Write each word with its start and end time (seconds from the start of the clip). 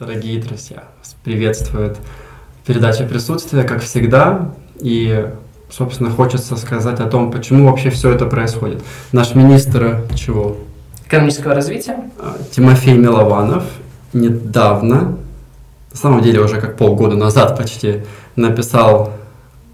Дорогие 0.00 0.40
друзья, 0.40 0.84
вас 0.98 1.14
приветствует 1.22 1.98
передача 2.66 3.04
«Присутствие», 3.04 3.64
как 3.64 3.82
всегда. 3.82 4.52
И, 4.80 5.26
собственно, 5.68 6.08
хочется 6.08 6.56
сказать 6.56 7.00
о 7.00 7.04
том, 7.04 7.30
почему 7.30 7.68
вообще 7.68 7.90
все 7.90 8.10
это 8.10 8.24
происходит. 8.24 8.82
Наш 9.12 9.34
министр 9.34 10.04
чего? 10.14 10.56
Экономического 11.06 11.54
развития. 11.54 11.98
А, 12.18 12.38
Тимофей 12.50 12.96
Милованов 12.96 13.64
недавно, 14.14 15.18
на 15.90 15.96
самом 15.96 16.22
деле 16.22 16.40
уже 16.40 16.62
как 16.62 16.78
полгода 16.78 17.16
назад 17.16 17.58
почти, 17.58 18.00
написал 18.36 19.12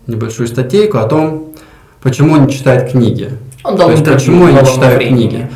небольшую 0.09 0.49
статейку 0.49 0.99
о 0.99 1.07
том, 1.07 1.53
почему 2.03 2.33
он 2.33 2.47
не 2.47 2.53
читает 2.53 2.91
книги. 2.91 3.31
Он 3.63 3.77
дал 3.77 3.87
То 3.87 3.93
есть, 3.93 4.05
почему 4.05 4.49
я 4.49 4.61
не 4.61 4.67
читаю 4.67 4.97
времени. 4.97 5.29
книги. 5.29 5.51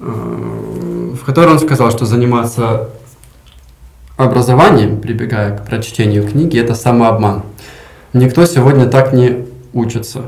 Э, 0.00 1.14
В 1.14 1.24
которой 1.24 1.50
он 1.50 1.60
сказал, 1.60 1.92
что 1.92 2.06
заниматься 2.06 2.88
образованием, 4.22 5.00
прибегая 5.00 5.56
к 5.56 5.66
прочтению 5.66 6.26
книги, 6.26 6.58
это 6.58 6.74
самообман. 6.74 7.42
Никто 8.12 8.44
сегодня 8.46 8.86
так 8.86 9.12
не 9.12 9.46
учится. 9.72 10.22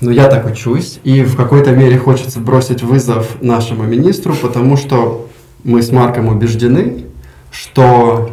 Но 0.00 0.10
я 0.10 0.28
так 0.28 0.46
учусь, 0.46 1.00
и 1.04 1.22
в 1.22 1.36
какой-то 1.36 1.72
мере 1.72 1.98
хочется 1.98 2.38
бросить 2.40 2.82
вызов 2.82 3.40
нашему 3.40 3.84
министру, 3.84 4.34
потому 4.34 4.76
что 4.76 5.28
мы 5.62 5.82
с 5.82 5.90
Марком 5.90 6.28
убеждены, 6.28 7.04
что, 7.50 8.30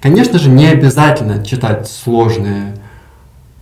конечно 0.00 0.38
же, 0.38 0.50
не 0.50 0.66
обязательно 0.66 1.44
читать 1.44 1.88
сложные 1.88 2.76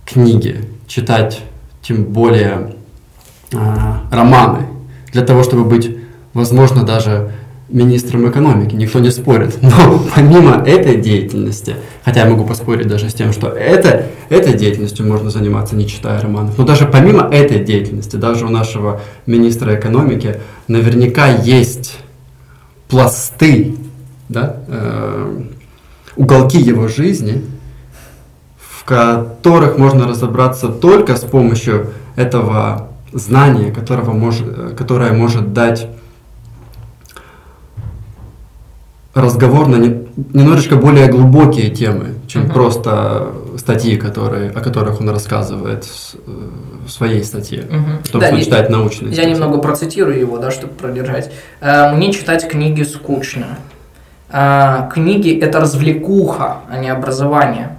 книги, 0.05 0.63
читать 0.87 1.41
тем 1.81 2.03
более 2.03 2.75
а, 3.53 4.03
романы, 4.11 4.67
для 5.11 5.23
того, 5.23 5.43
чтобы 5.43 5.63
быть, 5.63 5.97
возможно, 6.33 6.83
даже 6.83 7.31
министром 7.69 8.29
экономики, 8.29 8.75
никто 8.75 8.99
не 8.99 9.11
спорит. 9.11 9.57
Но 9.61 10.03
помимо 10.15 10.63
этой 10.65 10.97
деятельности, 10.97 11.75
хотя 12.03 12.21
я 12.21 12.29
могу 12.29 12.45
поспорить 12.45 12.87
даже 12.87 13.09
с 13.09 13.13
тем, 13.13 13.31
что 13.31 13.47
это, 13.47 14.07
этой 14.29 14.53
деятельностью 14.53 15.07
можно 15.07 15.29
заниматься, 15.29 15.75
не 15.75 15.87
читая 15.87 16.19
романов, 16.21 16.57
но 16.57 16.65
даже 16.65 16.85
помимо 16.85 17.23
этой 17.31 17.63
деятельности, 17.63 18.15
даже 18.15 18.45
у 18.45 18.49
нашего 18.49 19.01
министра 19.25 19.75
экономики 19.75 20.37
наверняка 20.67 21.27
есть 21.27 21.99
пласты, 22.87 23.75
да, 24.29 24.57
э, 24.67 25.43
уголки 26.15 26.59
его 26.59 26.87
жизни, 26.87 27.43
в 28.57 28.83
которых 28.83 29.77
можно 29.77 30.07
разобраться 30.07 30.69
только 30.69 31.15
с 31.15 31.21
помощью 31.21 31.91
этого 32.15 32.89
знания, 33.13 33.71
которого 33.71 34.11
может, 34.11 34.47
э, 34.47 34.75
которое 34.75 35.13
может 35.13 35.53
дать 35.53 35.87
разговор 39.21 39.67
на 39.67 39.75
не- 39.77 40.07
немножечко 40.33 40.75
более 40.75 41.07
глубокие 41.07 41.69
темы, 41.69 42.15
чем 42.27 42.43
Мгм. 42.43 42.51
просто 42.51 43.27
статьи, 43.57 43.97
которые, 43.97 44.49
о 44.51 44.59
которых 44.61 45.01
он 45.01 45.09
рассказывает 45.09 45.85
в 46.85 46.89
своей 46.89 47.23
статье. 47.23 47.63
В 48.03 48.09
том, 48.09 48.21
Да, 48.21 48.27
что 48.27 48.33
он 48.35 48.39
я- 48.39 48.45
читает 48.45 48.69
научные 48.69 49.09
Я 49.09 49.15
статьи. 49.15 49.33
немного 49.33 49.57
процитирую 49.59 50.19
его, 50.19 50.37
да, 50.37 50.51
чтобы 50.51 50.73
продержать. 50.73 51.31
Э, 51.61 51.93
Мне 51.95 52.11
читать 52.13 52.47
книги 52.47 52.83
скучно. 52.83 53.57
Э, 54.31 54.89
Книги– 54.93 55.37
это 55.41 55.59
развлекуха, 55.59 56.57
а 56.71 56.77
не 56.77 56.89
образование. 56.89 57.75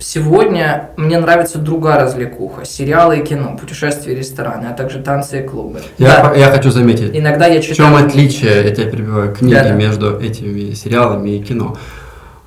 Сегодня 0.00 0.90
мне 0.96 1.18
нравится 1.18 1.58
другая 1.58 2.00
развлекуха. 2.00 2.64
Сериалы 2.64 3.18
и 3.18 3.22
кино, 3.22 3.56
путешествия 3.60 4.14
и 4.14 4.16
рестораны, 4.16 4.66
а 4.66 4.72
также 4.72 5.00
танцы 5.00 5.40
и 5.40 5.46
клубы. 5.46 5.80
Я, 5.98 6.22
Да, 6.22 6.34
я 6.34 6.50
хочу 6.50 6.70
заметить, 6.70 7.10
иногда 7.12 7.46
я 7.46 7.60
в 7.60 7.64
читаю... 7.64 7.76
чем 7.76 8.06
отличие, 8.06 8.64
я 8.64 8.74
тебя 8.74 8.90
перебиваю, 8.90 9.34
книги 9.34 9.52
Да-да. 9.52 9.72
между 9.72 10.18
этими 10.18 10.72
сериалами 10.72 11.36
и 11.36 11.42
кино? 11.42 11.76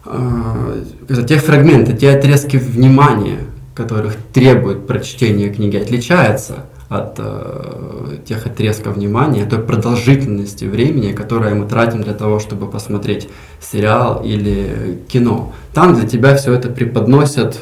А, 0.04 0.76
это 1.08 1.24
Те 1.24 1.38
фрагменты, 1.38 1.94
те 1.94 2.10
отрезки 2.10 2.58
внимания, 2.58 3.38
которых 3.76 4.16
требует 4.34 4.88
прочтение 4.88 5.50
книги, 5.50 5.78
отличаются 5.78 6.66
от 6.94 7.16
э, 7.18 8.18
тех 8.26 8.46
отрезков 8.46 8.96
внимания, 8.96 9.46
той 9.46 9.60
продолжительности 9.60 10.66
времени, 10.66 11.12
которое 11.12 11.56
мы 11.56 11.68
тратим 11.68 12.04
для 12.04 12.14
того, 12.14 12.40
чтобы 12.40 12.68
посмотреть 12.68 13.30
сериал 13.60 14.22
или 14.24 15.02
кино. 15.08 15.54
Там 15.74 15.96
для 15.96 16.08
тебя 16.08 16.36
все 16.36 16.54
это 16.54 16.70
преподносят 16.70 17.60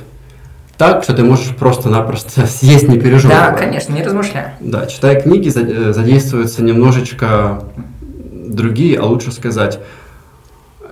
так, 0.77 1.03
что 1.03 1.13
ты 1.13 1.23
можешь 1.23 1.55
просто-напросто 1.55 2.45
съесть, 2.47 2.87
не 2.87 2.99
переживая. 2.99 3.51
Да, 3.51 3.57
конечно, 3.57 3.93
не 3.93 4.03
размышляю. 4.03 4.51
Да, 4.59 4.85
читая 4.87 5.21
книги, 5.21 5.51
э, 5.55 5.93
задействуются 5.93 6.63
немножечко 6.63 7.63
другие, 8.47 8.99
а 8.99 9.05
лучше 9.05 9.31
сказать, 9.31 9.79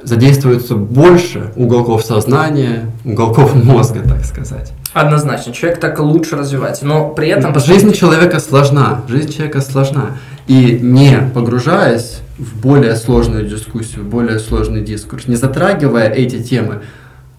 задействуется 0.03 0.75
больше 0.75 1.51
уголков 1.55 2.03
сознания, 2.03 2.91
уголков 3.05 3.55
мозга, 3.55 4.01
так 4.07 4.25
сказать. 4.25 4.73
Однозначно, 4.93 5.53
человек 5.53 5.79
так 5.79 5.99
лучше 5.99 6.35
развивается, 6.35 6.85
но 6.85 7.09
при 7.09 7.29
этом... 7.29 7.57
Жизнь 7.59 7.93
человека 7.93 8.39
сложна, 8.39 9.03
жизнь 9.07 9.31
человека 9.31 9.61
сложна. 9.61 10.17
И 10.47 10.79
не 10.81 11.29
погружаясь 11.33 12.21
в 12.39 12.59
более 12.59 12.95
сложную 12.95 13.47
дискуссию, 13.47 14.03
более 14.03 14.39
сложный 14.39 14.81
дискурс, 14.81 15.27
не 15.27 15.35
затрагивая 15.35 16.09
эти 16.09 16.41
темы, 16.41 16.81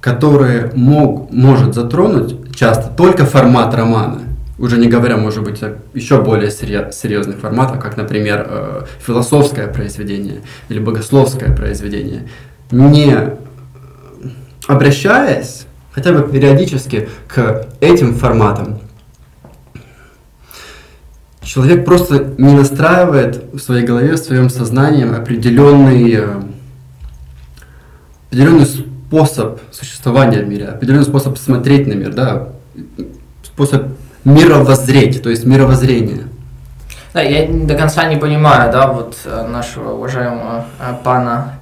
которые 0.00 0.70
мог, 0.74 1.32
может 1.32 1.74
затронуть 1.74 2.54
часто 2.54 2.90
только 2.96 3.26
формат 3.26 3.74
романа, 3.74 4.20
уже 4.60 4.76
не 4.76 4.88
говоря, 4.88 5.16
может 5.16 5.42
быть, 5.42 5.62
о 5.62 5.78
еще 5.94 6.22
более 6.22 6.50
серьезных 6.50 7.38
форматах, 7.38 7.80
как, 7.80 7.96
например, 7.96 8.46
э, 8.46 8.82
философское 9.04 9.66
произведение 9.66 10.42
или 10.68 10.78
богословское 10.78 11.54
произведение, 11.54 12.28
не 12.70 13.36
обращаясь 14.66 15.66
хотя 15.92 16.12
бы 16.12 16.30
периодически 16.30 17.08
к 17.28 17.66
этим 17.80 18.14
форматам, 18.14 18.78
человек 21.42 21.84
просто 21.84 22.34
не 22.38 22.54
настраивает 22.54 23.44
в 23.52 23.58
своей 23.58 23.84
голове, 23.84 24.12
в 24.12 24.18
своем 24.18 24.50
сознании 24.50 25.04
определенный, 25.04 26.12
э, 26.12 26.42
определенный 28.28 28.66
способ 28.66 29.60
существования 29.72 30.42
в 30.42 30.48
мире, 30.48 30.66
определенный 30.66 31.04
способ 31.04 31.36
смотреть 31.38 31.88
на 31.88 31.94
мир, 31.94 32.12
да, 32.14 32.50
способ 33.42 33.88
мировоззреть, 34.24 35.22
то 35.22 35.30
есть 35.30 35.44
мировоззрение. 35.44 36.28
Да, 37.12 37.22
я 37.22 37.48
до 37.48 37.74
конца 37.74 38.04
не 38.08 38.16
понимаю, 38.16 38.70
да, 38.70 38.86
вот 38.86 39.16
э, 39.24 39.46
нашего 39.48 39.94
уважаемого 39.94 40.66
э, 40.78 40.94
пана 41.02 41.59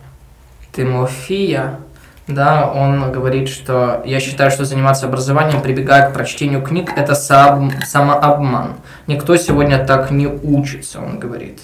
Тимофия, 0.78 1.80
да, 2.28 2.70
он 2.70 3.10
говорит, 3.10 3.48
что 3.48 4.00
я 4.04 4.20
считаю, 4.20 4.52
что 4.52 4.64
заниматься 4.64 5.06
образованием, 5.06 5.60
прибегая 5.60 6.08
к 6.08 6.14
прочтению 6.14 6.62
книг, 6.62 6.92
это 6.96 7.16
сам- 7.16 7.72
самообман. 7.84 8.74
Никто 9.08 9.36
сегодня 9.36 9.84
так 9.84 10.12
не 10.12 10.28
учится, 10.28 11.00
он 11.00 11.18
говорит. 11.18 11.58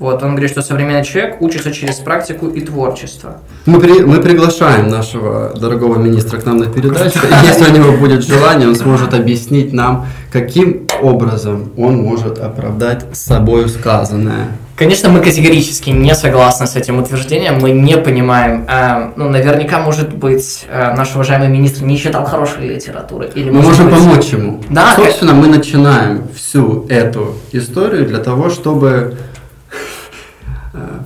Вот, 0.00 0.22
он 0.24 0.30
говорит, 0.30 0.50
что 0.50 0.60
современный 0.60 1.04
человек 1.04 1.40
учится 1.40 1.70
через 1.70 1.96
практику 1.96 2.48
и 2.48 2.60
творчество. 2.60 3.38
Мы, 3.64 3.78
при- 3.78 4.02
мы 4.04 4.20
приглашаем 4.20 4.88
нашего 4.88 5.54
дорогого 5.56 5.98
министра 5.98 6.38
к 6.40 6.44
нам 6.44 6.58
на 6.58 6.66
передачу. 6.66 7.18
И 7.22 7.46
Если 7.46 7.64
у 7.70 7.72
него 7.72 7.92
будет 7.96 8.26
желание, 8.26 8.66
он 8.66 8.74
сможет 8.74 9.14
объяснить 9.14 9.72
нам, 9.72 10.06
каким 10.32 10.88
образом 11.00 11.70
он 11.76 11.96
может 11.98 12.40
оправдать 12.40 13.04
собой 13.12 13.68
сказанное. 13.68 14.48
Конечно, 14.76 15.08
мы 15.08 15.20
категорически 15.20 15.90
не 15.90 16.12
согласны 16.16 16.66
с 16.66 16.74
этим 16.74 16.98
утверждением, 16.98 17.60
мы 17.60 17.70
не 17.70 17.96
понимаем, 17.96 18.66
э, 18.68 19.12
ну, 19.14 19.28
наверняка, 19.28 19.78
может 19.78 20.12
быть, 20.12 20.66
э, 20.68 20.92
наш 20.96 21.14
уважаемый 21.14 21.46
министр 21.48 21.84
не 21.84 21.96
читал 21.96 22.24
хорошей 22.24 22.66
литературы. 22.66 23.30
Или, 23.36 23.50
Мы 23.50 23.62
можем 23.62 23.88
быть, 23.88 23.94
помочь 24.00 24.26
ему. 24.32 24.60
Да, 24.68 24.96
Собственно, 24.96 25.34
мы 25.34 25.46
начинаем 25.46 26.22
всю 26.34 26.84
эту 26.88 27.36
историю 27.52 28.06
для 28.06 28.18
того, 28.18 28.50
чтобы 28.50 29.14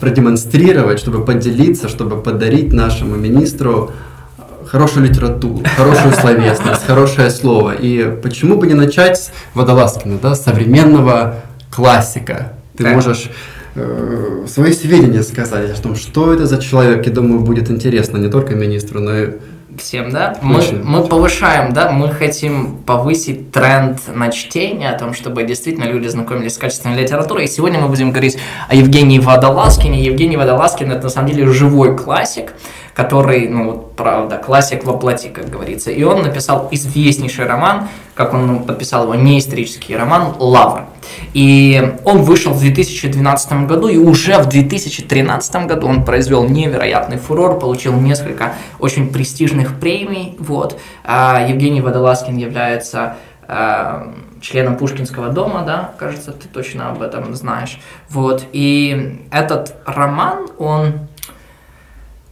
продемонстрировать, 0.00 0.98
чтобы 0.98 1.24
поделиться, 1.24 1.88
чтобы 1.88 2.20
подарить 2.22 2.72
нашему 2.72 3.16
министру 3.16 3.92
э, 4.38 4.42
хорошую 4.66 5.06
литературу, 5.06 5.62
хорошую 5.76 6.14
словесность, 6.14 6.84
хорошее 6.86 7.30
слово. 7.30 7.74
И 7.74 8.16
почему 8.22 8.56
бы 8.56 8.66
не 8.66 8.74
начать 8.74 9.18
с 9.18 9.30
Водолазкина, 9.54 10.18
да, 10.22 10.34
современного 10.34 11.36
классика. 11.70 12.52
Ты 12.76 12.84
Так. 12.84 12.94
можешь 12.94 13.30
э, 13.74 14.44
свои 14.46 14.72
сведения 14.72 15.22
сказать 15.22 15.70
о 15.70 15.82
том, 15.82 15.96
что 15.96 16.32
это 16.32 16.46
за 16.46 16.58
человек, 16.58 17.06
я 17.06 17.12
думаю, 17.12 17.40
будет 17.40 17.70
интересно 17.70 18.16
не 18.18 18.28
только 18.28 18.54
министру, 18.54 19.00
но 19.00 19.16
и 19.16 19.32
всем, 19.78 20.10
да? 20.10 20.36
Мы, 20.42 20.58
Очень. 20.58 20.82
мы 20.82 21.04
повышаем, 21.04 21.72
да, 21.72 21.90
мы 21.90 22.10
хотим 22.10 22.78
повысить 22.78 23.52
тренд 23.52 24.00
на 24.08 24.30
чтение, 24.30 24.90
о 24.90 24.98
том, 24.98 25.14
чтобы 25.14 25.44
действительно 25.44 25.84
люди 25.84 26.08
знакомились 26.08 26.54
с 26.54 26.58
качественной 26.58 27.02
литературой. 27.02 27.44
И 27.44 27.48
сегодня 27.48 27.78
мы 27.78 27.88
будем 27.88 28.10
говорить 28.10 28.38
о 28.68 28.74
Евгении 28.74 29.18
Водолазкине. 29.18 30.02
Евгений 30.04 30.36
Водолазкин– 30.36 30.92
это 30.92 31.04
на 31.04 31.10
самом 31.10 31.28
деле 31.28 31.46
живой 31.46 31.96
классик, 31.96 32.54
который, 32.98 33.48
ну, 33.48 33.70
вот, 33.70 33.94
правда, 33.94 34.38
классик 34.38 34.82
воплоти, 34.82 35.28
как 35.28 35.48
говорится. 35.48 35.92
И 35.92 36.02
он 36.02 36.22
написал 36.22 36.66
известнейший 36.72 37.46
роман, 37.46 37.86
как 38.16 38.34
он 38.34 38.46
ну, 38.48 38.58
подписал 38.58 39.04
его, 39.04 39.14
не 39.14 39.38
исторический 39.38 39.96
роман 39.96 40.34
«Лавр». 40.40 40.86
И 41.32 41.94
он 42.04 42.22
вышел 42.22 42.52
в 42.52 42.58
2012 42.58 43.66
году, 43.68 43.86
и 43.86 43.98
уже 43.98 44.38
в 44.38 44.48
2013 44.48 45.66
году 45.66 45.86
он 45.86 46.04
произвел 46.04 46.48
невероятный 46.48 47.18
фурор, 47.18 47.60
получил 47.60 47.92
несколько 47.94 48.54
очень 48.80 49.12
престижных 49.12 49.78
премий. 49.78 50.34
Вот. 50.40 50.76
А 51.04 51.46
Евгений 51.48 51.80
Водолазкин 51.80 52.36
является 52.36 53.14
а, 53.46 54.12
членом 54.40 54.76
Пушкинского 54.76 55.28
дома, 55.28 55.62
да, 55.64 55.92
кажется, 55.98 56.32
ты 56.32 56.48
точно 56.48 56.90
об 56.90 57.00
этом 57.00 57.32
знаешь. 57.36 57.78
Вот. 58.08 58.44
И 58.52 59.20
этот 59.30 59.76
роман, 59.86 60.48
он... 60.58 61.07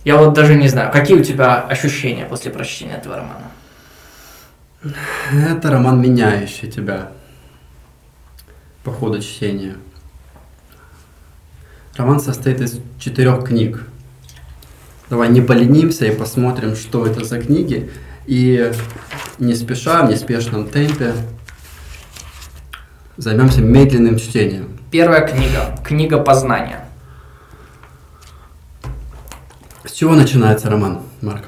Я 0.06 0.18
вот 0.18 0.34
даже 0.34 0.54
не 0.54 0.68
знаю, 0.68 0.92
какие 0.92 1.16
у 1.18 1.24
тебя 1.24 1.60
ощущения 1.62 2.26
после 2.26 2.52
прочтения 2.52 2.94
этого 2.94 3.16
романа? 3.16 3.50
Это 5.32 5.68
роман, 5.68 6.00
меняющий 6.00 6.70
тебя 6.70 7.10
по 8.84 8.92
ходу 8.92 9.20
чтения. 9.20 9.74
Роман 11.96 12.20
состоит 12.20 12.60
из 12.60 12.78
четырех 13.00 13.46
книг. 13.46 13.84
Давай 15.10 15.28
не 15.28 15.40
поленимся 15.40 16.06
и 16.06 16.14
посмотрим, 16.14 16.76
что 16.76 17.04
это 17.04 17.24
за 17.24 17.40
книги. 17.42 17.90
И 18.26 18.72
не 19.40 19.54
спеша, 19.56 20.06
в 20.06 20.10
неспешном 20.10 20.68
темпе 20.68 21.14
займемся 23.16 23.60
медленным 23.60 24.18
чтением. 24.18 24.78
Первая 24.92 25.26
книга. 25.26 25.76
Книга 25.82 26.18
познания. 26.20 26.84
С 29.85 29.85
чего 29.96 30.14
начинается 30.14 30.69
роман, 30.69 31.00
Марк? 31.22 31.44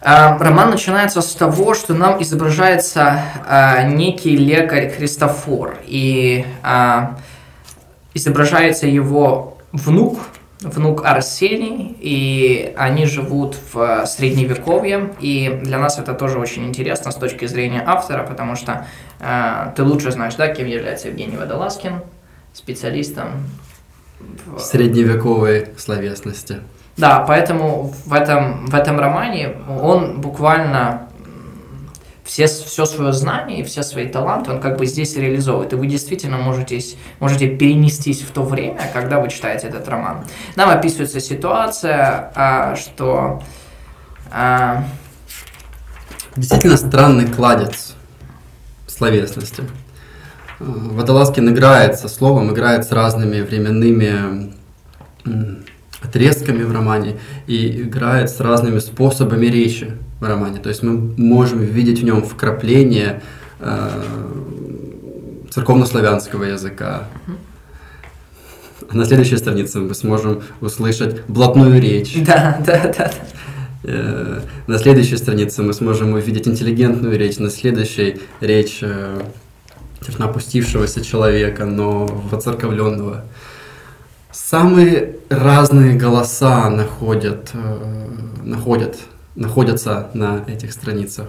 А, 0.00 0.38
роман 0.38 0.70
начинается 0.70 1.20
с 1.20 1.34
того, 1.34 1.74
что 1.74 1.92
нам 1.92 2.22
изображается 2.22 3.20
а, 3.48 3.82
некий 3.82 4.36
лекарь 4.36 4.92
Христофор, 4.92 5.78
и 5.84 6.46
а, 6.62 7.18
изображается 8.14 8.86
его 8.86 9.58
внук, 9.72 10.20
внук 10.60 11.04
Арсений, 11.04 11.96
и 11.98 12.72
они 12.76 13.06
живут 13.06 13.56
в 13.72 14.06
Средневековье, 14.06 15.12
и 15.18 15.60
для 15.64 15.78
нас 15.78 15.98
это 15.98 16.14
тоже 16.14 16.38
очень 16.38 16.68
интересно 16.68 17.10
с 17.10 17.16
точки 17.16 17.46
зрения 17.46 17.82
автора, 17.84 18.22
потому 18.22 18.54
что 18.54 18.86
ты 19.74 19.82
лучше 19.82 20.12
знаешь, 20.12 20.36
да, 20.36 20.46
кем 20.54 20.68
является 20.68 21.08
Евгений 21.08 21.36
Водолазкин, 21.36 22.02
специалистом 22.52 23.30
в 24.46 24.60
средневековой 24.60 25.70
словесности. 25.76 26.60
Да, 26.96 27.24
поэтому 27.26 27.92
в 28.04 28.12
этом, 28.12 28.66
в 28.66 28.74
этом 28.74 28.98
романе 29.00 29.56
он 29.80 30.20
буквально 30.20 31.08
все, 32.24 32.46
все 32.46 32.86
свое 32.86 33.12
знание 33.12 33.60
и 33.60 33.62
все 33.62 33.82
свои 33.82 34.08
таланты 34.08 34.52
он 34.52 34.60
как 34.60 34.78
бы 34.78 34.86
здесь 34.86 35.16
реализовывает. 35.16 35.72
И 35.72 35.76
вы 35.76 35.86
действительно 35.86 36.38
можете, 36.38 36.80
можете 37.20 37.48
перенестись 37.48 38.22
в 38.22 38.30
то 38.30 38.42
время, 38.42 38.80
когда 38.92 39.20
вы 39.20 39.28
читаете 39.28 39.68
этот 39.68 39.88
роман. 39.88 40.24
Нам 40.56 40.70
описывается 40.70 41.20
ситуация, 41.20 42.32
а, 42.34 42.76
что... 42.76 43.42
А... 44.30 44.84
Действительно 46.36 46.76
странный 46.76 47.26
кладец 47.26 47.94
словесности. 48.86 49.62
Водолазкин 50.60 51.50
играет 51.50 51.98
со 51.98 52.08
словом, 52.08 52.52
играет 52.52 52.84
с 52.86 52.92
разными 52.92 53.40
временными 53.40 54.54
отрезками 56.04 56.62
в 56.62 56.72
романе 56.72 57.16
и 57.46 57.82
играет 57.82 58.30
с 58.30 58.40
разными 58.40 58.78
способами 58.78 59.46
речи 59.46 59.92
в 60.20 60.24
романе. 60.24 60.58
То 60.58 60.68
есть 60.68 60.82
мы 60.82 60.92
можем 61.16 61.60
видеть 61.60 62.00
в 62.00 62.04
нем 62.04 62.22
вкрапление 62.22 63.22
э, 63.60 63.88
церковнославянского 65.50 66.44
языка. 66.44 67.08
А 68.88 68.96
на 68.96 69.04
следующей 69.04 69.36
странице 69.36 69.80
мы 69.80 69.94
сможем 69.94 70.42
услышать 70.60 71.24
блатную 71.26 71.80
речь. 71.80 72.16
Да, 72.24 72.60
да, 72.64 72.92
да. 72.96 73.10
Э, 73.84 74.40
на 74.66 74.78
следующей 74.78 75.16
странице 75.16 75.62
мы 75.62 75.72
сможем 75.74 76.14
увидеть 76.14 76.48
интеллигентную 76.48 77.18
речь, 77.18 77.38
на 77.38 77.50
следующей 77.50 78.20
речь 78.40 78.78
э, 78.82 79.22
опустившегося 80.18 81.04
человека, 81.04 81.64
но 81.64 82.06
воцерковленного. 82.06 83.24
Самые 84.34 85.14
разные 85.30 85.94
голоса 85.94 86.68
находят, 86.68 87.50
э, 87.54 88.06
находят, 88.42 88.96
находятся 89.36 90.08
на 90.12 90.42
этих 90.48 90.72
страницах. 90.72 91.28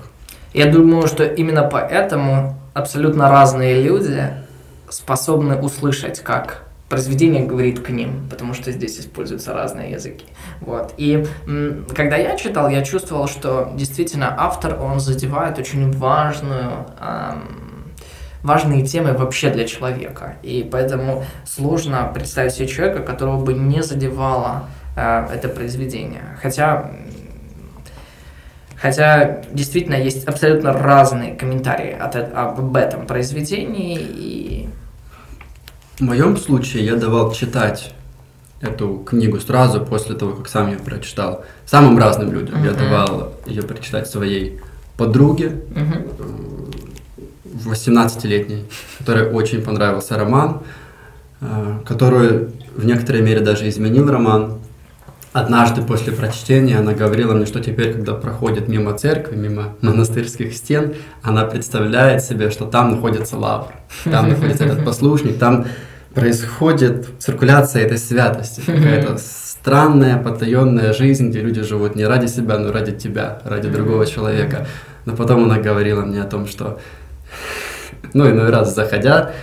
Я 0.56 0.72
думаю, 0.72 1.06
что 1.08 1.24
именно 1.24 1.62
поэтому 1.62 2.58
абсолютно 2.74 3.30
разные 3.30 3.80
люди 3.80 4.32
способны 4.90 5.56
услышать, 5.56 6.22
как 6.22 6.64
произведение 6.90 7.46
говорит 7.46 7.80
к 7.80 7.90
ним, 7.90 8.28
потому 8.28 8.56
что 8.56 8.72
здесь 8.72 9.00
используются 9.00 9.54
разные 9.54 9.92
языки. 9.92 10.26
Вот. 10.62 10.96
И 10.98 11.28
когда 11.96 12.16
я 12.16 12.36
читал, 12.38 12.70
я 12.70 12.84
чувствовал, 12.84 13.28
что 13.28 13.72
действительно 13.76 14.36
автор, 14.36 14.82
он 14.82 15.00
задевает 15.00 15.60
очень 15.60 15.92
важную 15.92 16.88
эм, 17.00 17.65
важные 18.46 18.86
темы 18.86 19.14
вообще 19.14 19.50
для 19.50 19.66
человека. 19.66 20.36
И 20.44 20.68
поэтому 20.72 21.26
сложно 21.46 22.12
представить 22.14 22.54
себе 22.54 22.68
человека, 22.68 23.02
которого 23.02 23.44
бы 23.44 23.54
не 23.54 23.82
задевало 23.82 24.68
э, 24.96 25.28
это 25.34 25.50
произведение. 25.50 26.38
Хотя 26.42 26.92
Хотя 28.78 29.42
действительно 29.52 29.96
есть 29.96 30.28
абсолютно 30.28 30.72
разные 30.74 31.34
комментарии 31.34 31.92
от, 31.92 32.16
об 32.16 32.76
этом 32.76 33.08
произведении. 33.08 33.98
И... 34.00 34.70
В 35.98 36.02
моем 36.02 36.38
случае 36.38 36.86
я 36.86 36.96
давал 36.96 37.32
читать 37.32 37.96
эту 38.62 38.98
книгу 38.98 39.40
сразу 39.40 39.84
после 39.84 40.16
того, 40.16 40.34
как 40.34 40.50
сам 40.50 40.70
ее 40.70 40.78
прочитал. 40.78 41.46
Самым 41.66 41.98
разным 41.98 42.32
людям. 42.32 42.58
Uh-huh. 42.58 42.66
Я 42.66 42.74
давал 42.74 43.34
ее 43.48 43.64
прочитать 43.64 44.08
своей 44.08 44.60
подруге, 44.98 45.64
uh-huh 45.70 46.45
18-летней, 47.66 48.66
которой 48.98 49.30
очень 49.32 49.62
понравился 49.62 50.18
роман, 50.18 50.62
э, 51.42 51.80
который 51.86 52.50
в 52.76 52.86
некоторой 52.86 53.22
мере 53.22 53.40
даже 53.40 53.68
изменил 53.70 54.10
роман. 54.10 54.60
Однажды 55.34 55.82
после 55.82 56.14
прочтения 56.14 56.78
она 56.78 56.94
говорила 56.94 57.34
мне, 57.34 57.46
что 57.46 57.60
теперь, 57.60 57.94
когда 57.94 58.14
проходит 58.14 58.70
мимо 58.70 58.94
церкви, 58.98 59.36
мимо 59.36 59.76
монастырских 59.82 60.54
стен, 60.54 60.94
она 61.22 61.44
представляет 61.44 62.24
себе, 62.24 62.52
что 62.52 62.66
там 62.66 62.92
находится 62.92 63.38
лавр, 63.38 63.74
там 64.06 64.30
находится 64.30 64.64
этот 64.64 64.86
послушник, 64.86 65.38
там 65.38 65.66
происходит 66.14 67.08
циркуляция 67.20 67.84
этой 67.84 67.98
святости, 67.98 68.62
какая-то 68.66 69.18
странная, 69.18 70.18
потаенная 70.18 70.94
жизнь, 70.94 71.30
где 71.30 71.42
люди 71.42 71.62
живут 71.64 71.96
не 71.96 72.06
ради 72.06 72.28
себя, 72.28 72.58
но 72.58 72.72
ради 72.72 72.94
тебя, 72.94 73.42
ради 73.44 73.68
другого 73.68 74.06
человека. 74.06 74.68
Но 75.06 75.16
потом 75.16 75.44
она 75.44 75.58
говорила 75.58 76.06
мне 76.06 76.22
о 76.22 76.26
том, 76.26 76.48
что 76.48 76.80
ну, 78.14 78.30
иной 78.30 78.50
раз 78.50 78.74
заходя 78.74 79.34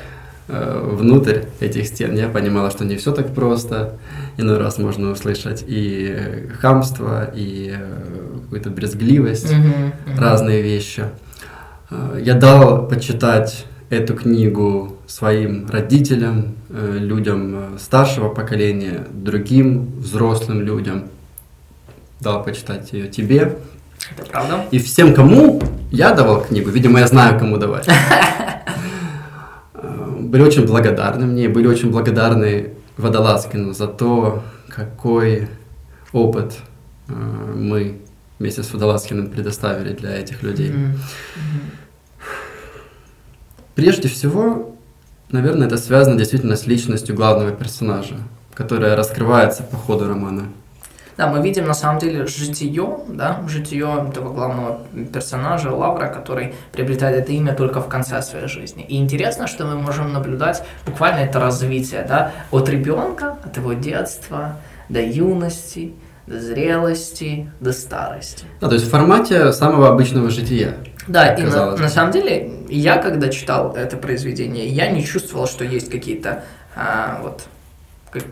э, 0.48 0.88
внутрь 0.92 1.40
этих 1.60 1.86
стен, 1.86 2.14
я 2.14 2.28
понимала, 2.28 2.70
что 2.70 2.84
не 2.84 2.96
все 2.96 3.12
так 3.12 3.34
просто. 3.34 3.98
Иной 4.36 4.58
раз 4.58 4.78
можно 4.78 5.10
услышать 5.10 5.64
и 5.66 6.48
хамство, 6.60 7.30
и 7.34 7.74
э, 7.76 8.38
какую-то 8.44 8.70
брезгливость, 8.70 9.52
mm-hmm, 9.52 9.92
mm-hmm. 10.06 10.20
разные 10.20 10.62
вещи. 10.62 11.04
Э, 11.90 12.20
я 12.22 12.34
дал 12.34 12.88
почитать 12.88 13.66
эту 13.90 14.14
книгу 14.14 14.96
своим 15.06 15.68
родителям, 15.68 16.54
э, 16.70 16.96
людям 16.98 17.78
старшего 17.78 18.30
поколения, 18.30 19.06
другим 19.12 19.92
взрослым 19.98 20.62
людям. 20.62 21.04
Дал 22.20 22.42
почитать 22.42 22.92
ее 22.92 23.08
тебе. 23.08 23.58
Это 24.10 24.26
правда? 24.28 24.66
И 24.70 24.78
всем, 24.78 25.14
кому 25.14 25.62
я 25.90 26.12
давал 26.12 26.42
книгу, 26.42 26.70
видимо, 26.70 26.98
я 27.00 27.06
знаю, 27.06 27.38
кому 27.38 27.56
давать. 27.56 27.88
Были 29.74 30.42
очень 30.42 30.66
благодарны 30.66 31.26
мне, 31.26 31.48
были 31.48 31.66
очень 31.66 31.90
благодарны 31.90 32.70
Водолазкину 32.96 33.74
за 33.74 33.86
то, 33.86 34.42
какой 34.68 35.48
опыт 36.12 36.54
э, 37.08 37.12
мы 37.12 37.98
вместе 38.38 38.62
с 38.62 38.72
Водолазкиным 38.72 39.28
предоставили 39.28 39.92
для 39.92 40.16
этих 40.16 40.42
людей. 40.42 40.72
Прежде 43.74 44.08
всего, 44.08 44.74
наверное, 45.30 45.66
это 45.66 45.76
связано 45.76 46.16
действительно 46.16 46.56
с 46.56 46.66
личностью 46.66 47.14
главного 47.14 47.52
персонажа, 47.52 48.16
которая 48.54 48.96
раскрывается 48.96 49.62
по 49.62 49.76
ходу 49.76 50.08
романа. 50.08 50.48
Да, 51.16 51.26
мы 51.26 51.42
видим 51.42 51.66
на 51.66 51.74
самом 51.74 51.98
деле 51.98 52.26
житие, 52.26 52.88
да, 53.08 53.42
житие 53.48 54.08
этого 54.08 54.32
главного 54.32 54.80
персонажа 55.12 55.70
Лавра, 55.70 56.08
который 56.08 56.54
приобретает 56.72 57.24
это 57.24 57.32
имя 57.32 57.54
только 57.54 57.80
в 57.80 57.88
конце 57.88 58.22
своей 58.22 58.48
жизни. 58.48 58.84
И 58.84 58.96
интересно, 58.96 59.46
что 59.46 59.64
мы 59.66 59.76
можем 59.76 60.12
наблюдать 60.12 60.62
буквально 60.86 61.20
это 61.20 61.40
развитие, 61.40 62.04
да, 62.08 62.32
от 62.50 62.68
ребенка, 62.68 63.36
от 63.44 63.56
его 63.56 63.74
детства 63.74 64.56
до 64.88 65.00
юности, 65.00 65.92
до 66.26 66.40
зрелости, 66.40 67.50
до 67.60 67.72
старости. 67.72 68.44
Да, 68.60 68.68
то 68.68 68.74
есть 68.74 68.86
в 68.86 68.90
формате 68.90 69.52
самого 69.52 69.88
обычного 69.88 70.30
жития. 70.30 70.76
Да, 71.08 71.34
и 71.34 71.42
на, 71.42 71.76
на 71.76 71.88
самом 71.88 72.12
деле, 72.12 72.52
я 72.68 72.96
когда 72.98 73.28
читал 73.28 73.74
это 73.74 73.96
произведение, 73.96 74.68
я 74.68 74.90
не 74.90 75.04
чувствовал, 75.04 75.46
что 75.46 75.64
есть 75.64 75.90
какие-то 75.90 76.44
а, 76.76 77.18
вот 77.22 77.42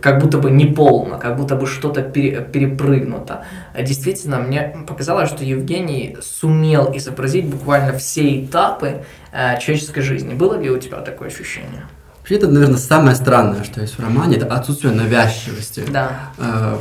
как 0.01 0.21
будто 0.21 0.39
бы 0.39 0.51
неполно, 0.51 1.19
как 1.19 1.37
будто 1.37 1.57
бы 1.57 1.67
что-то 1.67 2.03
пере, 2.03 2.43
перепрыгнуто. 2.43 3.45
А 3.73 3.83
действительно, 3.83 4.39
мне 4.39 4.77
показалось, 4.87 5.31
что 5.31 5.45
Евгений 5.45 6.17
сумел 6.21 6.91
изобразить 6.95 7.47
буквально 7.47 7.97
все 7.99 8.45
этапы 8.45 9.05
э, 9.33 9.59
человеческой 9.61 10.03
жизни. 10.03 10.35
Было 10.35 10.59
ли 10.59 10.71
у 10.71 10.79
тебя 10.79 10.99
такое 10.99 11.29
ощущение? 11.29 11.87
Вообще, 12.19 12.35
это, 12.37 12.49
наверное, 12.49 12.79
самое 12.79 13.17
странное, 13.17 13.65
что 13.65 13.81
есть 13.81 13.99
в 13.99 14.01
романе, 14.01 14.37
это 14.37 14.47
отсутствие 14.47 14.93
навязчивости. 14.93 15.85
Да. 15.91 16.31
Э, 16.39 16.77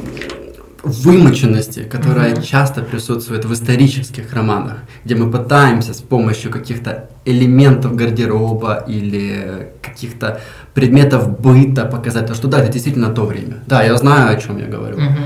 вымоченности, 0.83 1.83
которая 1.83 2.33
mm-hmm. 2.33 2.43
часто 2.43 2.81
присутствует 2.81 3.45
в 3.45 3.53
исторических 3.53 4.33
романах, 4.33 4.77
где 5.05 5.15
мы 5.15 5.31
пытаемся 5.31 5.93
с 5.93 6.01
помощью 6.01 6.51
каких-то 6.51 7.09
элементов 7.25 7.95
гардероба 7.95 8.83
или 8.87 9.69
каких-то 9.81 10.41
предметов 10.73 11.39
быта 11.39 11.85
показать 11.85 12.27
то, 12.27 12.33
что 12.33 12.47
да, 12.47 12.61
это 12.61 12.71
действительно 12.71 13.09
то 13.09 13.25
время. 13.25 13.63
Да, 13.67 13.83
я 13.83 13.95
знаю, 13.97 14.37
о 14.37 14.39
чем 14.39 14.57
я 14.57 14.67
говорю. 14.67 14.97
Mm-hmm. 14.97 15.25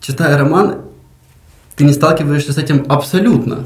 Читая 0.00 0.38
роман, 0.38 0.76
ты 1.76 1.84
не 1.84 1.92
сталкиваешься 1.92 2.52
с 2.52 2.58
этим 2.58 2.84
абсолютно 2.88 3.64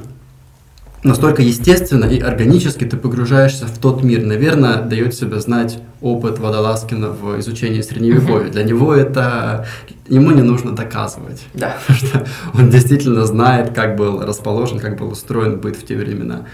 настолько 1.04 1.42
естественно 1.42 2.06
и 2.06 2.18
органически 2.18 2.84
ты 2.84 2.96
погружаешься 2.96 3.66
в 3.66 3.78
тот 3.78 4.02
мир. 4.02 4.24
Наверное, 4.24 4.82
дает 4.82 5.14
себе 5.14 5.38
знать 5.38 5.78
опыт 6.00 6.38
Водолазкина 6.38 7.10
в 7.10 7.38
изучении 7.38 7.82
Средневековья. 7.82 8.50
Для 8.50 8.64
него 8.64 8.94
это... 8.94 9.66
Ему 10.08 10.32
не 10.32 10.42
нужно 10.42 10.72
доказывать. 10.72 11.42
Да. 11.54 11.76
Что 11.88 12.26
он 12.54 12.70
действительно 12.70 13.24
знает, 13.26 13.72
как 13.74 13.96
был 13.96 14.22
расположен, 14.22 14.80
как 14.80 14.98
был 14.98 15.10
устроен 15.10 15.60
быт 15.60 15.76
в 15.76 15.86
те 15.86 15.96
времена. 15.96 16.46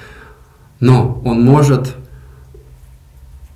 Но 0.80 1.20
он 1.24 1.42
может 1.42 1.94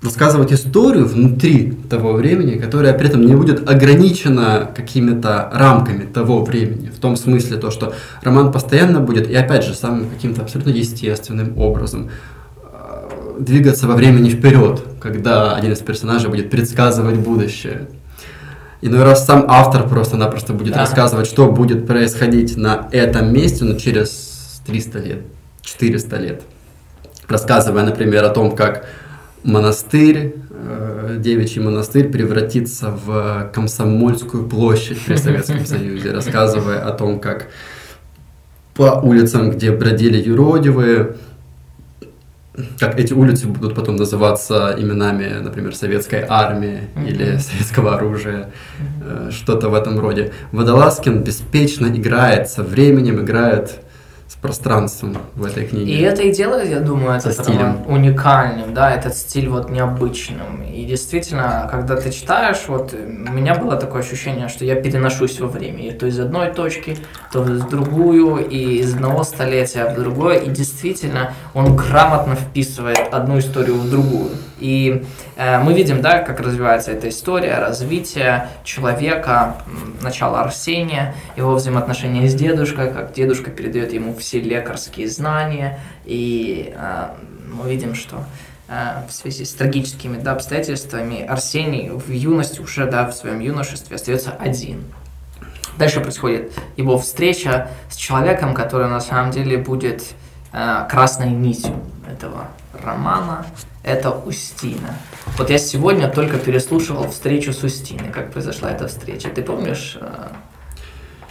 рассказывать 0.05 0.53
историю 0.53 1.05
внутри 1.05 1.73
того 1.89 2.13
времени, 2.13 2.57
которая 2.57 2.93
при 2.93 3.09
этом 3.09 3.25
не 3.25 3.35
будет 3.35 3.69
ограничена 3.69 4.69
какими-то 4.73 5.49
рамками 5.53 6.05
того 6.05 6.45
времени. 6.45 6.89
В 6.89 6.99
том 6.99 7.17
смысле 7.17 7.57
то, 7.57 7.71
что 7.71 7.93
роман 8.21 8.51
постоянно 8.51 8.99
будет, 9.01 9.29
и 9.29 9.35
опять 9.35 9.65
же, 9.65 9.73
самым 9.73 10.09
каким-то 10.09 10.43
абсолютно 10.43 10.69
естественным 10.69 11.57
образом 11.57 12.09
э, 12.61 13.37
двигаться 13.39 13.87
во 13.87 13.95
времени 13.95 14.29
вперед, 14.29 14.81
когда 15.01 15.55
один 15.55 15.73
из 15.73 15.79
персонажей 15.79 16.29
будет 16.29 16.49
предсказывать 16.49 17.17
будущее. 17.17 17.87
Иной 18.81 19.03
раз 19.03 19.25
сам 19.25 19.45
автор 19.47 19.89
просто-напросто 19.89 20.53
будет 20.53 20.73
да. 20.73 20.81
рассказывать, 20.81 21.27
что 21.27 21.51
будет 21.51 21.87
происходить 21.87 22.55
на 22.55 22.87
этом 22.91 23.33
месте, 23.33 23.65
но 23.65 23.75
через 23.75 24.61
300 24.67 24.99
лет, 24.99 25.21
400 25.63 26.17
лет. 26.17 26.41
Рассказывая, 27.27 27.83
например, 27.83 28.23
о 28.23 28.29
том, 28.29 28.55
как 28.55 28.85
монастырь, 29.45 30.35
э, 30.49 31.17
девичий 31.19 31.61
монастырь 31.61 32.09
превратится 32.09 32.89
в 32.89 33.51
комсомольскую 33.53 34.47
площадь 34.47 34.99
при 35.05 35.15
Советском 35.15 35.65
Союзе, 35.65 36.11
рассказывая 36.11 36.79
о 36.79 36.91
том, 36.91 37.19
как 37.19 37.47
по 38.73 38.99
улицам, 39.01 39.51
где 39.51 39.71
бродили 39.71 40.17
юродивые, 40.17 41.15
как 42.79 42.99
эти 42.99 43.13
улицы 43.13 43.47
будут 43.47 43.75
потом 43.75 43.97
называться 43.97 44.75
именами, 44.77 45.39
например, 45.41 45.75
советской 45.75 46.25
армии 46.27 46.89
mm-hmm. 46.95 47.07
или 47.07 47.37
советского 47.37 47.95
оружия, 47.95 48.49
mm-hmm. 48.79 49.31
что-то 49.31 49.69
в 49.69 49.75
этом 49.75 49.99
роде. 49.99 50.33
Водолазкин 50.51 51.23
беспечно 51.23 51.87
играет 51.87 52.49
со 52.49 52.63
временем, 52.63 53.21
играет 53.21 53.81
пространством 54.45 55.17
в 55.35 55.45
этой 55.45 55.65
книге. 55.65 55.91
И 55.91 56.01
это 56.01 56.21
и 56.23 56.31
делает, 56.31 56.69
я 56.69 56.79
думаю, 56.79 57.17
этот 57.17 57.47
роман 57.47 57.83
уникальным, 57.87 58.73
да, 58.73 58.93
этот 58.93 59.15
стиль 59.15 59.49
вот 59.49 59.69
необычным. 59.69 60.63
И 60.63 60.85
действительно, 60.85 61.67
когда 61.71 61.95
ты 61.95 62.11
читаешь, 62.11 62.63
вот 62.67 62.93
у 62.93 63.31
меня 63.31 63.55
было 63.55 63.75
такое 63.75 64.01
ощущение, 64.01 64.47
что 64.49 64.65
я 64.65 64.75
переношусь 64.75 65.39
во 65.39 65.47
времени, 65.47 65.91
то 65.91 66.05
из 66.05 66.19
одной 66.19 66.51
точки, 66.53 66.97
то 67.31 67.41
в 67.41 67.69
другую, 67.69 68.47
и 68.47 68.77
из 68.77 68.93
одного 68.93 69.23
столетия 69.23 69.85
в 69.85 69.95
другое, 69.95 70.37
и 70.37 70.49
действительно 70.49 71.33
он 71.53 71.75
грамотно 71.75 72.35
вписывает 72.35 72.99
одну 73.11 73.39
историю 73.39 73.75
в 73.75 73.89
другую. 73.89 74.29
И 74.59 75.03
э, 75.35 75.59
мы 75.59 75.73
видим, 75.73 76.01
да, 76.01 76.19
как 76.19 76.39
развивается 76.39 76.91
эта 76.91 77.09
история, 77.09 77.59
развитие 77.59 78.47
человека, 78.63 79.57
начало 80.01 80.41
Арсения, 80.41 81.13
его 81.35 81.55
взаимоотношения 81.55 82.27
с 82.27 82.35
дедушкой, 82.35 82.91
как 82.91 83.13
дедушка 83.13 83.51
передает 83.51 83.91
ему 83.91 84.15
все 84.15 84.39
лекарские 84.39 85.09
знания, 85.09 85.79
и 86.05 86.73
э, 86.75 87.07
мы 87.51 87.69
видим, 87.69 87.95
что 87.95 88.23
э, 88.69 89.03
в 89.09 89.11
связи 89.11 89.43
с 89.43 89.53
трагическими 89.53 90.17
да, 90.17 90.31
обстоятельствами 90.31 91.25
Арсений 91.25 91.89
в 91.89 92.09
юности, 92.09 92.61
уже 92.61 92.85
да, 92.85 93.07
в 93.07 93.13
своем 93.13 93.39
юношестве 93.39 93.95
остается 93.95 94.31
один. 94.39 94.83
Дальше 95.77 95.99
происходит 95.99 96.53
его 96.77 96.97
встреча 96.97 97.69
с 97.89 97.97
человеком, 97.97 98.53
который 98.53 98.87
на 98.87 99.01
самом 99.01 99.31
деле 99.31 99.57
будет 99.57 100.03
э, 100.53 100.87
красной 100.89 101.31
нитью 101.31 101.75
этого 102.09 102.47
романа, 102.81 103.45
это 103.85 104.09
Устина. 104.11 104.95
Вот 105.37 105.49
я 105.49 105.57
сегодня 105.59 106.09
только 106.09 106.37
переслушивал 106.37 107.09
встречу 107.09 107.53
с 107.53 107.63
Устиной, 107.63 108.09
как 108.11 108.31
произошла 108.33 108.71
эта 108.71 108.87
встреча. 108.87 109.29
Ты 109.29 109.43
помнишь? 109.43 109.97
Э, 110.01 110.29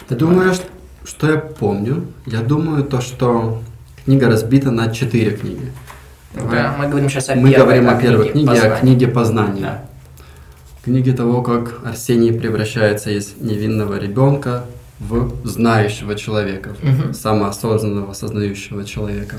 Ты 0.09 0.15
думаешь, 0.15 0.59
что 1.05 1.31
я 1.31 1.39
помню? 1.39 2.07
Я 2.27 2.41
думаю 2.41 2.85
то, 2.85 3.01
что 3.01 3.61
книга 4.05 4.29
разбита 4.29 4.71
на 4.71 4.93
четыре 4.95 5.37
книги. 5.37 5.73
Да, 6.35 6.77
мы 6.79 6.89
говорим 6.89 7.09
сейчас 7.11 7.29
о 7.31 7.35
Мы 7.35 7.51
первой, 7.51 7.65
говорим 7.65 7.89
о 7.91 7.95
первой 8.01 8.29
книге, 8.31 8.47
познания. 8.49 8.75
о 8.75 8.81
книге 8.81 9.09
познания. 9.09 9.61
Да. 9.63 9.85
Книге 10.85 11.13
того, 11.13 11.43
как 11.43 11.81
Арсений 11.85 12.33
превращается 12.33 13.11
из 13.11 13.35
невинного 13.39 13.99
ребенка 13.99 14.65
в 15.01 15.47
знающего 15.47 16.15
человека, 16.15 16.77
в 16.83 17.15
самоосознанного, 17.15 18.13
осознающего 18.13 18.85
человека. 18.85 19.37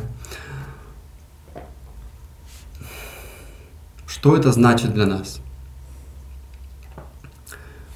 Что 4.25 4.35
это 4.35 4.51
значит 4.51 4.91
для 4.91 5.05
нас? 5.05 5.39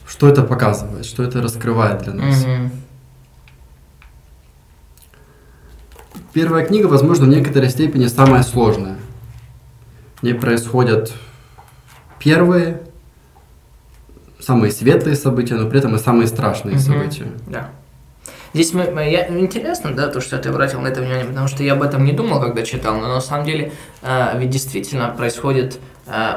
Что 0.07 0.27
это 0.27 0.43
показывает? 0.43 1.03
Что 1.07 1.23
это 1.23 1.41
раскрывает 1.41 2.03
для 2.03 2.13
нас? 2.13 2.45
Мгм. 2.45 2.71
Первая 6.31 6.67
книга, 6.67 6.85
возможно, 6.85 7.25
в 7.25 7.29
некоторой 7.29 7.71
степени 7.71 8.05
самая 8.05 8.43
сложная. 8.43 8.97
В 10.17 10.23
ней 10.23 10.35
происходят 10.35 11.11
первые, 12.19 12.83
самые 14.39 14.71
светлые 14.71 15.15
события, 15.15 15.55
но 15.55 15.67
при 15.67 15.79
этом 15.79 15.95
и 15.95 15.97
самые 15.97 16.27
страшные 16.27 16.75
Мгм. 16.75 16.83
события. 16.83 17.27
Да. 17.47 17.71
Здесь 18.53 18.73
мы, 18.73 18.83
я, 19.09 19.27
интересно, 19.29 19.95
да, 19.95 20.09
то, 20.09 20.21
что 20.21 20.37
ты 20.37 20.49
обратил 20.49 20.81
на 20.81 20.89
это 20.89 21.01
внимание, 21.01 21.25
потому 21.25 21.47
что 21.47 21.63
я 21.63 21.73
об 21.73 21.81
этом 21.81 22.03
не 22.03 22.13
думал, 22.13 22.39
когда 22.39 22.61
читал, 22.61 22.97
но 22.99 23.07
на 23.07 23.21
самом 23.21 23.45
деле 23.45 23.71
э, 24.03 24.39
ведь 24.39 24.49
действительно 24.51 25.09
происходит, 25.09 25.79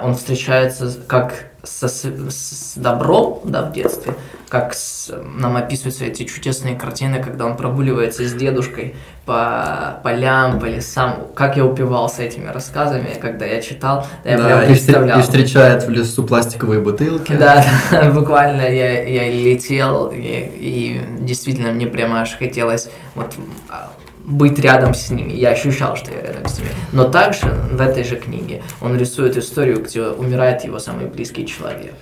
он 0.02 0.14
встречается 0.14 0.92
как 1.06 1.46
со, 1.64 1.86
с, 1.88 2.72
добром, 2.76 3.40
да, 3.44 3.62
в 3.62 3.72
детстве, 3.72 4.14
как 4.48 4.74
с- 4.74 5.12
нам 5.38 5.56
описываются 5.56 6.04
эти 6.04 6.24
чудесные 6.24 6.74
картины, 6.74 7.22
когда 7.22 7.46
он 7.46 7.56
прогуливается 7.56 8.26
с 8.26 8.32
дедушкой 8.32 8.96
по 9.24 10.00
полям, 10.02 10.58
по 10.58 10.64
лесам, 10.64 11.28
как 11.36 11.56
я 11.56 11.64
упивался 11.64 12.22
этими 12.24 12.48
рассказами, 12.48 13.16
когда 13.20 13.46
я 13.46 13.62
читал, 13.62 14.04
я 14.24 14.36
Да, 14.38 14.44
прям 14.46 14.66
представлял. 14.66 15.20
и 15.20 15.22
встречает 15.22 15.84
в 15.84 15.90
лесу 15.90 16.24
пластиковые 16.24 16.80
бутылки. 16.80 17.32
Да, 17.32 17.64
да, 17.92 18.10
буквально 18.14 18.62
я, 18.62 19.04
я 19.06 19.30
летел, 19.30 20.08
и, 20.12 20.18
и 20.20 21.00
действительно 21.20 21.70
мне 21.70 21.86
прямо 21.86 22.22
аж 22.22 22.36
хотелось 22.36 22.88
вот, 23.14 23.32
а, 23.70 23.92
быть 24.24 24.58
рядом 24.58 24.94
с 24.94 25.10
ними. 25.10 25.32
Я 25.32 25.50
ощущал, 25.50 25.96
что 25.96 26.10
я 26.12 26.20
рядом 26.22 26.46
с 26.48 26.58
ними. 26.58 26.70
Но 26.92 27.04
также 27.04 27.46
в 27.70 27.80
этой 27.80 28.04
же 28.04 28.16
книге 28.16 28.62
он 28.80 28.96
рисует 28.96 29.36
историю, 29.36 29.82
где 29.82 30.02
умирает 30.02 30.64
его 30.64 30.78
самый 30.78 31.06
близкий 31.06 31.46
человек. 31.46 31.94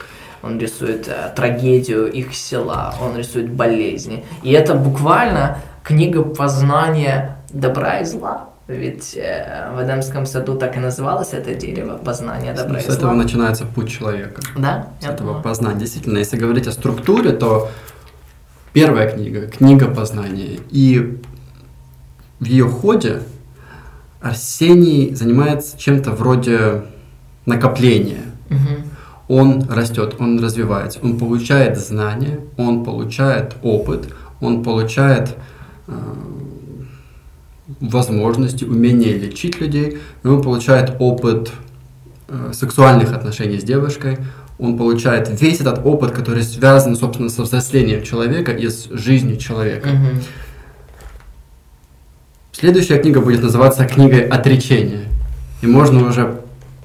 Он 0.43 0.59
рисует 0.59 1.07
э, 1.09 1.33
трагедию 1.37 2.11
их 2.11 2.35
села, 2.35 2.95
он 3.03 3.17
рисует 3.17 3.51
болезни. 3.51 4.25
И 4.43 4.53
это 4.53 4.75
буквально 4.75 5.59
книга 5.85 6.23
познания 6.23 7.37
добра 7.51 7.99
и 8.01 8.05
зла. 8.05 8.49
Ведь 8.67 9.17
э, 9.17 9.71
в 9.75 9.83
Эдемском 9.85 10.25
саду 10.27 10.57
так 10.57 10.77
и 10.77 10.81
называлось 10.81 11.33
это 11.33 11.55
дерево 11.55 11.99
познания 11.99 12.55
добра 12.55 12.81
С 12.81 12.85
и 12.85 12.87
зла. 12.87 12.95
этого 12.97 13.13
начинается 13.13 13.67
путь 13.67 13.91
человека. 13.91 14.41
Да, 14.57 14.89
С 15.01 15.05
этого 15.05 15.17
думаю. 15.29 15.43
познания. 15.43 15.81
Действительно, 15.81 16.19
если 16.19 16.37
говорить 16.39 16.67
о 16.67 16.73
структуре, 16.73 17.33
то 17.33 17.69
первая 18.73 19.11
книга, 19.11 19.47
книга 19.49 19.89
познания. 19.89 20.59
И 20.71 21.19
в 22.41 22.45
ее 22.47 22.69
ходе 22.69 23.23
Арсений 24.21 25.15
занимается 25.15 25.79
чем-то 25.79 26.13
вроде 26.13 26.83
накопления. 27.47 28.25
Мгм. 28.49 28.91
он 29.29 29.65
растет, 29.71 30.17
он 30.19 30.43
развивается, 30.43 30.99
он 31.01 31.17
получает 31.17 31.79
знания, 31.79 32.41
он 32.57 32.83
получает 32.83 33.55
опыт, 33.63 34.09
он 34.41 34.65
получает 34.65 35.37
э, 35.87 35.93
возможности, 37.81 38.65
умение 38.65 39.17
лечить 39.17 39.61
людей, 39.61 39.99
и 40.25 40.27
он 40.27 40.43
получает 40.43 40.97
опыт 40.99 41.53
э, 42.27 42.51
сексуальных 42.53 43.13
отношений 43.13 43.61
с 43.61 43.63
девушкой, 43.63 44.19
он 44.59 44.77
получает 44.77 45.31
весь 45.41 45.61
этот 45.61 45.87
опыт, 45.87 46.11
который 46.11 46.43
связан, 46.43 46.97
собственно, 46.97 47.29
со 47.29 47.43
взрослением 47.43 48.03
человека 48.03 48.51
и 48.51 48.69
с 48.69 48.89
жизнью 48.91 49.37
человека. 49.37 49.91
Мгм. 49.91 50.23
Следующая 52.61 52.99
книга 52.99 53.23
будет 53.23 53.43
называться 53.43 53.87
книгой 53.87 54.29
отречения. 54.29 55.07
И 55.63 55.67
можно 55.67 56.07
уже 56.07 56.43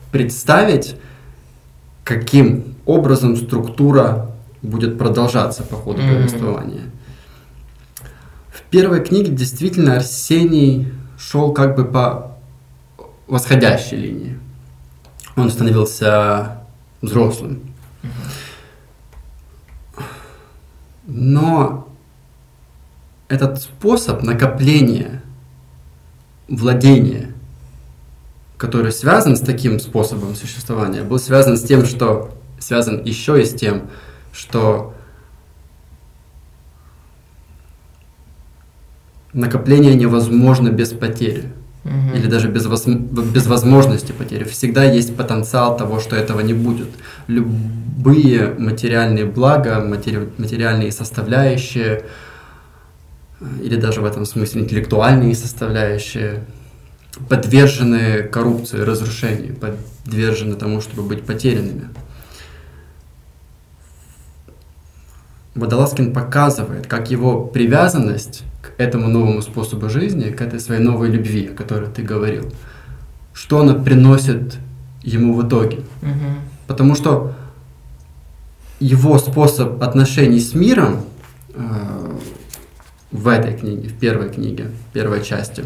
представить, 0.10 0.96
каким 2.06 2.76
образом 2.86 3.36
структура 3.36 4.32
будет 4.62 4.98
продолжаться 4.98 5.64
по 5.64 5.76
ходу 5.76 6.02
Мгм. 6.02 6.16
повествования. 6.16 6.84
В 8.54 8.62
первой 8.70 9.04
книге 9.04 9.32
действительно 9.34 9.98
Арсений 9.98 10.94
шел 11.20 11.52
как 11.52 11.76
бы 11.76 11.84
по 11.84 12.38
восходящей 13.28 13.98
линии. 13.98 14.40
Он 15.36 15.50
становился 15.52 16.60
взрослым. 17.02 17.60
Но 21.06 21.90
этот 23.28 23.62
способ 23.62 24.24
накопления, 24.24 25.22
владения, 26.48 27.32
который 28.58 28.92
связан 28.92 29.36
с 29.36 29.42
таким 29.42 29.80
способом 29.80 30.36
существования, 30.36 31.04
был 31.04 31.20
связан 31.20 31.58
с 31.58 31.64
тем, 31.64 31.86
что 31.86 32.32
связан 32.60 33.04
еще 33.04 33.42
и 33.42 33.46
с 33.46 33.54
тем, 33.54 33.84
что 34.32 34.94
накопление 39.34 39.96
невозможно 39.96 40.70
без 40.70 40.90
потери 40.94 41.52
Мгм. 41.84 42.14
или 42.16 42.28
даже 42.28 42.48
без, 42.48 42.66
воз- 42.66 42.86
без 42.88 43.46
возможности 43.48 44.12
потери. 44.12 44.44
Всегда 44.44 44.84
есть 44.86 45.16
потенциал 45.16 45.78
того, 45.78 46.00
что 46.00 46.16
этого 46.16 46.40
не 46.40 46.54
будет. 46.54 46.88
Любые 47.28 48.56
материальные 48.58 49.26
блага, 49.26 49.82
матери- 49.84 50.30
материальные 50.38 50.92
составляющие, 50.92 52.04
или 53.62 53.76
даже 53.76 54.02
в 54.02 54.06
этом 54.06 54.26
смысле 54.26 54.62
интеллектуальные 54.62 55.36
составляющие, 55.36 56.44
подвержены 57.30 58.24
коррупции, 58.24 58.80
разрушению, 58.80 59.56
подвержены 59.56 60.56
тому, 60.56 60.82
чтобы 60.82 61.04
быть 61.04 61.24
потерянными. 61.24 61.90
Водолазкин 65.56 66.14
показывает, 66.14 66.88
как 66.88 67.10
его 67.10 67.46
привязанность 67.46 68.44
к 68.62 68.74
этому 68.78 69.08
новому 69.08 69.42
способу 69.42 69.90
жизни, 69.90 70.32
к 70.32 70.42
этой 70.42 70.60
своей 70.60 70.82
новой 70.82 71.10
любви, 71.10 71.48
о 71.48 71.56
которой 71.56 71.90
ты 71.90 72.02
говорил, 72.02 72.52
что 73.34 73.62
она 73.62 73.74
приносит 73.74 74.58
ему 75.02 75.34
в 75.34 75.48
итоге. 75.48 75.80
Мгм. 76.02 76.40
Потому 76.68 76.96
что 76.96 77.34
его 78.80 79.18
способ 79.18 79.82
отношений 79.82 80.40
с 80.40 80.54
миром 80.54 81.06
э, 81.54 81.95
в 83.16 83.28
этой 83.28 83.54
книге, 83.54 83.90
в 83.90 83.94
первой 83.94 84.30
книге, 84.30 84.66
в 84.90 84.94
первой 84.94 85.24
части, 85.24 85.64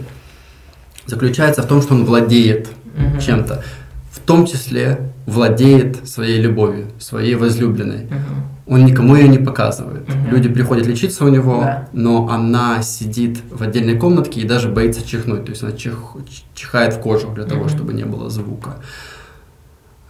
заключается 1.05 1.61
в 1.63 1.67
том, 1.67 1.81
что 1.81 1.93
он 1.95 2.05
владеет 2.05 2.69
Мгм. 2.95 3.19
чем-то, 3.19 3.63
в 4.11 4.19
том 4.19 4.45
числе 4.45 5.11
владеет 5.25 6.07
своей 6.07 6.39
любовью, 6.41 6.87
своей 6.99 7.35
возлюбленной. 7.35 8.05
Мгм. 8.05 8.43
Он 8.67 8.85
никому 8.85 9.15
ее 9.15 9.27
не 9.27 9.37
показывает. 9.39 10.07
Мгм. 10.07 10.29
Люди 10.29 10.49
приходят 10.49 10.85
лечиться 10.87 11.25
у 11.25 11.29
него, 11.29 11.61
Да. 11.61 11.87
но 11.93 12.27
она 12.29 12.81
сидит 12.83 13.39
в 13.49 13.63
отдельной 13.63 13.97
комнатке 13.97 14.41
и 14.41 14.43
даже 14.45 14.69
боится 14.69 15.05
чихнуть. 15.07 15.45
То 15.45 15.51
есть 15.51 15.63
она 15.63 15.71
чих- 15.71 16.15
чихает 16.53 16.93
в 16.93 16.99
кожу 16.99 17.29
для 17.33 17.45
того, 17.45 17.61
Мгм. 17.61 17.69
чтобы 17.69 17.93
не 17.93 18.05
было 18.05 18.29
звука. 18.29 18.75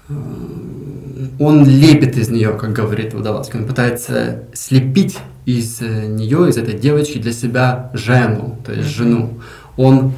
Эм, 0.10 1.32
Он 1.40 1.66
лепит 1.66 2.18
из 2.18 2.30
нее, 2.30 2.54
как 2.54 2.74
говорит 2.74 3.14
Водолазский. 3.14 3.60
Он 3.60 3.66
пытается 3.66 4.44
слепить 4.54 5.18
из 5.58 5.82
э, 5.82 6.06
нее, 6.06 6.50
из 6.50 6.58
этой 6.58 6.76
девочки 6.76 7.18
для 7.18 7.34
себя 7.34 7.90
жену, 7.94 8.58
то 8.64 8.72
есть 8.72 8.88
жену. 8.90 9.40
Он 9.78 10.14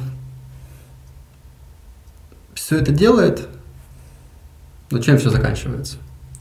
все 2.54 2.78
это 2.78 2.92
делает, 2.92 3.48
но 4.90 4.98
чем 4.98 5.18
все 5.18 5.30
заканчивается? 5.30 5.96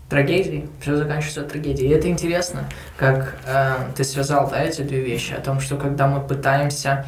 трагедии, 0.09 0.67
все 0.81 0.97
заканчивается 0.97 1.43
трагедией. 1.43 1.89
И 1.89 1.93
это 1.93 2.09
интересно, 2.09 2.65
как 2.97 3.37
э, 3.45 3.75
ты 3.95 4.03
связал 4.03 4.49
да, 4.49 4.61
эти 4.61 4.81
две 4.81 4.99
вещи, 4.99 5.31
о 5.31 5.39
том, 5.39 5.61
что 5.61 5.77
когда 5.77 6.07
мы 6.07 6.19
пытаемся 6.19 7.05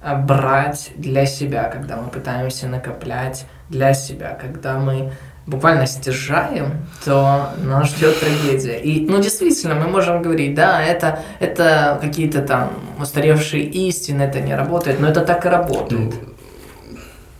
брать 0.00 0.92
для 0.96 1.26
себя, 1.26 1.64
когда 1.64 1.96
мы 1.96 2.10
пытаемся 2.10 2.68
накоплять 2.68 3.44
для 3.68 3.92
себя, 3.92 4.38
когда 4.40 4.78
мы 4.78 5.12
буквально 5.48 5.86
стяжаем, 5.86 6.84
то 7.04 7.50
нас 7.64 7.88
ждет 7.88 8.20
трагедия. 8.20 8.78
И, 8.78 9.06
ну, 9.06 9.20
действительно, 9.20 9.74
мы 9.74 9.88
можем 9.88 10.22
говорить, 10.22 10.54
да, 10.54 10.82
это, 10.82 11.20
это 11.40 11.98
какие-то 12.00 12.42
там 12.42 12.72
устаревшие 13.00 13.64
истины, 13.64 14.22
это 14.22 14.40
не 14.40 14.54
работает, 14.54 15.00
но 15.00 15.08
это 15.08 15.22
так 15.22 15.46
и 15.46 15.48
работает. 15.48 16.00
Ну, 16.00 16.12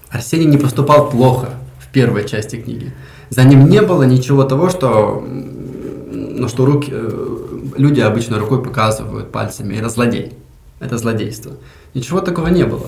Арсений 0.08 0.46
не 0.46 0.56
поступал 0.56 1.10
плохо 1.10 1.50
в 1.78 1.92
первой 1.92 2.26
части 2.26 2.56
книги. 2.56 2.94
За 3.28 3.44
ним 3.44 3.68
не 3.68 3.82
было 3.82 4.04
ничего 4.04 4.44
того, 4.44 4.70
что, 4.70 5.22
на 5.22 6.48
что 6.48 6.64
руки, 6.64 6.90
э, 6.90 7.38
люди 7.76 8.00
обычно 8.00 8.38
рукой 8.38 8.62
показывают 8.62 9.30
пальцами. 9.30 9.76
Это 9.76 9.90
злодей. 9.90 10.32
Это 10.80 10.96
злодейство. 10.96 11.52
Ничего 11.94 12.20
такого 12.20 12.48
не 12.48 12.64
было. 12.64 12.86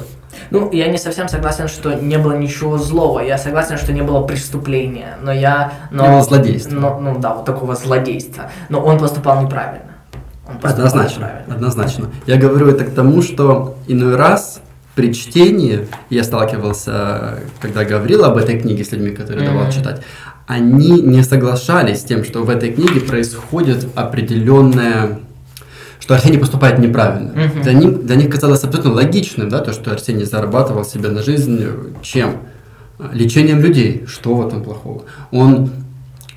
Ну, 0.51 0.71
я 0.73 0.89
не 0.89 0.99
совсем 0.99 1.29
согласен, 1.29 1.69
что 1.69 1.95
не 1.95 2.19
было 2.19 2.37
ничего 2.37 2.79
злого. 2.79 3.21
Я 3.21 3.39
согласен, 3.39 3.77
что 3.79 3.93
не 3.93 4.03
было 4.03 4.23
преступления. 4.23 5.17
Но 5.23 5.33
я... 5.33 5.73
Но, 5.91 6.05
Не 6.05 6.09
было 6.11 6.23
злодейства. 6.23 6.75
но- 6.75 7.01
ну 7.01 7.19
да, 7.19 7.35
вот 7.35 7.45
такого 7.45 7.75
злодейства. 7.75 8.51
Но 8.69 8.81
он 8.81 8.99
поступал 8.99 9.43
неправильно. 9.43 9.91
Он 10.49 10.55
поступал 10.59 10.87
Однозначно. 10.87 11.21
неправильно. 11.21 11.55
Однозначно. 11.55 12.11
Я 12.27 12.37
говорю 12.37 12.69
это 12.69 12.85
к 12.85 12.91
тому, 12.95 13.23
что 13.23 13.77
иной 13.89 14.17
раз 14.17 14.61
при 14.95 15.13
чтении, 15.15 15.87
я 16.11 16.25
сталкивался, 16.25 17.39
когда 17.61 17.85
говорил 17.85 18.25
об 18.25 18.37
этой 18.37 18.61
книге 18.61 18.85
с 18.85 18.93
людьми, 18.93 19.11
которые 19.11 19.49
давал 19.49 19.65
Мгм. 19.65 19.73
читать, 19.73 20.03
они 20.47 21.01
не 21.01 21.23
соглашались 21.23 22.01
с 22.01 22.05
тем, 22.05 22.25
что 22.25 22.43
в 22.43 22.51
этой 22.51 22.73
книге 22.73 23.01
происходит 23.01 23.87
определенное 23.95 25.21
что 26.11 26.16
Арсений 26.16 26.40
поступает 26.40 26.81
неправильно. 26.81 27.31
Мгм. 27.31 27.62
Для, 27.62 27.73
них, 27.73 28.05
для 28.05 28.16
них 28.16 28.31
казалось 28.31 28.64
абсолютно 28.64 28.94
логичным, 28.94 29.49
да, 29.49 29.61
то, 29.61 29.73
что 29.73 29.92
Арсений 29.92 30.25
зарабатывал 30.25 30.85
себе 30.85 31.09
на 31.09 31.23
жизнь 31.23 31.61
э, 31.62 31.73
чем? 32.03 32.38
Лечением 33.12 33.61
людей. 33.61 34.05
Что 34.09 34.35
в 34.35 34.44
этом 34.44 34.64
плохого? 34.64 35.05
Он 35.31 35.70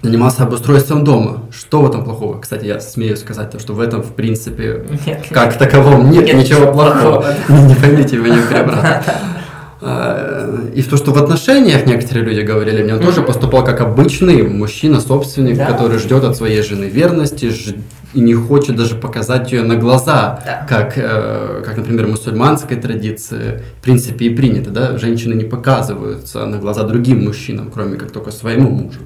занимался 0.03 0.43
обустройством 0.43 1.03
дома. 1.03 1.45
Что 1.51 1.81
в 1.81 1.89
этом 1.89 2.03
плохого? 2.03 2.39
Кстати, 2.39 2.65
я 2.65 2.79
смею 2.79 3.17
сказать, 3.17 3.49
то, 3.49 3.57
что 3.57 3.73
в 3.73 3.79
этом, 3.79 4.03
в 4.03 4.13
принципе, 4.13 4.86
Нет. 5.07 5.25
как 5.31 5.57
таковом 5.57 6.12
нет, 6.12 6.25
Нет 6.25 6.36
ничего 6.36 6.71
плохого. 6.71 7.21
плохого, 7.21 7.36
Не 7.67 7.73
поймите 7.73 8.17
меня 8.17 8.43
превратно. 8.47 9.01
А, 9.86 10.69
И 10.76 10.82
в 10.82 10.88
то, 10.88 10.98
что 10.98 11.12
в 11.12 11.17
отношениях 11.17 11.86
некоторые 11.86 12.26
люди 12.26 12.41
говорили 12.41 12.84
мне, 12.84 12.96
он 12.96 13.02
тоже 13.02 13.22
поступал 13.22 13.63
как 13.65 13.82
обычный 13.82 14.43
мужчина-собственник, 14.43 15.58
Да. 15.58 15.65
который 15.65 16.00
ждет 16.00 16.24
от 16.24 16.38
своей 16.38 16.62
жены 16.62 16.86
верности 16.86 17.50
ж- 17.50 17.76
и 18.13 18.19
не 18.22 18.34
хочет 18.34 18.76
даже 18.76 18.96
показать 18.96 19.52
ее 19.52 19.63
на 19.63 19.76
глаза, 19.76 20.39
Да. 20.46 20.65
как, 20.69 20.93
э, 20.98 21.63
как, 21.65 21.78
например, 21.78 22.06
в 22.06 22.10
мусульманской 22.12 22.78
традиции, 22.78 23.62
в 23.80 23.84
принципе, 23.84 24.26
и 24.26 24.30
принято, 24.36 24.69
да, 24.69 24.98
женщины 24.98 25.34
не 25.34 25.43
показываются 25.46 26.46
на 26.46 26.58
глаза 26.60 26.84
другим 26.84 27.26
мужчинам, 27.26 27.69
кроме 27.74 27.98
как 27.98 28.12
только 28.12 28.32
своему 28.32 28.69
мужу. 28.69 29.00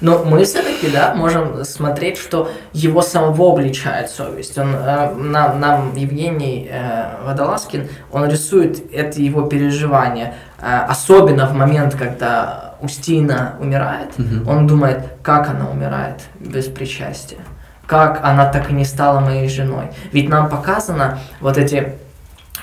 Но 0.00 0.24
мы 0.24 0.44
все-таки, 0.44 0.88
да, 0.90 1.14
можем 1.14 1.64
смотреть, 1.64 2.16
что 2.16 2.50
его 2.72 3.02
самого 3.02 3.52
обличает 3.52 4.10
совесть. 4.10 4.56
Он, 4.58 4.74
э, 4.74 5.14
нам, 5.14 5.60
нам 5.60 5.94
Евгений 5.94 6.68
э, 6.70 7.24
Водолазкин, 7.24 7.88
он 8.10 8.28
рисует 8.28 8.92
это 8.92 9.20
его 9.20 9.42
переживание. 9.42 10.34
Э, 10.60 10.86
особенно 10.88 11.46
в 11.46 11.54
момент, 11.54 11.94
когда 11.94 12.74
Устина 12.80 13.56
умирает, 13.60 14.18
Мгм. 14.18 14.48
он 14.48 14.66
думает, 14.66 15.04
как 15.22 15.50
она 15.50 15.68
умирает 15.68 16.20
без 16.38 16.64
причастия. 16.66 17.38
Как 17.86 18.20
она 18.24 18.46
так 18.46 18.70
и 18.70 18.72
не 18.72 18.84
стала 18.84 19.20
моей 19.20 19.48
женой. 19.48 19.90
Ведь 20.12 20.28
нам 20.28 20.48
показано 20.48 21.18
вот 21.40 21.58
эти 21.58 21.94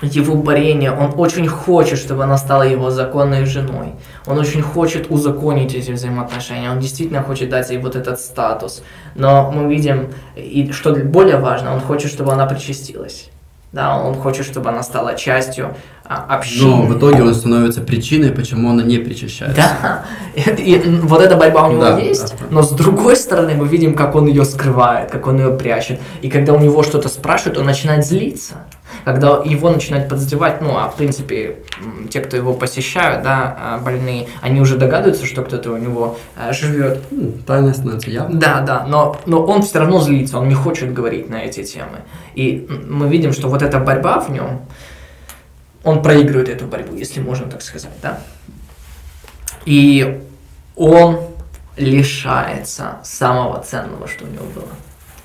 его 0.01 0.35
борение, 0.35 0.91
он 0.91 1.13
очень 1.17 1.47
хочет, 1.47 1.99
чтобы 1.99 2.23
она 2.23 2.37
стала 2.37 2.63
его 2.63 2.91
законной 2.91 3.45
женой. 3.45 3.93
Он 4.25 4.37
очень 4.37 4.61
хочет 4.61 5.09
узаконить 5.09 5.73
эти 5.73 5.91
взаимоотношения, 5.91 6.71
он 6.71 6.79
действительно 6.79 7.23
хочет 7.23 7.49
дать 7.49 7.69
ей 7.69 7.79
вот 7.79 7.95
этот 7.95 8.19
статус. 8.19 8.83
Но 9.15 9.51
мы 9.51 9.73
видим, 9.73 10.09
и 10.35 10.71
что 10.71 10.93
более 10.93 11.37
важно, 11.37 11.73
он 11.73 11.81
хочет, 11.81 12.11
чтобы 12.11 12.31
она 12.33 12.45
причастилась. 12.45 13.29
Да, 13.73 14.01
он 14.01 14.15
хочет, 14.15 14.45
чтобы 14.45 14.69
она 14.69 14.81
стала 14.81 15.15
частью 15.15 15.75
а, 16.05 16.25
общины. 16.29 16.69
Но 16.69 16.81
в 16.83 16.97
итоге 16.97 17.21
он 17.21 17.33
становится 17.35 17.81
причиной, 17.81 18.31
почему 18.31 18.69
она 18.69 18.81
не 18.81 18.97
причащается. 18.97 19.55
Да, 19.55 20.05
и, 20.35 20.71
и 20.71 20.89
вот 21.01 21.21
эта 21.21 21.35
борьба 21.35 21.67
у 21.67 21.71
него 21.73 21.81
Да, 21.81 21.99
есть, 21.99 22.33
да. 22.39 22.45
но 22.49 22.63
с 22.63 22.71
другой 22.71 23.17
стороны 23.17 23.55
мы 23.55 23.67
видим, 23.67 23.93
как 23.93 24.15
он 24.15 24.27
ее 24.27 24.45
скрывает, 24.45 25.11
как 25.11 25.27
он 25.27 25.37
ее 25.37 25.51
прячет. 25.51 25.99
И 26.21 26.29
когда 26.29 26.53
у 26.53 26.59
него 26.59 26.81
что-то 26.81 27.09
спрашивают, 27.09 27.57
он 27.57 27.65
начинает 27.65 28.05
злиться. 28.05 28.53
Когда 29.07 29.41
его 29.45 29.69
начинают 29.69 30.09
подозревать, 30.09 30.59
ну, 30.59 30.75
а 30.77 30.89
в 30.89 30.97
принципе, 30.97 31.59
те, 32.09 32.19
кто 32.19 32.35
его 32.35 32.53
посещают, 32.53 33.23
да, 33.23 33.55
а, 33.57 33.77
больные, 33.77 34.27
они 34.41 34.59
уже 34.59 34.75
догадываются, 34.75 35.25
что 35.25 35.43
кто-то 35.43 35.71
у 35.71 35.77
него 35.77 36.17
а, 36.35 36.51
живет. 36.51 36.99
Ну, 37.09 37.31
Тайна 37.47 37.73
становится 37.73 38.09
явной. 38.09 38.37
Да, 38.37 38.59
да, 38.59 38.85
но, 38.85 39.17
но 39.25 39.45
он 39.45 39.61
все 39.61 39.79
равно 39.79 40.01
злится, 40.01 40.37
он 40.39 40.49
не 40.49 40.55
хочет 40.55 40.91
говорить 40.91 41.29
на 41.29 41.35
эти 41.35 41.63
темы. 41.63 41.99
И 42.35 42.67
мы 42.85 43.07
видим, 43.07 43.31
что 43.31 43.47
вот 43.47 43.61
эта 43.61 43.79
борьба 43.79 44.19
в 44.19 44.29
нем, 44.29 44.63
он 45.85 46.01
проигрывает 46.01 46.49
эту 46.49 46.65
борьбу, 46.65 46.93
если 46.93 47.21
можно 47.21 47.49
так 47.49 47.61
сказать, 47.61 47.93
да. 48.01 48.19
И 49.63 50.19
он 50.75 51.21
лишается 51.77 52.97
самого 53.05 53.63
ценного, 53.63 54.05
что 54.09 54.25
у 54.25 54.27
него 54.27 54.43
было. 54.53 54.67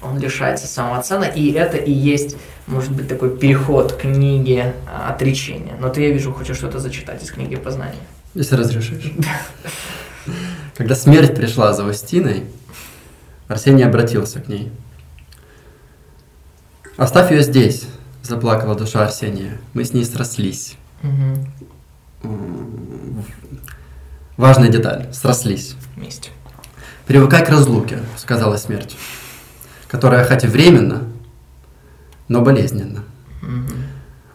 Он 0.03 0.19
лишается 0.19 0.67
самого 0.67 1.03
ценного, 1.03 1.31
и 1.31 1.53
это 1.53 1.77
и 1.77 1.93
есть, 1.93 2.37
может 2.67 2.91
быть, 2.93 3.09
такой 3.09 3.37
переход 3.37 3.93
к 3.93 4.01
книге 4.01 4.75
а, 4.87 5.13
отречения. 5.13 5.75
Но 5.81 5.89
ты, 5.89 6.03
я 6.03 6.11
вижу, 6.11 6.33
хочешь 6.33 6.57
что-то 6.57 6.79
зачитать 6.81 7.23
из 7.23 7.31
книги 7.31 7.57
познания. 7.57 7.95
Если 8.35 8.57
разрешишь. 8.57 9.13
Когда 10.77 10.95
смерть 10.95 11.35
пришла 11.37 11.73
за 11.73 11.85
Устиной, 11.85 12.45
Арсений 13.49 13.85
обратился 13.85 14.41
к 14.41 14.49
ней. 14.49 14.73
«Оставь 16.97 17.31
ее 17.31 17.43
здесь»,– 17.43 17.85
заплакала 18.23 18.75
душа 18.75 19.05
Арсения. 19.05 19.59
«Мы 19.75 19.85
с 19.85 19.93
ней 19.93 20.05
срослись». 20.05 20.77
М, 21.03 21.47
Важная 24.37 24.69
деталь– 24.69 25.09
срослись. 25.13 25.75
Вместе. 25.97 26.31
«Привыкай 27.07 27.45
к 27.45 27.49
разлуке»,– 27.51 27.99
сказала 28.17 28.57
смерть, 28.57 28.97
которая 29.93 30.25
хоть 30.25 30.43
и 30.43 30.47
временно, 30.47 31.03
но 32.27 32.41
болезненно. 32.41 33.01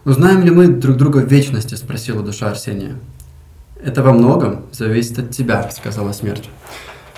«Узнаем 0.05 0.43
ли 0.43 0.51
мы 0.51 0.67
друг 0.67 0.97
друга 0.97 1.17
в 1.17 1.27
вечности?»– 1.27 1.73
спросила 1.75 2.21
душа 2.21 2.51
Арсения. 2.51 2.95
«Это 3.83 4.03
во 4.03 4.13
многом 4.13 4.67
зависит 4.71 5.17
от 5.17 5.31
тебя»,– 5.31 5.67
сказала 5.75 6.13
смерть. 6.13 6.47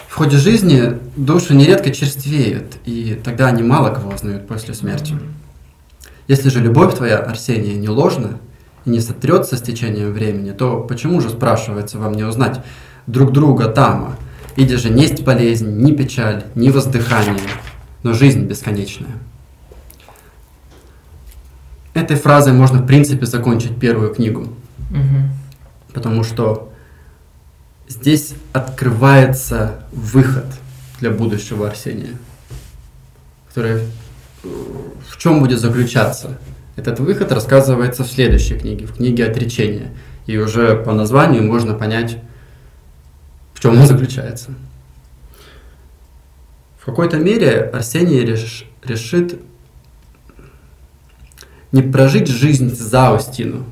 В 0.08 0.16
ходе 0.16 0.38
жизни 0.38 0.98
души 1.18 1.54
нередко 1.54 1.92
черствеют, 1.92 2.78
и 2.86 3.20
тогда 3.22 3.48
они 3.48 3.62
мало 3.62 3.94
кого 3.94 4.12
узнают 4.12 4.48
после 4.48 4.74
смерти. 4.74 5.16
Если 6.30 6.48
же 6.48 6.62
любовь 6.62 6.96
твоя, 6.96 7.18
Арсения, 7.18 7.76
не 7.76 7.90
ложна 7.90 8.38
и 8.86 8.90
не 8.90 9.02
сотрется 9.02 9.58
с 9.58 9.62
течением 9.62 10.14
времени, 10.14 10.52
то 10.52 10.80
почему 10.80 11.20
же, 11.20 11.30
спрашивается, 11.30 12.00
вам 12.00 12.14
не 12.14 12.24
узнать 12.24 12.62
друг 13.06 13.34
друга 13.34 13.66
тама, 13.68 14.16
иди 14.56 14.78
же 14.78 14.90
несть 14.90 15.24
болезнь, 15.24 15.84
ни 15.84 15.92
печаль, 15.92 16.46
ни 16.56 16.70
воздыхание, 16.70 17.36
но 18.04 18.14
жизнь 18.14 18.46
бесконечная. 18.46 19.12
Этой 21.94 22.16
фразой 22.18 22.54
можно, 22.54 22.80
в 22.80 22.86
принципе, 22.88 23.26
закончить 23.26 23.78
первую 23.80 24.14
книгу, 24.14 24.48
Мгм. 24.90 25.32
потому 25.94 26.24
что 26.24 26.72
здесь 27.88 28.34
открывается 28.54 29.84
выход 29.92 30.46
для 31.00 31.12
будущего 31.12 31.68
Арсения, 31.68 32.16
который 33.50 33.84
в 34.44 35.18
чем 35.18 35.40
будет 35.42 35.60
заключаться. 35.60 36.38
Этот 36.76 37.00
выход 37.00 37.32
рассказывается 37.32 38.04
в 38.04 38.08
следующей 38.08 38.58
книге, 38.58 38.86
в 38.86 38.96
книге 38.96 39.26
«Отречение». 39.26 39.92
И 40.28 40.38
уже 40.38 40.76
по 40.78 40.94
названию 40.94 41.44
можно 41.44 41.74
понять, 41.74 42.18
в 43.54 43.60
чем 43.60 43.78
он 43.80 43.88
заключается. 43.88 44.52
Какой-то 46.90 47.20
мере 47.20 47.62
Арсений 47.62 48.24
реш- 48.24 48.66
решит 48.84 49.40
не 51.72 51.84
прожить 51.84 52.28
жизнь 52.28 52.76
за 52.76 53.14
Устину, 53.14 53.64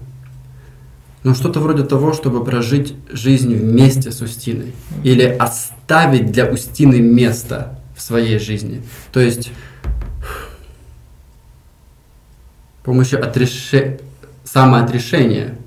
но 1.23 1.33
что-то 1.33 1.59
вроде 1.59 1.83
того, 1.83 2.13
чтобы 2.13 2.45
прожить 2.45 2.93
жизнь 3.11 3.55
вместе 3.55 4.11
с 4.11 4.21
Устиной. 4.21 4.75
Или 5.03 5.23
оставить 5.23 6.31
для 6.31 6.45
Устины 6.45 6.99
место 6.99 7.79
в 7.95 8.01
своей 8.03 8.37
жизни. 8.37 8.83
То 9.11 9.19
есть 9.19 9.51
помощью 12.83 13.27
отреше... 13.27 13.99
самоотрешения 14.43 15.57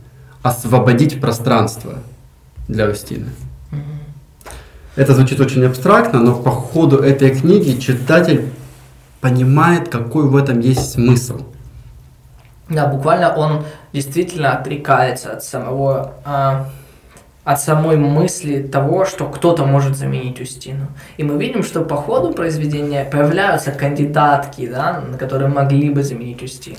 освободить 0.43 1.21
пространство 1.21 1.99
для 2.69 2.89
Устины. 2.89 3.27
Это 4.97 5.15
звучит 5.15 5.41
очень 5.41 5.65
абстрактно, 5.65 6.21
но 6.21 6.35
по 6.35 6.51
ходу 6.51 6.99
этой 6.99 7.31
книги 7.31 7.79
читатель 7.79 8.51
понимает, 9.21 9.89
какой 9.89 10.25
в 10.25 10.37
этом 10.37 10.61
есть 10.61 10.93
смысл. 10.93 11.41
Да, 12.69 12.87
буквально 12.87 13.35
он 13.35 13.65
действительно 13.93 14.53
отрекается 14.53 15.33
от 15.33 15.43
самого, 15.45 16.15
а, 16.25 16.69
от 17.45 17.61
самой 17.61 17.97
мысли 17.97 18.63
того, 18.63 19.05
что 19.05 19.27
кто-то 19.27 19.65
может 19.65 19.97
заменить 19.97 20.41
Устину. 20.41 20.87
И 21.17 21.25
мы 21.25 21.37
видим, 21.37 21.63
что 21.63 21.83
по 21.83 21.97
ходу 21.97 22.33
произведения 22.33 23.05
появляются 23.05 23.73
кандидатки, 23.73 24.69
да, 24.69 25.03
которые 25.19 25.49
могли 25.49 25.91
бы 25.91 26.03
заменить 26.05 26.43
Устину. 26.43 26.77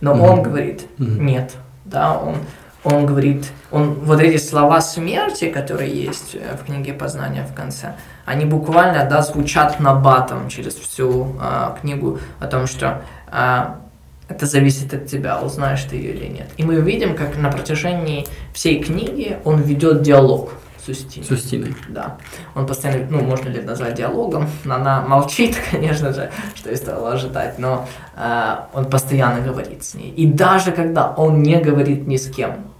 Но 0.00 0.14
Мгм. 0.14 0.22
он 0.24 0.42
говорит, 0.42 0.86
нет, 0.98 1.52
да, 1.84 2.16
он, 2.18 2.36
он 2.84 3.06
говорит, 3.06 3.46
он, 3.70 3.94
вот 3.94 4.20
эти 4.20 4.36
слова 4.36 4.80
смерти, 4.80 5.50
которые 5.50 5.90
есть 5.90 6.34
э, 6.34 6.56
в 6.56 6.66
книге 6.66 6.92
Познания 6.92 7.44
в 7.44 7.54
конце, 7.54 7.94
они 8.26 8.44
буквально, 8.44 9.04
да, 9.08 9.22
звучат 9.22 9.80
набатом 9.80 10.48
через 10.48 10.74
всю 10.74 11.36
а, 11.40 11.76
книгу 11.80 12.18
о 12.40 12.46
том, 12.46 12.66
что 12.66 13.02
а, 13.26 13.80
это 14.28 14.46
зависит 14.46 14.94
от 14.94 15.06
тебя, 15.06 15.40
узнаешь 15.40 15.82
ты 15.82 15.96
ее 15.96 16.14
или 16.14 16.26
нет. 16.26 16.48
И 16.56 16.64
мы 16.64 16.76
видим, 16.76 17.16
как 17.16 17.36
на 17.36 17.50
протяжении 17.50 18.26
всей 18.52 18.82
книги 18.82 19.38
он 19.44 19.60
ведет 19.60 20.02
диалог 20.02 20.52
с 20.84 20.88
Устиной. 20.88 21.26
С 21.26 21.30
Устиной. 21.30 21.74
Да. 21.88 22.16
Он 22.54 22.66
постоянно, 22.66 23.06
ну, 23.10 23.22
можно 23.22 23.48
ли 23.48 23.58
это 23.58 23.68
назвать 23.68 23.94
диалогом? 23.94 24.48
Она 24.64 25.02
молчит, 25.02 25.56
конечно 25.70 26.12
же, 26.12 26.30
что 26.54 26.70
и 26.70 26.76
стоило 26.76 27.12
ожидать, 27.12 27.58
но 27.58 27.86
э, 28.16 28.56
он 28.72 28.86
постоянно 28.86 29.40
говорит 29.40 29.84
с 29.84 29.94
ней. 29.94 30.10
И 30.10 30.26
даже 30.26 30.72
когда 30.72 31.12
он 31.12 31.42
не 31.42 31.60
говорит 31.60 32.06
ни 32.06 32.16
с 32.16 32.30
кем, 32.30 32.73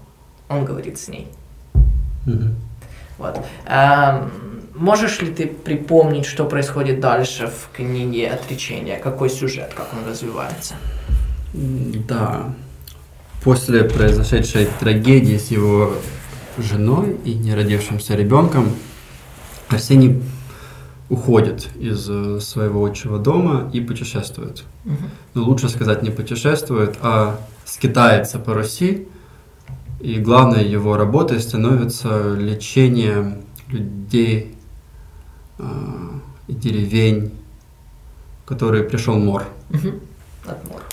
он 0.49 0.65
говорит 0.65 0.99
с 0.99 1.07
ней. 1.07 1.27
Мгм. 2.25 2.55
Вот. 3.17 3.39
Эм, 3.65 4.31
можешь 4.75 5.21
ли 5.21 5.33
ты 5.33 5.47
припомнить, 5.47 6.25
что 6.25 6.45
происходит 6.45 6.99
дальше 6.99 7.47
в 7.47 7.75
книге 7.75 8.29
«Отречение»? 8.29 8.97
Какой 8.97 9.29
сюжет, 9.29 9.73
как 9.73 9.93
он 9.93 10.09
развивается? 10.09 10.75
Да. 11.53 12.53
После 13.43 13.83
произошедшей 13.83 14.67
трагедии 14.79 15.37
с 15.37 15.51
его 15.51 15.93
женой 16.57 17.17
и 17.25 17.33
неродившимся 17.33 18.15
ребенком 18.15 18.71
Арсений 19.69 20.23
уходит 21.09 21.67
из 21.75 22.09
э, 22.09 22.39
своего 22.39 22.83
отчего 22.83 23.17
дома 23.17 23.69
и 23.71 23.79
путешествует. 23.79 24.63
Мгм. 24.83 25.09
Ну, 25.35 25.43
лучше 25.43 25.69
сказать, 25.69 26.01
не 26.01 26.09
путешествует, 26.09 26.97
а 27.01 27.39
скитается 27.65 28.39
по 28.39 28.53
Руси. 28.53 29.07
И 30.05 30.19
главной 30.19 30.63
его 30.67 30.97
работой 30.97 31.39
становится 31.39 32.35
лечение 32.35 33.39
людей 33.69 34.55
э, 35.57 35.63
и 36.47 36.53
деревень, 36.53 37.31
которые 38.45 38.83
пришел 38.83 39.15
мор. 39.17 39.45
От 40.45 40.63
мора. 40.69 40.83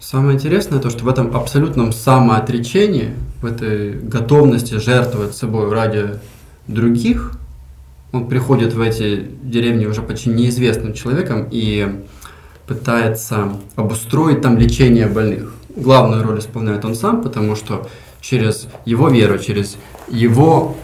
Самое 0.00 0.34
интересное 0.34 0.80
то, 0.80 0.90
что 0.90 1.04
в 1.04 1.08
этом 1.08 1.36
абсолютном 1.36 1.92
самоотречении, 1.92 3.14
в 3.40 3.46
этой 3.46 3.92
готовности 3.92 4.74
жертвовать 4.74 5.36
собой 5.36 5.70
ради 5.70 6.18
других, 6.66 7.38
он 8.10 8.26
приходит 8.26 8.74
в 8.74 8.80
эти 8.80 9.24
деревни 9.44 9.86
уже 9.86 10.02
почти 10.02 10.30
неизвестным 10.30 10.94
человеком 10.94 11.46
и 11.48 12.02
пытается 12.66 13.52
обустроить 13.76 14.40
там 14.40 14.58
лечение 14.58 15.06
больных. 15.06 15.54
Главную 15.76 16.22
роль 16.22 16.38
исполняет 16.38 16.84
он 16.84 16.94
сам, 16.94 17.22
потому 17.22 17.56
что 17.56 17.88
через 18.20 18.68
его 18.84 19.08
веру, 19.08 19.38
через 19.38 19.76
его 20.08 20.76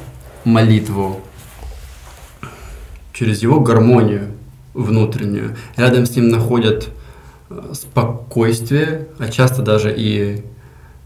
молитву, 0.44 1.20
через 3.12 3.42
его 3.42 3.60
гармонию 3.60 4.32
внутреннюю, 4.74 5.56
рядом 5.76 6.06
с 6.06 6.16
ним 6.16 6.28
находят 6.28 6.88
э, 7.50 7.72
спокойствие, 7.72 9.06
а 9.18 9.28
часто 9.28 9.62
даже 9.62 9.94
и 9.96 10.44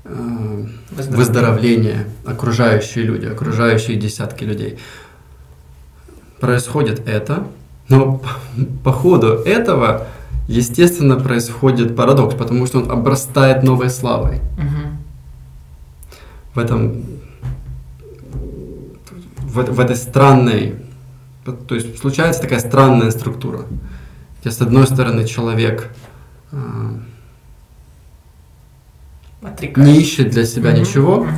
э, 0.04 0.66
выздоровление 0.90 2.06
окружающие 2.24 3.04
люди, 3.04 3.26
окружающие 3.26 3.96
десятки 3.96 4.44
людей. 4.44 4.78
Происходит 6.40 7.06
это, 7.06 7.46
но 7.88 8.18
по, 8.18 8.28
по 8.84 8.92
ходу 8.92 9.28
этого 9.28 10.06
естественно, 10.48 11.16
происходит 11.16 11.96
парадокс, 11.96 12.34
потому 12.34 12.66
что 12.66 12.80
он 12.80 12.90
обрастает 12.90 13.62
новой 13.62 13.90
славой. 13.90 14.40
Мгм. 14.58 14.98
В 16.54 16.58
этом, 16.58 17.04
в, 19.38 19.62
в 19.72 19.80
этой 19.80 19.96
странной, 19.96 20.76
то 21.44 21.74
есть 21.74 21.98
случается 21.98 22.42
такая 22.42 22.60
странная 22.60 23.10
структура, 23.10 23.62
где 24.40 24.50
с 24.50 24.60
одной 24.60 24.86
стороны 24.86 25.24
человек 25.24 25.90
э, 26.52 26.56
не 29.76 29.96
ищет 29.98 30.30
для 30.30 30.46
себя 30.46 30.70
Мгм, 30.70 30.80
ничего, 30.80 31.16
мгм. 31.24 31.34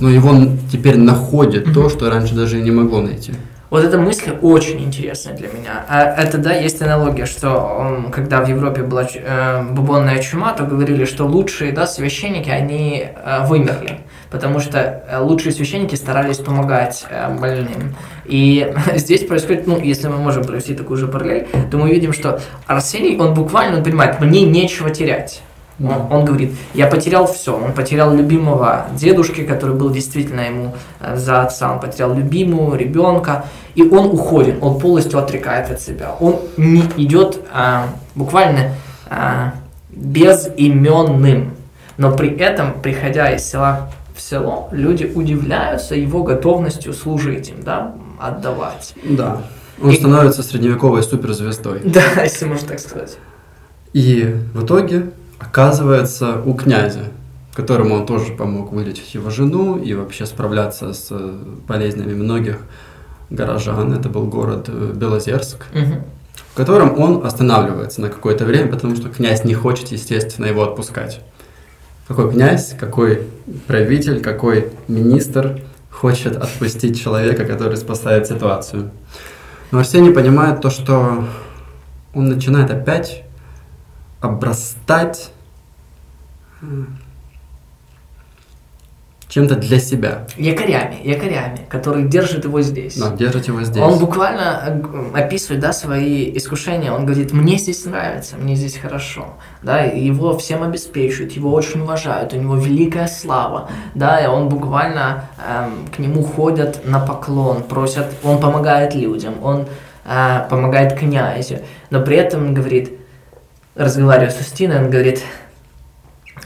но 0.00 0.10
его 0.10 0.34
теперь 0.70 0.98
находит 0.98 1.72
то, 1.72 1.82
Мгм. 1.82 1.90
что 1.90 2.10
раньше 2.10 2.34
даже 2.34 2.58
и 2.58 2.62
не 2.62 2.70
могло 2.70 3.00
найти. 3.00 3.34
Вот 3.70 3.84
эта 3.84 3.98
мысль 3.98 4.32
очень 4.42 4.80
интересная 4.80 5.34
для 5.36 5.46
меня. 5.46 5.84
А 5.88 6.02
Это, 6.02 6.38
да, 6.38 6.52
есть 6.52 6.82
аналогия, 6.82 7.24
что 7.24 8.04
когда 8.12 8.40
в 8.40 8.48
Европе 8.48 8.82
была 8.82 9.06
э, 9.14 9.62
бубонная 9.62 10.18
чума, 10.18 10.52
то 10.52 10.64
говорили, 10.64 11.04
что 11.04 11.24
лучшие, 11.24 11.70
да, 11.70 11.86
священники, 11.86 12.50
они 12.50 13.04
э, 13.14 13.46
вымерли, 13.46 14.00
потому 14.28 14.58
что 14.58 15.04
э, 15.08 15.18
лучшие 15.20 15.52
священники 15.52 15.94
старались 15.94 16.38
помогать 16.38 17.06
больным. 17.40 17.94
И 18.24 18.74
здесь 18.96 19.24
происходит, 19.24 19.68
ну, 19.68 19.78
если 19.78 20.08
мы 20.08 20.16
можем 20.16 20.42
провести 20.42 20.74
такую 20.74 20.96
же 20.96 21.06
параллель, 21.06 21.46
то 21.70 21.78
мы 21.78 21.90
видим, 21.90 22.12
что 22.12 22.40
Арсений, 22.66 23.16
он 23.18 23.34
буквально, 23.34 23.78
он 23.78 23.84
понимает, 23.84 24.20
мне 24.20 24.42
нечего 24.42 24.90
терять. 24.90 25.42
Он, 25.82 26.12
он 26.12 26.24
говорит, 26.24 26.52
я 26.74 26.86
потерял 26.86 27.26
все. 27.26 27.56
Он 27.56 27.72
потерял 27.72 28.14
любимого 28.14 28.86
дедушки, 28.94 29.44
который 29.44 29.74
был 29.74 29.90
действительно 29.90 30.40
ему 30.40 30.74
э, 31.00 31.16
за 31.16 31.42
отца. 31.42 31.72
Он 31.72 31.80
потерял 31.80 32.14
любимую 32.14 32.78
ребенка. 32.78 33.46
И 33.74 33.82
он 33.82 34.06
уходит, 34.06 34.56
он 34.60 34.78
полностью 34.78 35.18
отрекает 35.18 35.70
от 35.70 35.80
себя. 35.80 36.14
Он 36.20 36.40
не 36.56 36.82
идет 36.96 37.38
а, 37.52 37.86
буквально 38.14 38.74
а, 39.08 39.54
безименным. 39.90 41.52
Но 41.96 42.16
при 42.16 42.36
этом, 42.36 42.80
приходя 42.80 43.30
из 43.30 43.44
села 43.48 43.90
в 44.14 44.20
село, 44.20 44.68
люди 44.72 45.10
удивляются 45.14 45.94
его 45.94 46.22
готовностью 46.24 46.92
служить 46.92 47.50
им, 47.50 47.62
да, 47.62 47.94
отдавать. 48.18 48.94
Да. 49.04 49.42
Он 49.82 49.90
И- 49.90 49.96
становится 49.96 50.42
средневековой 50.42 51.02
суперзвездой. 51.02 51.80
Да, 51.84 52.22
если 52.22 52.44
можно 52.46 52.68
так 52.68 52.80
сказать. 52.80 53.16
И 53.92 54.36
в 54.54 54.64
итоге 54.64 55.10
оказывается 55.40 56.40
у 56.44 56.54
князя, 56.54 57.04
которому 57.54 57.94
он 57.96 58.06
тоже 58.06 58.32
помог 58.32 58.72
вылечить 58.72 59.14
его 59.14 59.30
жену 59.30 59.78
и 59.78 59.94
вообще 59.94 60.26
справляться 60.26 60.92
с 60.92 61.08
э, 61.10 61.38
болезнями 61.66 62.14
многих 62.14 62.58
горожан. 63.30 63.92
Это 63.92 64.08
был 64.08 64.24
город 64.26 64.66
э, 64.68 64.92
Белозерск, 64.94 65.66
Мгм. 65.72 66.04
в 66.52 66.54
котором 66.54 66.98
он 67.00 67.26
останавливается 67.26 68.00
на 68.00 68.08
какое-то 68.08 68.44
время, 68.44 68.70
потому 68.70 68.94
что 68.96 69.08
князь 69.08 69.44
не 69.44 69.54
хочет, 69.54 69.88
естественно, 69.88 70.46
его 70.46 70.62
отпускать. 70.62 71.20
Какой 72.06 72.30
князь, 72.30 72.74
какой 72.78 73.22
правитель, 73.66 74.20
какой 74.20 74.72
министр 74.88 75.60
хочет 75.90 76.36
отпустить 76.36 77.00
человека, 77.00 77.44
который 77.44 77.76
спасает 77.76 78.26
ситуацию. 78.26 78.90
Но 79.70 79.78
Арсений 79.78 80.12
понимает 80.12 80.60
то, 80.60 80.70
что 80.70 81.24
он 82.14 82.24
начинает 82.28 82.70
опять 82.70 83.24
обрастать 84.20 85.32
чем-то 89.30 89.54
для 89.54 89.78
себя. 89.78 90.26
Якорями, 90.36 90.98
якорями, 91.04 91.60
которые 91.68 92.08
держат 92.08 92.44
его 92.44 92.60
здесь. 92.62 92.96
Но 92.96 93.14
держит 93.14 93.46
его 93.46 93.62
здесь. 93.62 93.82
Он 93.82 93.98
буквально 93.98 94.82
описывает, 95.14 95.60
да, 95.60 95.72
свои 95.72 96.36
искушения. 96.36 96.92
Он 96.92 97.06
говорит, 97.06 97.32
мне 97.32 97.56
здесь 97.56 97.84
нравится, 97.84 98.36
мне 98.36 98.56
здесь 98.56 98.76
хорошо. 98.76 99.34
Да, 99.62 99.82
его 99.82 100.36
всем 100.36 100.62
обеспечивают, 100.64 101.32
его 101.32 101.52
очень 101.52 101.80
уважают, 101.80 102.32
у 102.32 102.36
него 102.36 102.56
великая 102.56 103.06
слава. 103.06 103.70
Да, 103.94 104.20
и 104.20 104.26
он 104.26 104.48
буквально 104.48 105.26
эм, 105.38 105.86
к 105.94 106.00
нему 106.00 106.24
ходят 106.24 106.80
на 106.84 106.98
поклон, 106.98 107.62
просят, 107.62 108.06
он 108.24 108.40
помогает 108.40 108.96
людям, 108.96 109.34
он 109.42 109.66
э, 110.04 110.46
помогает 110.50 110.98
князю. 110.98 111.60
Но 111.90 112.02
при 112.02 112.16
этом 112.16 112.48
он 112.48 112.54
говорит, 112.54 112.99
разговаривая 113.74 114.30
с 114.30 114.40
Устиной, 114.40 114.78
он 114.84 114.90
говорит, 114.90 115.22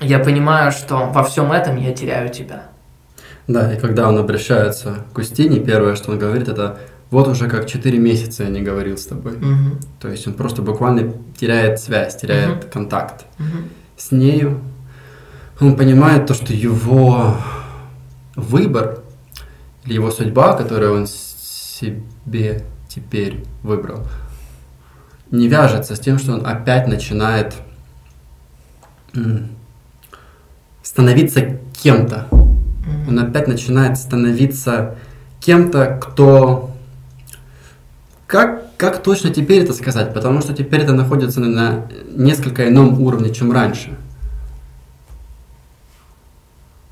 я 0.01 0.19
понимаю, 0.19 0.73
что 0.73 1.07
во 1.07 1.23
всем 1.25 1.53
этом 1.53 1.77
я 1.77 1.93
теряю 1.93 2.29
тебя. 2.31 2.65
Да, 3.47 3.73
и 3.73 3.79
когда 3.79 4.09
он 4.09 4.19
обращается 4.19 5.05
к 5.13 5.19
Устине, 5.19 5.61
первое, 5.61 5.97
что 5.97 6.11
он 6.13 6.19
говорит, 6.19 6.49
это 6.49 6.79
вот 7.11 7.29
уже 7.29 7.49
как 7.49 7.67
4 7.67 7.99
месяца 7.99 8.45
я 8.45 8.49
не 8.49 8.63
говорил 8.63 8.97
с 8.97 9.07
тобой. 9.07 9.37
Мгм. 9.37 9.79
То 10.01 10.09
есть 10.09 10.27
он 10.27 10.35
просто 10.35 10.63
буквально 10.63 11.13
теряет 11.39 11.79
связь, 11.79 12.17
теряет 12.17 12.57
Мгм. 12.65 12.71
контакт 12.73 13.27
Мгм. 13.39 13.69
с 13.97 14.11
нею. 14.13 14.61
Он 15.61 15.77
понимает 15.77 16.27
то, 16.27 16.35
что 16.35 16.53
его 16.53 17.37
выбор 18.35 19.01
или 19.85 19.95
его 19.95 20.11
судьба, 20.11 20.55
которую 20.55 20.95
он 20.97 21.07
себе 21.07 22.65
теперь 22.89 23.45
выбрал, 23.63 24.01
не 25.31 25.49
вяжется 25.49 25.97
с 25.97 26.01
тем, 26.01 26.19
что 26.19 26.33
он 26.33 26.47
опять 26.47 26.87
начинает 26.87 27.55
становиться 30.83 31.59
кем-то. 31.73 32.29
Он 33.09 33.19
опять 33.19 33.49
начинает 33.49 33.99
становиться 33.99 34.97
кем-то, 35.41 35.99
кто... 36.01 36.71
Как, 38.27 38.77
как 38.77 39.03
точно 39.03 39.31
теперь 39.31 39.63
это 39.63 39.75
сказать? 39.75 40.13
Потому 40.15 40.41
что 40.41 40.55
теперь 40.55 40.81
это 40.81 40.93
находится 40.93 41.41
на, 41.41 41.87
несколько 42.09 42.69
ином 42.69 43.01
уровне, 43.01 43.33
чем 43.33 43.53
раньше. 43.53 43.97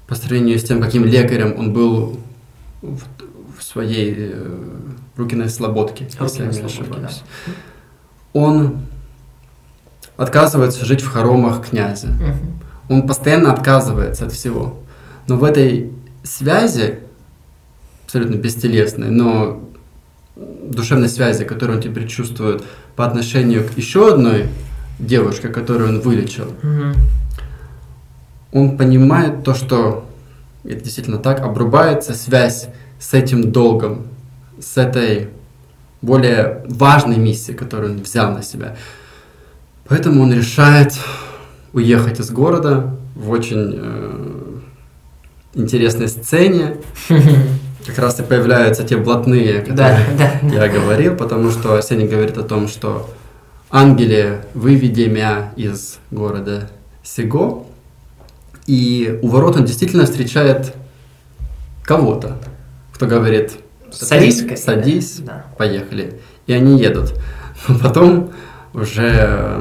По 0.07 0.14
сравнению 0.14 0.59
с 0.59 0.64
тем, 0.64 0.81
каким 0.81 1.05
лекарем 1.05 1.59
он 1.59 1.73
был 1.73 2.21
в, 2.83 3.03
в 3.59 3.62
своей 3.62 4.14
э, 4.18 4.59
Рукиной 5.16 5.49
Слободке, 5.49 6.07
если 6.21 6.45
я 6.45 6.51
не 6.51 6.61
ошибаюсь. 6.61 7.23
Он 8.33 8.79
отказывается 10.16 10.85
жить 10.85 11.01
в 11.03 11.11
хоромах 11.11 11.68
князя. 11.68 12.09
Он 12.88 13.07
постоянно 13.07 13.53
отказывается 13.53 14.27
от 14.27 14.33
всего. 14.33 14.79
Но 15.29 15.37
в 15.37 15.45
этой 15.45 15.92
связи, 16.25 16.99
абсолютно 18.05 18.35
бестелесной, 18.37 19.11
но 19.11 19.61
душевной 20.37 21.09
связи, 21.09 21.45
которую 21.45 21.77
он 21.79 21.83
теперь 21.83 22.07
чувствует 22.09 22.62
по 22.97 23.07
отношению 23.07 23.66
к 23.66 23.77
еще 23.77 24.12
одной 24.14 24.49
девушке, 24.99 25.49
которую 25.49 25.90
он 25.90 26.01
вылечил, 26.01 26.53
Мгм. 26.62 26.95
он 28.53 28.77
понимает 28.77 29.45
то, 29.45 29.55
что 29.55 30.07
это 30.64 30.81
действительно 30.83 31.18
так, 31.18 31.40
обрубается 31.40 32.14
связь 32.14 32.68
с 33.01 33.14
этим 33.14 33.51
долгом, 33.53 34.07
с 34.61 34.77
этой 34.77 35.29
более 36.03 36.65
важной 36.69 37.17
миссией, 37.17 37.57
которую 37.57 37.93
он 37.93 38.03
взял 38.03 38.33
на 38.33 38.43
себя. 38.43 38.77
Поэтому 39.88 40.23
он 40.23 40.33
решает 40.33 40.95
уехать 41.73 42.21
из 42.21 42.31
города 42.31 42.95
в 43.15 43.31
очень 43.31 43.73
э, 43.75 44.59
интересной 45.55 46.09
сцене. 46.09 46.77
Как 47.87 47.99
раз 47.99 48.21
и 48.21 48.23
появляются 48.23 48.85
те 48.85 48.97
блатные, 48.97 49.65
да, 49.69 49.99
да. 50.17 50.41
я 50.49 50.69
говорил, 50.69 51.17
потому 51.17 51.51
что 51.51 51.75
Арсений 51.75 52.07
говорит 52.07 52.38
о 52.38 52.45
том, 52.45 52.69
что 52.69 53.11
ангеле 53.71 54.45
выведи 54.55 55.09
меня 55.09 55.53
из 55.57 55.99
города 56.12 56.71
Сего, 57.03 57.67
и 58.69 59.19
у 59.23 59.29
ворот 59.29 59.57
он 59.57 59.65
действительно 59.65 60.05
встречает 60.05 60.75
кого-то, 61.83 62.38
кто 62.93 63.07
говорит, 63.07 63.55
Садись, 63.92 64.38
скорее. 64.38 64.57
садись, 64.57 65.16
Да. 65.20 65.44
поехали. 65.59 66.20
И 66.46 66.52
они 66.52 66.78
едут. 66.78 67.14
Но 67.68 67.78
потом 67.83 68.31
уже 68.74 69.61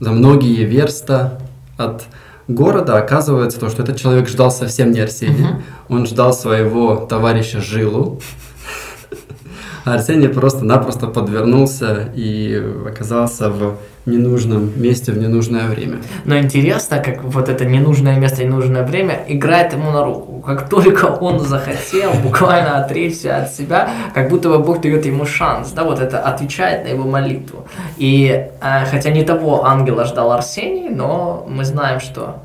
за 0.00 0.10
многие 0.10 0.64
верста 0.64 1.40
от 1.76 2.04
города 2.48 2.96
оказывается 2.96 3.60
то, 3.60 3.68
что 3.68 3.82
этот 3.82 3.98
человек 3.98 4.28
ждал 4.28 4.50
совсем 4.50 4.90
не 4.92 5.00
Арсения. 5.00 5.48
Мгм. 5.50 5.62
Он 5.88 6.06
ждал 6.06 6.32
своего 6.32 6.96
товарища 6.96 7.60
Жилу. 7.60 8.20
А 9.84 9.94
Арсений 9.94 10.28
просто-напросто 10.28 11.06
подвернулся 11.06 12.08
и 12.14 12.62
оказался 12.86 13.50
в 13.50 13.76
ненужном 14.06 14.72
месте 14.80 15.12
в 15.12 15.18
ненужное 15.18 15.68
время. 15.68 15.98
Но 16.24 16.38
интересно, 16.38 16.98
как 16.98 17.22
вот 17.24 17.48
это 17.48 17.64
ненужное 17.64 18.18
место 18.18 18.44
ненужное 18.44 18.84
время 18.84 19.20
играет 19.28 19.72
ему 19.72 19.90
на 19.90 20.04
руку. 20.04 20.42
Как 20.46 20.68
только 20.68 21.06
он 21.06 21.40
захотел 21.40 22.12
буквально 22.22 22.78
отречься 22.78 23.36
от 23.36 23.52
себя, 23.52 23.90
как 24.14 24.30
будто 24.30 24.48
бы 24.48 24.58
Бог 24.58 24.80
дает 24.80 25.04
ему 25.06 25.26
шанс, 25.26 25.70
да, 25.72 25.84
вот 25.84 26.00
это 26.00 26.20
отвечает 26.20 26.84
на 26.84 26.88
его 26.88 27.04
молитву. 27.04 27.66
И 27.98 28.46
э, 28.60 28.84
хотя 28.90 29.10
не 29.10 29.24
того 29.24 29.66
ангела 29.66 30.04
ждал 30.04 30.32
Арсений, 30.32 30.88
но 30.88 31.46
мы 31.48 31.64
знаем, 31.64 32.00
что 32.00 32.42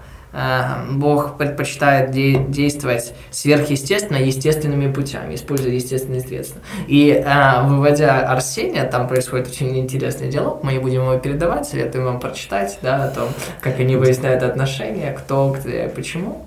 Бог 0.92 1.38
предпочитает 1.38 2.12
де- 2.12 2.44
действовать 2.48 3.14
сверхъестественно, 3.30 4.18
естественными 4.18 4.92
путями, 4.92 5.36
используя 5.36 5.72
естественные 5.72 6.22
средства. 6.22 6.60
И 6.88 7.10
э, 7.10 7.64
выводя 7.68 8.28
Арсения, 8.28 8.84
там 8.86 9.08
происходит 9.08 9.48
очень 9.48 9.78
интересный 9.78 10.30
диалог, 10.30 10.64
мы 10.64 10.74
не 10.74 10.80
будем 10.80 11.02
его 11.02 11.18
передавать, 11.18 11.68
советую 11.68 12.06
вам 12.06 12.20
прочитать, 12.20 12.80
да, 12.82 13.06
о 13.06 13.08
том, 13.10 13.30
как 13.62 13.80
они 13.80 13.96
выясняют 13.96 14.42
отношения, 14.42 15.12
кто, 15.14 15.56
где, 15.58 15.92
почему. 15.96 16.46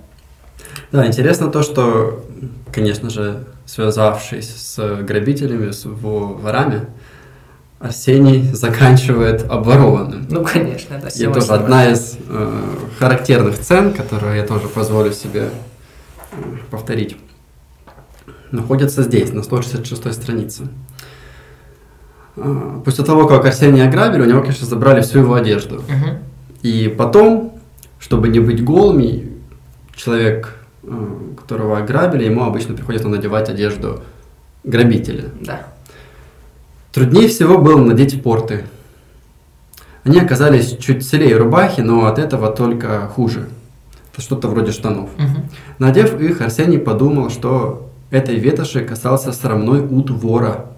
Да, 0.92 1.06
интересно 1.06 1.48
то, 1.50 1.62
что, 1.62 2.24
конечно 2.72 3.10
же, 3.10 3.44
связавшись 3.66 4.48
с 4.48 4.96
грабителями, 5.02 5.70
с 5.70 5.84
ворами, 5.84 6.86
Арсений 7.78 8.42
заканчивает 8.52 9.44
обворованным. 9.50 10.26
Ну, 10.30 10.44
конечно, 10.44 10.94
это 10.94 11.08
И 11.08 11.26
тоже 11.26 11.52
одна 11.52 11.90
из 11.90 12.16
э, 12.26 12.62
характерных 12.98 13.56
сцен, 13.56 13.92
которую 13.92 14.36
я 14.36 14.44
тоже 14.44 14.68
позволю 14.68 15.12
себе 15.12 15.50
э, 16.32 16.36
повторить, 16.70 17.16
находится 18.50 19.02
здесь, 19.02 19.32
на 19.32 19.42
166 19.42 20.14
странице. 20.14 20.68
Э, 22.36 22.80
после 22.82 23.04
того, 23.04 23.26
как 23.26 23.44
Арсения 23.44 23.86
ограбили, 23.86 24.22
у 24.22 24.26
него, 24.26 24.40
конечно, 24.40 24.66
забрали 24.66 25.02
всю 25.02 25.18
его 25.18 25.34
одежду. 25.34 25.76
Угу. 25.76 26.18
И 26.62 26.88
потом, 26.88 27.58
чтобы 27.98 28.28
не 28.28 28.40
быть 28.40 28.64
голым, 28.64 29.36
человек, 29.94 30.54
э, 30.82 31.18
которого 31.38 31.76
ограбили, 31.76 32.24
ему 32.24 32.44
обычно 32.44 32.74
приходится 32.74 33.08
надевать 33.08 33.50
одежду 33.50 34.02
грабителя. 34.64 35.26
Да. 35.42 35.75
Труднее 36.96 37.28
всего 37.28 37.58
было 37.58 37.78
надеть 37.84 38.22
порты. 38.22 38.64
Они 40.02 40.18
оказались 40.18 40.78
чуть 40.78 41.06
целее 41.06 41.36
рубахи, 41.36 41.82
но 41.82 42.06
от 42.06 42.18
этого 42.18 42.50
только 42.50 43.06
хуже. 43.08 43.50
Это 44.14 44.22
что-то 44.22 44.48
вроде 44.48 44.72
штанов. 44.72 45.10
Угу. 45.18 45.42
Надев 45.78 46.18
их, 46.18 46.40
Арсений 46.40 46.78
подумал, 46.78 47.28
что 47.28 47.90
этой 48.10 48.36
ветоши 48.36 48.82
касался 48.82 49.32
срамной 49.32 49.80
ут 49.80 50.08
вора. 50.08 50.70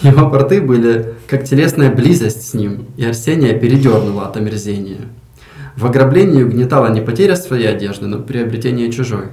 Его 0.00 0.30
порты 0.30 0.62
были 0.62 1.16
как 1.26 1.44
телесная 1.44 1.94
близость 1.94 2.48
с 2.48 2.54
ним, 2.54 2.86
и 2.96 3.04
Арсения 3.04 3.52
передернула 3.52 4.28
от 4.28 4.38
омерзения. 4.38 5.00
В 5.76 5.84
ограблении 5.84 6.42
угнетала 6.42 6.90
не 6.90 7.02
потеря 7.02 7.36
своей 7.36 7.68
одежды, 7.68 8.06
но 8.06 8.20
приобретение 8.20 8.90
чужой. 8.90 9.32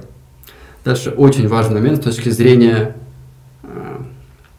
Дальше 0.84 1.08
очень 1.08 1.48
важный 1.48 1.80
момент 1.80 2.02
с 2.02 2.04
точки 2.04 2.28
зрения 2.28 2.94
э, 3.62 4.02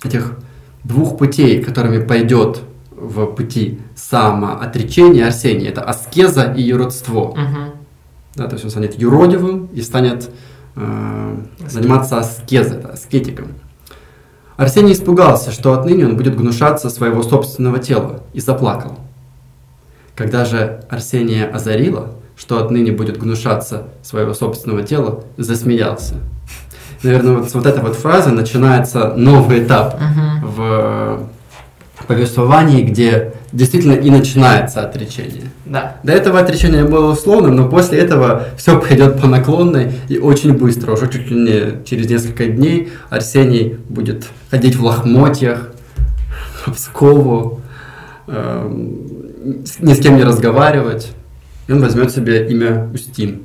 этих 0.03 0.40
двух 0.83 1.17
путей, 1.17 1.63
которыми 1.63 2.03
пойдет 2.03 2.61
в 2.91 3.25
пути 3.27 3.79
самоотречения 3.95 5.25
Арсения. 5.27 5.69
Это 5.69 5.81
аскеза 5.81 6.53
и 6.55 6.61
юродство. 6.61 7.29
Угу. 7.29 7.37
Да, 8.35 8.47
то 8.47 8.53
есть 8.53 8.63
он 8.63 8.71
станет 8.71 8.99
юродивым 8.99 9.67
и 9.73 9.81
станет 9.81 10.29
э, 10.75 11.37
заниматься 11.67 12.19
аскезой, 12.19 12.81
да, 12.81 12.89
аскетиком. 12.89 13.47
Арсений 14.57 14.93
испугался, 14.93 15.51
что 15.51 15.73
отныне 15.73 16.05
он 16.05 16.15
будет 16.15 16.37
гнушаться 16.37 16.89
своего 16.89 17.23
собственного 17.23 17.79
тела, 17.79 18.23
и 18.33 18.39
заплакал. 18.39 18.99
Когда 20.15 20.45
же 20.45 20.83
Арсения 20.89 21.49
озарило, 21.49 22.13
что 22.35 22.63
отныне 22.63 22.91
будет 22.91 23.17
гнушаться 23.17 23.87
своего 24.03 24.33
собственного 24.33 24.83
тела, 24.83 25.23
засмеялся. 25.37 26.15
Наверное, 27.03 27.33
вот 27.37 27.49
с 27.49 27.53
вот 27.53 27.65
этой 27.65 27.81
вот 27.81 27.95
фразы 27.95 28.29
начинается 28.31 29.13
новый 29.15 29.63
этап 29.63 29.95
Угу. 29.95 30.47
в 30.51 31.19
повествовании, 32.07 32.83
где 32.83 33.33
действительно 33.51 33.93
и 33.93 34.09
начинается 34.09 34.81
отречение. 34.81 35.43
Да. 35.65 35.97
До 36.03 36.11
этого 36.13 36.39
отречение 36.39 36.83
было 36.83 37.11
условным, 37.11 37.55
но 37.55 37.69
после 37.69 37.99
этого 37.99 38.45
все 38.57 38.79
пойдет 38.79 39.19
по 39.21 39.27
наклонной 39.27 39.93
и 40.09 40.17
очень 40.17 40.53
быстро. 40.57 40.93
Уже 40.93 41.07
чуть 41.09 41.29
ли 41.29 41.35
не 41.35 41.85
через 41.85 42.09
несколько 42.09 42.45
дней 42.47 42.91
Арсений 43.09 43.77
будет 43.89 44.25
ходить 44.49 44.75
в 44.75 44.83
лохмотьях, 44.83 45.69
в 46.65 46.73
Пскову, 46.73 47.61
эм, 48.27 49.63
с- 49.65 49.79
ни 49.79 49.93
с 49.93 49.99
кем 49.99 50.17
не 50.17 50.23
разговаривать. 50.23 51.11
И 51.67 51.71
он 51.73 51.81
возьмет 51.81 52.11
себе 52.11 52.47
имя 52.49 52.89
Устин 52.93 53.41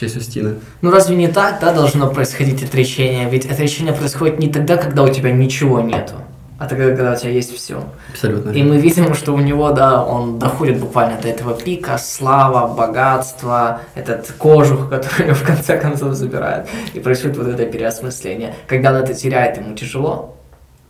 честь 0.00 0.16
Устина. 0.16 0.54
Ну 0.80 0.90
разве 0.90 1.14
не 1.16 1.28
так, 1.28 1.60
да, 1.60 1.72
должно 1.72 2.10
происходить 2.10 2.62
отречение? 2.62 3.28
Ведь 3.28 3.44
отречение 3.50 3.92
происходит 3.92 4.38
не 4.38 4.48
тогда, 4.48 4.76
когда 4.76 5.02
у 5.02 5.08
тебя 5.08 5.30
ничего 5.30 5.80
нету, 5.80 6.14
а 6.58 6.66
тогда, 6.66 6.86
когда 6.86 7.12
у 7.12 7.16
тебя 7.16 7.30
есть 7.30 7.54
все. 7.54 7.84
Абсолютно. 8.10 8.50
И 8.50 8.62
мы 8.62 8.78
видим, 8.78 9.14
что 9.14 9.32
у 9.32 9.38
него, 9.38 9.70
да, 9.72 10.02
он 10.04 10.38
доходит 10.38 10.78
буквально 10.80 11.20
до 11.20 11.28
этого 11.28 11.54
пика, 11.54 11.98
слава, 11.98 12.74
богатство, 12.74 13.80
этот 13.94 14.32
кожух, 14.38 14.88
который 14.88 15.26
его 15.26 15.34
в 15.42 15.44
конце 15.44 15.78
концов 15.78 16.14
забирает. 16.14 16.66
И 16.94 17.00
происходит 17.00 17.36
вот 17.36 17.48
это 17.48 17.66
переосмысление. 17.66 18.54
Когда 18.66 18.90
он 18.90 18.96
это 18.96 19.12
теряет, 19.14 19.58
ему 19.58 19.74
тяжело, 19.74 20.36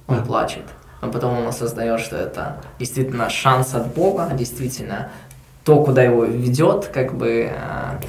он 0.07 0.19
Да. 0.19 0.23
плачет. 0.23 0.63
А 1.01 1.09
потом 1.09 1.39
он 1.39 1.47
осознает, 1.49 1.99
что 2.01 2.17
это 2.17 2.59
действительно 2.79 3.29
шанс 3.31 3.75
от 3.75 3.87
Бога, 3.95 4.29
действительно 4.35 5.09
то, 5.65 5.83
куда 5.83 6.03
его 6.03 6.25
ведет, 6.25 6.87
как 6.93 7.15
бы 7.15 7.45
м, 7.45 8.01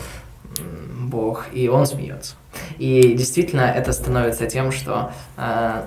Бог, 1.12 1.46
и 1.54 1.68
он 1.68 1.86
смеется. 1.86 2.36
И 2.80 3.14
действительно 3.14 3.62
это 3.62 3.94
становится 3.94 4.46
тем, 4.48 4.72
что 4.72 5.12
э, 5.38 5.82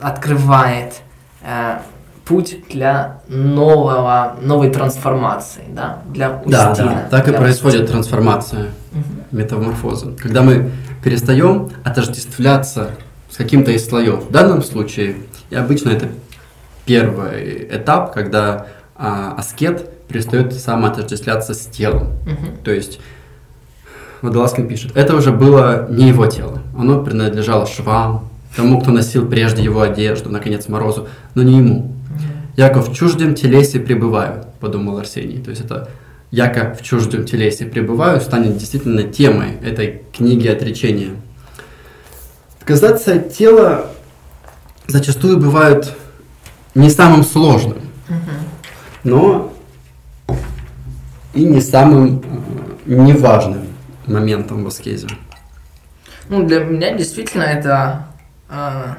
открывает 0.00 0.94
э, 1.42 1.78
путь 2.24 2.64
для 2.68 3.20
нового, 3.28 4.36
новой 4.42 4.70
трансформации, 4.70 5.62
да, 5.68 6.00
для 6.06 6.42
Да, 6.46 6.72
Устина, 6.72 6.90
да, 6.90 7.08
так 7.10 7.28
и 7.28 7.32
происходит 7.32 7.82
Устина. 7.82 7.92
трансформация, 7.92 8.70
Мгм. 8.92 9.04
метаморфоза. 9.30 10.12
Когда 10.20 10.42
мы 10.42 10.70
перестаем 11.04 11.70
отождествляться 11.84 12.90
с 13.30 13.36
каким-то 13.36 13.70
из 13.70 13.86
слоев. 13.86 14.24
В 14.24 14.30
данном 14.32 14.62
случае, 14.62 15.16
и 15.50 15.54
обычно 15.54 15.90
это 15.90 16.08
первый 16.84 17.68
этап, 17.70 18.12
когда 18.12 18.66
а, 18.96 19.34
аскет 19.36 20.06
перестает 20.08 20.54
самоотождествляться 20.54 21.52
с 21.54 21.66
телом. 21.66 22.14
Мгм. 22.24 22.56
То 22.64 22.70
есть 22.70 22.98
Водолазкин 24.26 24.68
пишет, 24.68 24.92
это 24.96 25.14
уже 25.14 25.30
было 25.30 25.86
не 25.88 26.08
его 26.08 26.26
тело, 26.26 26.60
оно 26.76 27.02
принадлежало 27.02 27.66
швам, 27.66 28.28
тому, 28.56 28.80
кто 28.80 28.90
носил 28.90 29.28
прежде 29.28 29.62
его 29.62 29.82
одежду, 29.82 30.30
наконец 30.30 30.66
Морозу, 30.68 31.06
но 31.34 31.42
не 31.42 31.58
ему. 31.58 31.92
Яко 32.56 32.80
в 32.80 32.92
чуждем 32.92 33.34
телесе 33.34 33.78
пребываю, 33.78 34.44
подумал 34.60 34.98
Арсений. 34.98 35.42
То 35.42 35.50
есть 35.50 35.62
это 35.62 35.90
яко 36.30 36.74
в 36.74 36.82
чуждем 36.82 37.26
телесе 37.26 37.66
пребываю 37.66 38.20
станет 38.20 38.56
действительно 38.56 39.02
темой 39.02 39.58
этой 39.62 40.02
книги 40.16 40.48
отречения. 40.48 41.10
Отказаться 42.58 43.14
от 43.14 43.32
тела 43.32 43.86
зачастую 44.86 45.38
бывает 45.38 45.92
не 46.74 46.88
самым 46.90 47.22
сложным, 47.22 47.78
но 49.04 49.52
и 51.34 51.44
не 51.44 51.60
самым 51.60 52.22
э, 52.86 52.94
неважным 52.94 53.75
моментом 54.06 54.64
в 54.64 54.66
аскезе. 54.68 55.08
Ну, 56.28 56.44
для 56.44 56.64
меня 56.64 56.92
действительно 56.96 57.44
это... 57.44 58.06
э, 58.48 58.94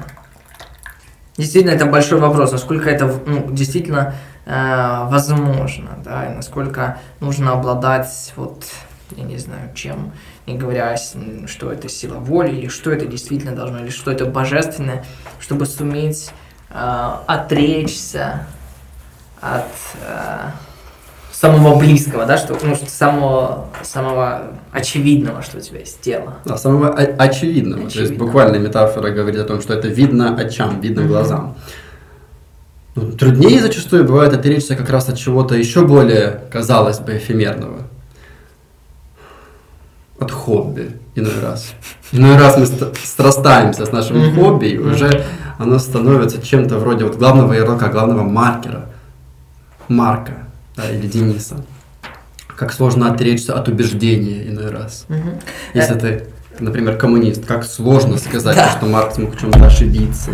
действительно, 1.36 1.72
это 1.72 1.86
большой 1.86 2.20
вопрос, 2.20 2.52
насколько 2.52 2.90
это 2.90 3.06
ну, 3.26 3.50
действительно 3.50 4.14
э, 4.44 5.06
возможно, 5.08 5.90
да, 6.04 6.26
и 6.26 6.34
насколько 6.34 6.98
нужно 7.20 7.52
обладать, 7.52 8.32
вот, 8.36 8.64
я 9.16 9.24
не 9.24 9.38
знаю, 9.38 9.70
чем, 9.74 10.12
не 10.46 10.56
говоря, 10.56 10.96
что 11.46 11.72
это 11.72 11.88
сила 11.88 12.18
воли, 12.18 12.50
или 12.56 12.68
что 12.68 12.90
это 12.90 13.06
действительно 13.06 13.54
должно, 13.54 13.80
или 13.80 13.90
что 13.90 14.10
это 14.10 14.24
божественное, 14.24 15.04
чтобы 15.38 15.66
суметь 15.66 16.30
э, 16.70 17.10
отречься 17.26 18.46
от 19.40 19.70
э, 20.02 20.50
самого 21.40 21.78
близкого, 21.78 22.26
да, 22.26 22.36
что, 22.36 22.56
ну, 22.62 22.74
что 22.74 22.90
самого, 22.90 23.66
самого 23.82 24.42
очевидного, 24.72 25.42
что 25.42 25.58
у 25.58 25.60
тебя 25.60 25.80
есть 25.80 26.00
тело. 26.00 26.38
Да, 26.44 26.56
самого 26.56 26.90
очевидного. 26.90 27.82
То 27.82 27.84
есть 27.86 27.96
Очевидно. 27.96 28.24
буквально 28.24 28.56
метафора 28.56 29.10
говорит 29.10 29.40
о 29.40 29.44
том, 29.44 29.60
что 29.60 29.74
это 29.74 29.86
видно 29.88 30.34
очам, 30.36 30.80
видно 30.80 31.02
Мгм. 31.02 31.10
глазам. 31.10 31.54
Ну, 32.96 33.12
Труднее 33.12 33.60
зачастую 33.60 34.04
бывает 34.04 34.32
отречься 34.34 34.74
как 34.74 34.90
раз 34.90 35.08
от 35.08 35.16
чего-то 35.16 35.54
еще 35.54 35.84
более, 35.86 36.42
казалось 36.50 36.98
бы, 36.98 37.16
эфемерного. 37.16 37.82
От 40.18 40.32
хобби 40.32 40.90
иной 41.14 41.38
раз. 41.40 41.72
Иной 42.10 42.36
раз 42.36 42.56
мы 42.58 42.66
ст- 42.66 42.96
срастаемся 43.04 43.86
с 43.86 43.92
нашим 43.92 44.18
Мгм. 44.18 44.34
хобби, 44.34 44.66
и 44.66 44.78
уже 44.78 45.24
оно 45.58 45.78
становится 45.78 46.42
чем-то 46.42 46.78
вроде 46.78 47.04
вот 47.04 47.14
главного 47.16 47.52
ярлыка, 47.52 47.86
главного 47.88 48.24
маркера. 48.24 48.86
Марка 49.86 50.47
да, 50.78 50.90
или 50.90 51.06
Дениса. 51.06 51.56
Как 52.56 52.72
сложно 52.72 53.12
отречься 53.12 53.58
от 53.58 53.68
убеждения 53.68 54.48
иной 54.48 54.70
раз. 54.70 55.04
Мгм. 55.08 55.40
Если 55.74 55.94
Э, 55.94 55.98
ты 55.98 56.26
например, 56.60 56.96
коммунист, 56.96 57.46
как 57.46 57.64
сложно 57.64 58.18
сказать, 58.18 58.56
да. 58.56 58.70
что 58.70 58.86
Маркс 58.86 59.16
мог 59.18 59.34
в 59.34 59.40
чем-то 59.40 59.64
ошибиться. 59.66 60.32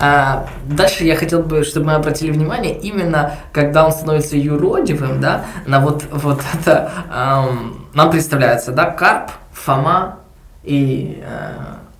А, 0.00 0.46
дальше 0.66 1.04
я 1.04 1.16
хотел 1.16 1.42
бы, 1.42 1.64
чтобы 1.64 1.86
мы 1.86 1.94
обратили 1.94 2.30
внимание, 2.30 2.78
именно 2.78 3.34
когда 3.52 3.84
он 3.84 3.92
становится 3.92 4.36
юродивым, 4.38 5.20
да, 5.20 5.44
на 5.66 5.80
вот, 5.80 6.04
вот 6.10 6.40
это, 6.54 6.92
эм, 7.14 7.86
нам 7.92 8.10
представляется, 8.10 8.72
да, 8.72 8.86
Карп, 8.86 9.30
Фома 9.52 10.18
и 10.64 11.22
э, 11.22 11.52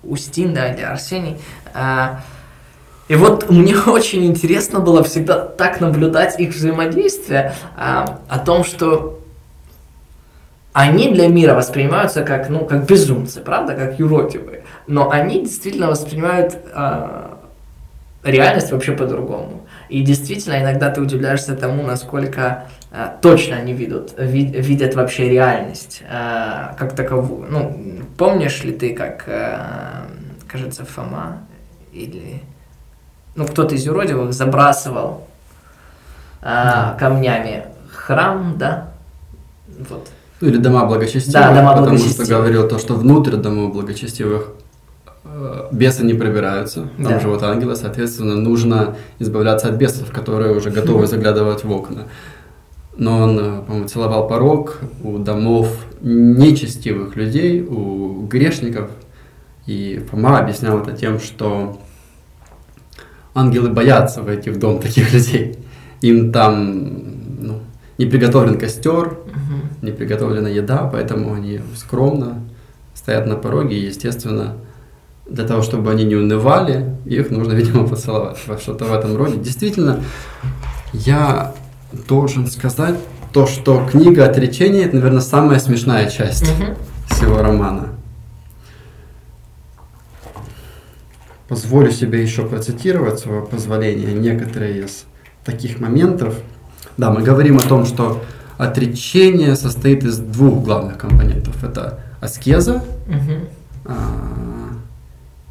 Устин, 0.04 0.54
да, 0.54 0.72
или 0.72 0.82
Арсений. 0.82 1.36
Э, 1.74 2.16
и 3.08 3.14
вот 3.14 3.50
мне 3.50 3.76
очень 3.86 4.24
интересно 4.24 4.80
было 4.80 5.02
всегда 5.02 5.40
так 5.40 5.80
наблюдать 5.80 6.38
их 6.40 6.54
взаимодействие, 6.54 7.52
э, 7.76 8.04
о 8.28 8.38
том, 8.38 8.64
что 8.64 9.20
они 10.72 11.08
для 11.10 11.28
мира 11.28 11.54
воспринимаются 11.54 12.22
как, 12.22 12.50
ну, 12.50 12.66
как 12.66 12.86
безумцы, 12.86 13.40
правда, 13.40 13.74
как 13.74 13.98
юродивые. 13.98 14.64
Но 14.86 15.10
они 15.10 15.40
действительно 15.40 15.88
воспринимают 15.88 16.54
э, 16.54 17.26
реальность 18.24 18.72
вообще 18.72 18.92
по-другому. 18.92 19.66
И 19.88 20.02
действительно, 20.02 20.60
иногда 20.60 20.90
ты 20.90 21.00
удивляешься 21.00 21.56
тому, 21.56 21.82
насколько 21.82 22.64
э, 22.90 23.08
точно 23.22 23.56
они 23.56 23.72
видят, 23.72 24.14
вид, 24.18 24.50
видят 24.54 24.94
вообще 24.94 25.30
реальность 25.30 26.02
э, 26.02 26.74
как 26.76 26.94
таковую. 26.94 27.46
Ну, 27.50 28.02
помнишь 28.18 28.62
ли 28.64 28.72
ты, 28.72 28.94
как, 28.94 29.24
э, 29.28 29.60
кажется, 30.46 30.84
Фома 30.84 31.38
или 31.92 32.42
ну, 33.36 33.46
кто-то 33.46 33.74
из 33.74 33.84
юродивых 33.84 34.32
забрасывал 34.32 35.26
да. 36.42 36.96
камнями 36.98 37.64
храм, 37.92 38.54
да? 38.58 38.88
Вот. 39.68 40.08
Ну, 40.40 40.48
или 40.48 40.56
дома 40.58 40.84
благочестивых, 40.86 41.32
да, 41.32 41.54
дома 41.54 41.70
потому 41.72 41.86
благочестивых. 41.86 42.26
что 42.26 42.36
говорил 42.36 42.68
то, 42.68 42.78
что 42.78 42.94
внутрь 42.94 43.36
домов 43.36 43.72
благочестивых 43.72 44.48
э, 45.24 45.68
бесы 45.70 46.04
не 46.04 46.14
пробираются, 46.14 46.88
там 46.96 47.06
да. 47.06 47.20
живут 47.20 47.42
ангелы, 47.42 47.74
соответственно, 47.76 48.36
нужно 48.36 48.96
избавляться 49.18 49.68
от 49.68 49.74
бесов, 49.74 50.10
которые 50.12 50.54
уже 50.54 50.70
готовы 50.70 51.06
заглядывать 51.06 51.64
в 51.64 51.70
окна. 51.70 52.04
Но 52.96 53.18
он, 53.18 53.38
э, 53.38 53.62
по-моему, 53.62 53.88
целовал 53.88 54.28
порог 54.28 54.78
у 55.02 55.18
домов 55.18 55.68
нечестивых 56.00 57.16
людей, 57.16 57.62
у 57.62 58.26
грешников. 58.26 58.90
И 59.66 60.06
Фома 60.10 60.38
объяснял 60.38 60.78
это 60.78 60.92
тем, 60.92 61.18
что 61.18 61.78
ангелы 63.36 63.68
боятся 63.68 64.22
войти 64.22 64.50
в 64.50 64.58
дом 64.58 64.80
таких 64.80 65.12
людей. 65.14 65.58
Им 66.00 66.32
там 66.32 66.84
ну, 67.40 67.60
не 67.98 68.06
приготовлен 68.06 68.58
костер, 68.58 69.18
не 69.82 69.92
приготовлена 69.92 70.48
еда, 70.48 70.88
поэтому 70.90 71.34
они 71.34 71.60
скромно 71.76 72.42
стоят 72.94 73.26
на 73.26 73.36
пороге, 73.36 73.76
и, 73.76 73.86
естественно, 73.86 74.54
для 75.28 75.44
того, 75.44 75.62
чтобы 75.62 75.90
они 75.90 76.04
не 76.04 76.16
унывали, 76.16 76.96
их 77.04 77.30
нужно, 77.30 77.52
видимо, 77.60 77.86
поцеловать. 77.86 78.38
Что-то 78.60 78.86
в 78.86 78.92
этом 78.92 79.16
роде. 79.16 79.36
Действительно, 79.36 80.00
я 80.92 81.54
должен 82.08 82.46
сказать 82.46 82.96
то, 83.32 83.46
что 83.46 83.86
книга 83.90 84.24
«Отречение»— 84.24 84.84
это, 84.86 84.96
наверное, 84.96 85.20
самая 85.20 85.58
смешная 85.58 86.08
часть 86.08 86.44
mm 86.44 86.76
всего 87.08 87.38
романа. 87.38 87.95
Позволю 91.48 91.92
себе 91.92 92.22
еще 92.22 92.46
процитировать, 92.46 93.20
свое 93.20 93.42
позволение, 93.42 94.12
некоторые 94.12 94.84
из 94.84 95.04
таких 95.44 95.80
моментов. 95.80 96.34
Да, 96.96 97.10
мы 97.10 97.22
говорим 97.22 97.58
о 97.58 97.60
том, 97.60 97.86
что 97.86 98.22
отречение 98.58 99.54
состоит 99.54 100.02
из 100.02 100.18
двух 100.18 100.64
главных 100.64 100.98
компонентов. 100.98 101.62
Это 101.62 102.00
аскеза, 102.20 102.84
угу. 103.06 103.48
а, 103.84 103.94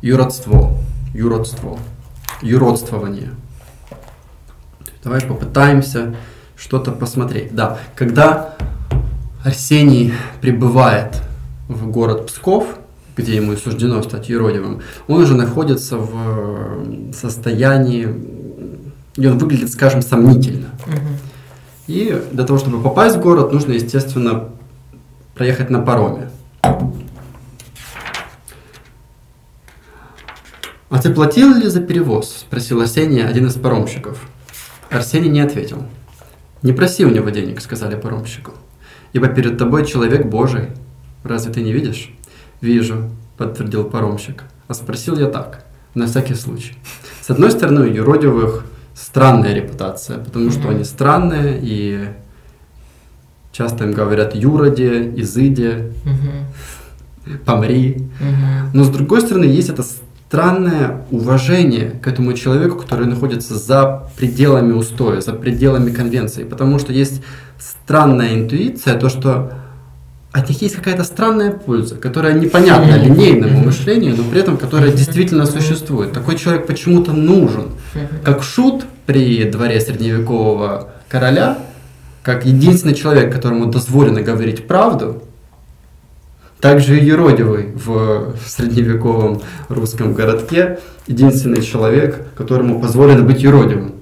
юродство, 0.01 0.77
юродство, 1.13 1.79
юродствование. 2.41 3.29
Давай 5.03 5.21
попытаемся 5.21 6.15
что-то 6.57 6.91
посмотреть. 6.91 7.55
Да, 7.55 7.77
когда 7.95 8.55
Арсений 9.43 10.13
прибывает 10.41 11.21
в 11.67 11.87
город 11.87 12.27
Псков, 12.27 12.65
где 13.15 13.35
ему 13.35 13.55
суждено 13.55 14.01
стать 14.03 14.29
юродивым, 14.29 14.81
он 15.07 15.21
уже 15.21 15.35
находится 15.35 15.97
в 15.97 17.13
состоянии, 17.13 18.07
и 19.15 19.27
он 19.27 19.37
выглядит, 19.37 19.71
скажем, 19.71 20.01
сомнительно. 20.01 20.69
Угу. 20.85 20.97
И 21.87 22.21
для 22.31 22.43
того, 22.43 22.59
чтобы 22.59 22.81
попасть 22.81 23.17
в 23.17 23.21
город, 23.21 23.53
нужно, 23.53 23.73
естественно, 23.73 24.49
проехать 25.35 25.69
на 25.69 25.79
пароме. 25.79 26.29
«А 30.89 31.01
ты 31.01 31.13
платил 31.13 31.53
ли 31.55 31.67
за 31.67 31.81
перевоз?»– 31.81 32.45
спросил 32.47 32.81
Арсений, 32.81 33.25
один 33.25 33.47
из 33.47 33.55
паромщиков. 33.55 34.19
Арсений 34.89 35.29
не 35.29 35.41
ответил. 35.41 35.83
«Не 36.61 36.73
проси 36.73 37.05
у 37.05 37.09
него 37.09 37.29
денег»,– 37.29 37.59
сказали 37.61 37.95
паромщику. 37.95 38.51
«Ибо 39.13 39.27
перед 39.27 39.57
тобой 39.57 39.85
человек 39.85 40.25
Божий. 40.25 40.69
Разве 41.23 41.51
ты 41.51 41.61
не 41.61 41.73
видишь?» 41.73 42.14
«Вижу»,– 42.61 43.09
подтвердил 43.37 43.83
паромщик. 43.83 44.43
А 44.67 44.73
спросил 44.73 45.17
я 45.17 45.27
так, 45.27 45.63
на 45.93 46.07
всякий 46.07 46.35
случай. 46.35 46.73
С 47.21 47.29
одной 47.29 47.51
стороны, 47.51 47.81
у 47.81 47.93
юродивых 47.93 48.65
странная 48.95 49.53
репутация, 49.53 50.17
потому 50.17 50.51
что 50.51 50.69
они 50.69 50.83
странные, 50.83 51.59
и 51.61 52.07
часто 53.51 53.83
им 53.83 53.91
говорят 53.91 54.35
юроде, 54.35 55.11
изыде, 55.21 55.91
помри. 57.45 58.07
Но 58.73 58.83
с 58.83 58.89
другой 58.89 59.21
стороны, 59.21 59.45
есть 59.45 59.69
это 59.69 59.83
странное 59.83 61.05
уважение 61.11 61.91
к 62.01 62.07
этому 62.07 62.33
человеку, 62.33 62.77
который 62.77 63.05
находится 63.05 63.57
за 63.57 64.09
пределами 64.17 64.73
устоя, 64.73 65.21
за 65.21 65.33
пределами 65.33 65.91
конвенции, 65.91 66.43
потому 66.43 66.79
что 66.79 66.91
есть 66.91 67.21
странная 67.59 68.33
интуиция, 68.33 68.99
то, 68.99 69.09
что 69.09 69.53
от 70.35 70.49
них 70.49 70.61
есть 70.61 70.75
какая-то 70.75 71.05
странная 71.05 71.51
польза, 71.51 71.95
которая 71.95 72.33
непонятна 72.33 72.97
линейному 72.97 73.59
мышлению, 73.59 74.17
но 74.17 74.23
при 74.29 74.41
этом 74.41 74.57
которая 74.57 74.91
действительно 74.91 75.45
существует. 75.45 76.11
Такой 76.11 76.37
человек 76.37 76.67
почему-то 76.67 77.13
нужен. 77.13 77.69
Как 78.21 78.43
шут 78.43 78.83
при 79.05 79.45
дворе 79.45 79.79
средневекового 79.79 80.89
короля, 81.07 81.57
как 82.21 82.45
единственный 82.45 82.93
человек, 82.93 83.31
которому 83.31 83.67
дозволено 83.67 84.21
говорить 84.21 84.67
правду, 84.67 85.23
также 86.59 86.99
и 86.99 87.05
Еродивый 87.05 87.69
в 87.73 88.35
средневековом 88.45 89.41
русском 89.69 90.13
городке, 90.13 90.79
единственный 91.07 91.61
человек, 91.61 92.25
которому 92.35 92.81
позволено 92.81 93.23
быть 93.23 93.41
юродивым. 93.41 93.93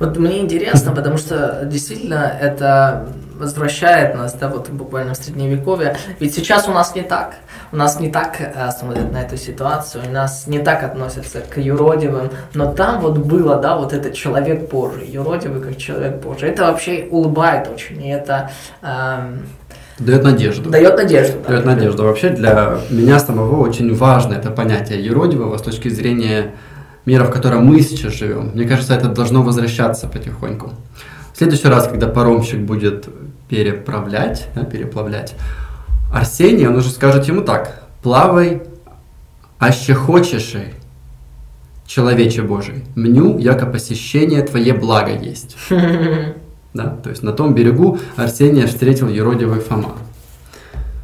Вот 0.00 0.18
мне 0.18 0.40
интересно, 0.40 0.92
потому 0.92 1.16
что 1.16 1.66
действительно 1.70 2.30
это 2.40 3.08
возвращает 3.38 4.14
нас, 4.14 4.34
да, 4.34 4.48
вот 4.48 4.68
буквально 4.70 5.14
в 5.14 5.16
средневековье. 5.16 5.96
Ведь 6.20 6.34
сейчас 6.34 6.68
у 6.68 6.72
нас 6.72 6.94
не 6.94 7.02
так. 7.02 7.36
У 7.72 7.76
нас 7.76 8.00
не 8.00 8.10
так 8.10 8.40
э, 8.40 8.70
смотрят 8.70 9.12
на 9.12 9.22
эту 9.22 9.36
ситуацию, 9.36 10.04
у 10.08 10.12
нас 10.12 10.46
не 10.46 10.58
так 10.58 10.82
относятся 10.82 11.40
к 11.40 11.58
юродивым, 11.58 12.30
но 12.54 12.72
там 12.72 13.00
вот 13.00 13.18
было, 13.18 13.56
да, 13.56 13.76
вот 13.76 13.92
этот 13.92 14.14
человек 14.14 14.70
Божий, 14.70 15.06
юродивый 15.06 15.60
как 15.60 15.76
человек 15.76 16.16
Божий. 16.16 16.50
Это 16.50 16.64
вообще 16.64 17.06
улыбает 17.10 17.68
очень, 17.68 18.02
и 18.04 18.08
это... 18.08 18.50
Эм, 18.82 19.46
Дает 19.98 20.22
надежду. 20.22 20.70
Дает 20.70 20.96
надежду. 20.96 21.38
Да. 21.42 21.48
Дает 21.48 21.64
надежду. 21.64 22.04
Вообще 22.04 22.30
для 22.30 22.78
меня 22.88 23.18
самого 23.18 23.60
очень 23.60 23.94
важно 23.94 24.34
это 24.34 24.50
понятие 24.50 25.04
юродивого 25.04 25.58
с 25.58 25.62
точки 25.62 25.88
зрения 25.88 26.54
мира, 27.04 27.24
в 27.24 27.30
котором 27.30 27.66
мы 27.66 27.80
сейчас 27.80 28.12
живем. 28.12 28.52
Мне 28.54 28.64
кажется, 28.64 28.94
это 28.94 29.08
должно 29.08 29.42
возвращаться 29.42 30.06
потихоньку. 30.06 30.72
В 31.34 31.38
следующий 31.38 31.68
раз, 31.68 31.88
когда 31.88 32.06
паромщик 32.06 32.60
будет 32.60 33.08
переправлять, 33.48 34.48
да, 34.54 34.64
переплавлять, 34.64 35.34
Арсений, 36.12 36.66
он 36.66 36.76
уже 36.76 36.90
скажет 36.90 37.26
ему 37.26 37.42
так, 37.42 37.82
плавай, 38.02 38.62
аще 39.58 39.94
хочешь, 39.94 40.54
человече 41.86 42.42
Божий, 42.42 42.84
мню, 42.94 43.38
яко 43.38 43.66
посещение 43.66 44.42
твое 44.42 44.74
благо 44.74 45.12
есть. 45.12 45.56
Да, 46.74 46.84
то 47.02 47.08
есть 47.08 47.22
на 47.22 47.32
том 47.32 47.54
берегу 47.54 47.98
Арсения 48.14 48.66
встретил 48.66 49.08
еродивый 49.08 49.58
Фома. 49.60 49.94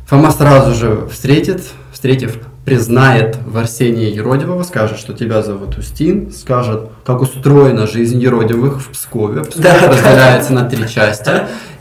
Фома 0.06 0.30
сразу 0.30 0.74
же 0.74 1.08
встретит, 1.10 1.64
встретив, 1.90 2.38
признает 2.64 3.36
в 3.46 3.58
Арсении 3.58 4.14
Еродивого, 4.14 4.62
скажет, 4.62 4.98
что 4.98 5.12
тебя 5.12 5.42
зовут 5.42 5.76
Устин, 5.76 6.32
скажет, 6.32 6.88
как 7.04 7.20
устроена 7.20 7.86
жизнь 7.86 8.18
Еродивых 8.18 8.80
в 8.80 8.88
Пскове. 8.88 9.42
Псков 9.42 9.62
да, 9.62 9.88
разделяется 9.88 10.54
да. 10.54 10.62
на 10.62 10.70
три 10.70 10.88
части. 10.88 11.30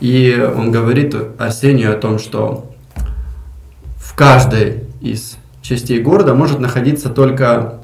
И 0.00 0.46
он 0.56 0.70
говорит 0.70 1.16
Арсению 1.38 1.92
о 1.92 1.96
том, 1.96 2.18
что 2.18 2.70
в 3.96 4.14
каждой 4.14 4.84
из 5.00 5.36
частей 5.62 6.00
города 6.00 6.34
может 6.34 6.60
находиться 6.60 7.08
только 7.08 7.80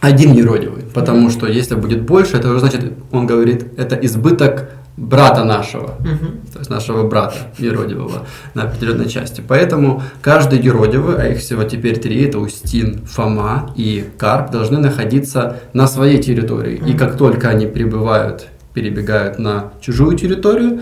один 0.00 0.32
Еродивый. 0.34 0.82
Потому 0.82 1.30
что 1.30 1.46
если 1.46 1.74
будет 1.74 2.02
больше, 2.02 2.36
это 2.36 2.50
уже 2.50 2.60
значит, 2.60 2.92
он 3.12 3.26
говорит, 3.26 3.78
это 3.78 3.96
избыток 3.96 4.68
брата 4.96 5.44
нашего, 5.44 5.94
Мгм. 6.00 6.40
то 6.52 6.58
есть 6.58 6.70
нашего 6.70 7.08
брата 7.08 7.34
юродивого 7.58 8.26
на 8.54 8.64
определенной 8.64 9.08
части. 9.08 9.42
Поэтому 9.46 10.02
каждый 10.20 10.60
юродивый, 10.60 11.16
а 11.16 11.28
их 11.28 11.38
всего 11.38 11.64
теперь 11.64 11.98
три, 11.98 12.24
это 12.24 12.38
Устин, 12.38 13.00
Фома 13.06 13.72
и 13.74 14.04
Карп, 14.18 14.50
должны 14.50 14.78
находиться 14.78 15.56
на 15.72 15.86
своей 15.88 16.22
территории. 16.22 16.76
И 16.76 16.90
Мгм. 16.90 16.98
как 16.98 17.16
только 17.16 17.48
они 17.48 17.66
прибывают, 17.66 18.48
перебегают 18.74 19.38
на 19.38 19.72
чужую 19.80 20.16
территорию, 20.18 20.80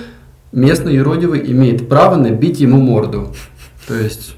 местный 0.52 0.94
юродивый 0.94 1.48
имеет 1.52 1.88
право 1.88 2.16
набить 2.16 2.58
ему 2.60 2.78
морду. 2.78 3.32
То 3.86 3.94
есть 3.94 4.34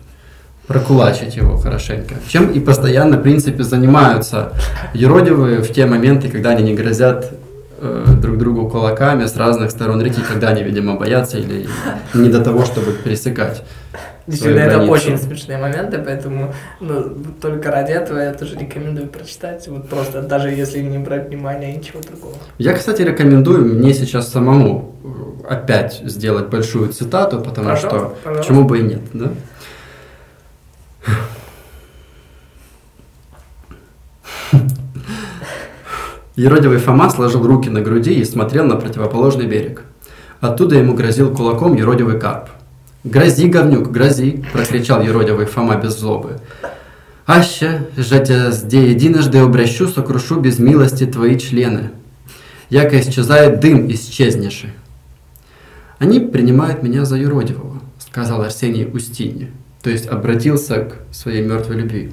прокулачить 0.67 1.37
его 1.37 1.57
хорошенько. 1.57 2.15
Чем 2.29 2.51
и 2.51 2.61
постоянно, 2.61 3.17
в 3.17 3.23
принципе, 3.23 3.63
занимаются 3.63 4.53
юродивые 4.95 5.61
в 5.63 5.73
те 5.73 5.87
моменты, 5.87 6.29
когда 6.29 6.51
они 6.51 6.63
не 6.63 6.75
грозят 6.75 7.33
друг 7.83 8.39
другу 8.39 8.69
кулаками 8.69 9.27
с 9.27 9.37
разных 9.37 9.71
сторон 9.71 10.01
реки, 10.03 10.21
когда 10.23 10.49
они, 10.49 10.63
видимо, 10.63 10.97
боятся 10.97 11.39
или 11.39 11.67
не 12.15 12.29
до 12.29 12.43
того, 12.43 12.65
чтобы 12.65 12.93
пересекать. 12.93 13.65
Действительно, 14.27 14.61
это 14.61 14.75
границу. 14.77 14.93
очень 14.93 15.19
смешные 15.19 15.59
моменты, 15.59 15.99
поэтому 15.99 16.55
ну, 16.81 17.13
только 17.41 17.73
ради 17.73 17.91
этого 17.91 18.19
я 18.19 18.33
тоже 18.33 18.57
рекомендую 18.57 19.09
прочитать. 19.09 19.67
Вот 19.67 19.89
просто 19.89 20.23
даже 20.23 20.51
если 20.51 20.81
не 20.81 20.99
брать 20.99 21.29
внимание 21.29 21.77
ничего 21.77 22.01
другого. 22.01 22.37
Я, 22.59 22.73
кстати, 22.75 23.03
рекомендую 23.03 23.65
мне 23.65 23.93
сейчас 23.93 24.29
самому 24.29 24.95
э, 25.49 25.53
опять 25.53 26.03
сделать 26.05 26.47
большую 26.47 26.93
цитату, 26.93 27.41
потому 27.41 27.71
Пожалуйста, 27.71 27.89
что 27.89 28.17
пожалуйста. 28.23 28.53
почему 28.53 28.65
бы 28.65 28.79
и 28.79 28.83
нет, 28.83 29.01
да? 29.13 29.31
Еродивый 36.37 36.79
Фома 36.79 37.11
сложил 37.11 37.47
руки 37.47 37.69
на 37.69 37.83
груди 37.83 38.15
и 38.15 38.25
смотрел 38.25 38.65
на 38.65 38.77
противоположный 38.77 39.47
берег. 39.47 39.83
Оттуда 40.41 40.77
ему 40.77 40.95
грозил 40.95 41.35
кулаком 41.35 41.75
еродивый 41.75 42.19
карп. 42.19 42.49
«Грози, 43.05 43.49
говнюк, 43.49 43.91
грози!»– 43.91 44.45
прокричал 44.53 45.03
еродивый 45.03 45.45
Фома 45.45 45.77
без 45.77 45.99
злобы. 45.99 46.39
«Аще, 47.27 47.87
же 47.97 48.19
тебя 48.25 48.51
зде 48.51 48.91
единожды 48.91 49.39
обращу, 49.39 49.89
сокрушу 49.89 50.41
без 50.41 50.59
милости 50.59 51.05
твои 51.05 51.39
члены. 51.39 51.91
Яко 52.71 52.99
исчезает 53.01 53.61
дым, 53.61 53.91
исчезнешь». 53.93 54.65
«Они 55.99 56.19
принимают 56.19 56.83
меня 56.83 57.05
за 57.05 57.17
юродивого»,— 57.17 57.81
сказал 57.99 58.43
Арсений 58.43 58.89
Устине, 58.91 59.51
то 59.83 59.91
есть 59.91 60.07
обратился 60.07 60.87
к 60.87 61.15
своей 61.15 61.45
мертвой 61.45 61.77
любви. 61.77 62.11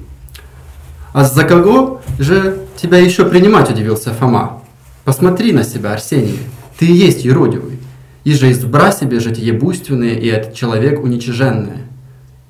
«А 1.12 1.24
за 1.24 1.44
кого 1.44 2.00
же 2.18 2.58
тебя 2.76 2.98
еще 2.98 3.24
принимать?»– 3.24 3.70
удивился 3.70 4.10
Фома. 4.14 4.62
«Посмотри 5.04 5.52
на 5.52 5.64
себя, 5.64 5.92
Арсений, 5.92 6.38
ты 6.78 6.86
и 6.86 6.92
есть 6.92 7.24
юродивый, 7.24 7.78
и 8.22 8.32
же 8.32 8.50
избра 8.52 8.92
себе 8.92 9.18
житие 9.18 9.52
буйственное 9.52 10.14
и 10.14 10.30
от 10.30 10.54
человек 10.54 11.02
уничиженное, 11.02 11.78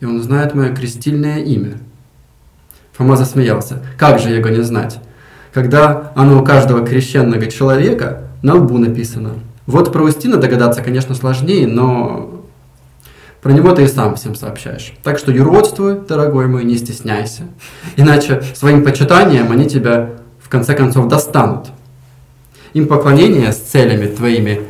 и 0.01 0.05
он 0.05 0.23
знает 0.23 0.55
мое 0.55 0.75
крестильное 0.75 1.39
имя». 1.39 1.79
Фома 2.93 3.17
засмеялся. 3.17 3.83
«Как 3.97 4.19
же 4.19 4.29
его 4.29 4.51
не 4.51 4.63
знать? 4.63 4.99
Когда 5.55 6.13
оно 6.15 6.41
у 6.41 6.45
каждого 6.45 6.87
крещенного 6.87 7.47
человека 7.47 8.25
на 8.43 8.55
лбу 8.55 8.79
написано. 8.79 9.35
Вот 9.67 9.93
про 9.93 10.03
Устина 10.03 10.37
догадаться, 10.37 10.83
конечно, 10.83 11.15
сложнее, 11.15 11.67
но 11.67 12.40
про 13.43 13.53
него 13.53 13.73
ты 13.73 13.85
и 13.85 13.89
сам 13.89 14.17
всем 14.17 14.35
сообщаешь. 14.35 14.93
Так 15.03 15.19
что 15.19 15.33
юродствуй, 15.33 16.01
дорогой 16.01 16.47
мой, 16.47 16.65
не 16.65 16.77
стесняйся. 16.77 17.45
Иначе 17.97 18.43
своим 18.55 18.85
почитанием 18.85 19.51
они 19.51 19.67
тебя 19.67 20.11
в 20.39 20.49
конце 20.49 20.75
концов 20.75 21.09
достанут. 21.09 21.69
Им 22.75 22.87
поклонение 22.87 23.53
с 23.53 23.57
целями 23.57 24.07
твоими, 24.07 24.61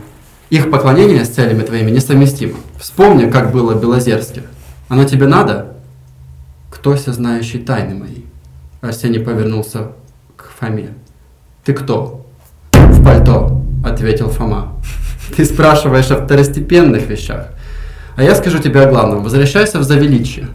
их 0.51 0.71
поклонение 0.71 1.25
с 1.25 1.29
целями 1.29 1.63
твоими 1.63 1.91
несовместимо. 1.91 2.57
Вспомни, 2.79 3.31
как 3.31 3.53
было 3.53 3.75
в 3.75 3.81
Белозерске. 3.81 4.43
Оно 4.89 5.05
тебе 5.05 5.27
надо? 5.27 5.77
Кто 6.71 6.97
знающий 6.97 7.59
тайны 7.59 7.95
мои? 7.95 8.23
Арсений 8.81 9.21
повернулся 9.21 9.93
к 10.37 10.51
Фоме. 10.59 10.95
Ты 11.65 11.75
кто? 11.75 12.27
В 12.73 13.05
пальто, 13.05 13.63
ответил 13.85 14.31
Фома. 14.31 14.81
Ты 15.37 15.45
спрашиваешь 15.45 16.11
о 16.11 16.25
второстепенных 16.25 17.07
вещах. 17.09 17.49
А 18.21 18.23
я 18.23 18.35
скажу 18.35 18.59
тебе 18.59 18.83
о 18.83 18.91
главном. 18.91 19.23
Возвращайся 19.23 19.79
в 19.79 19.83
Завеличье, 19.83 20.49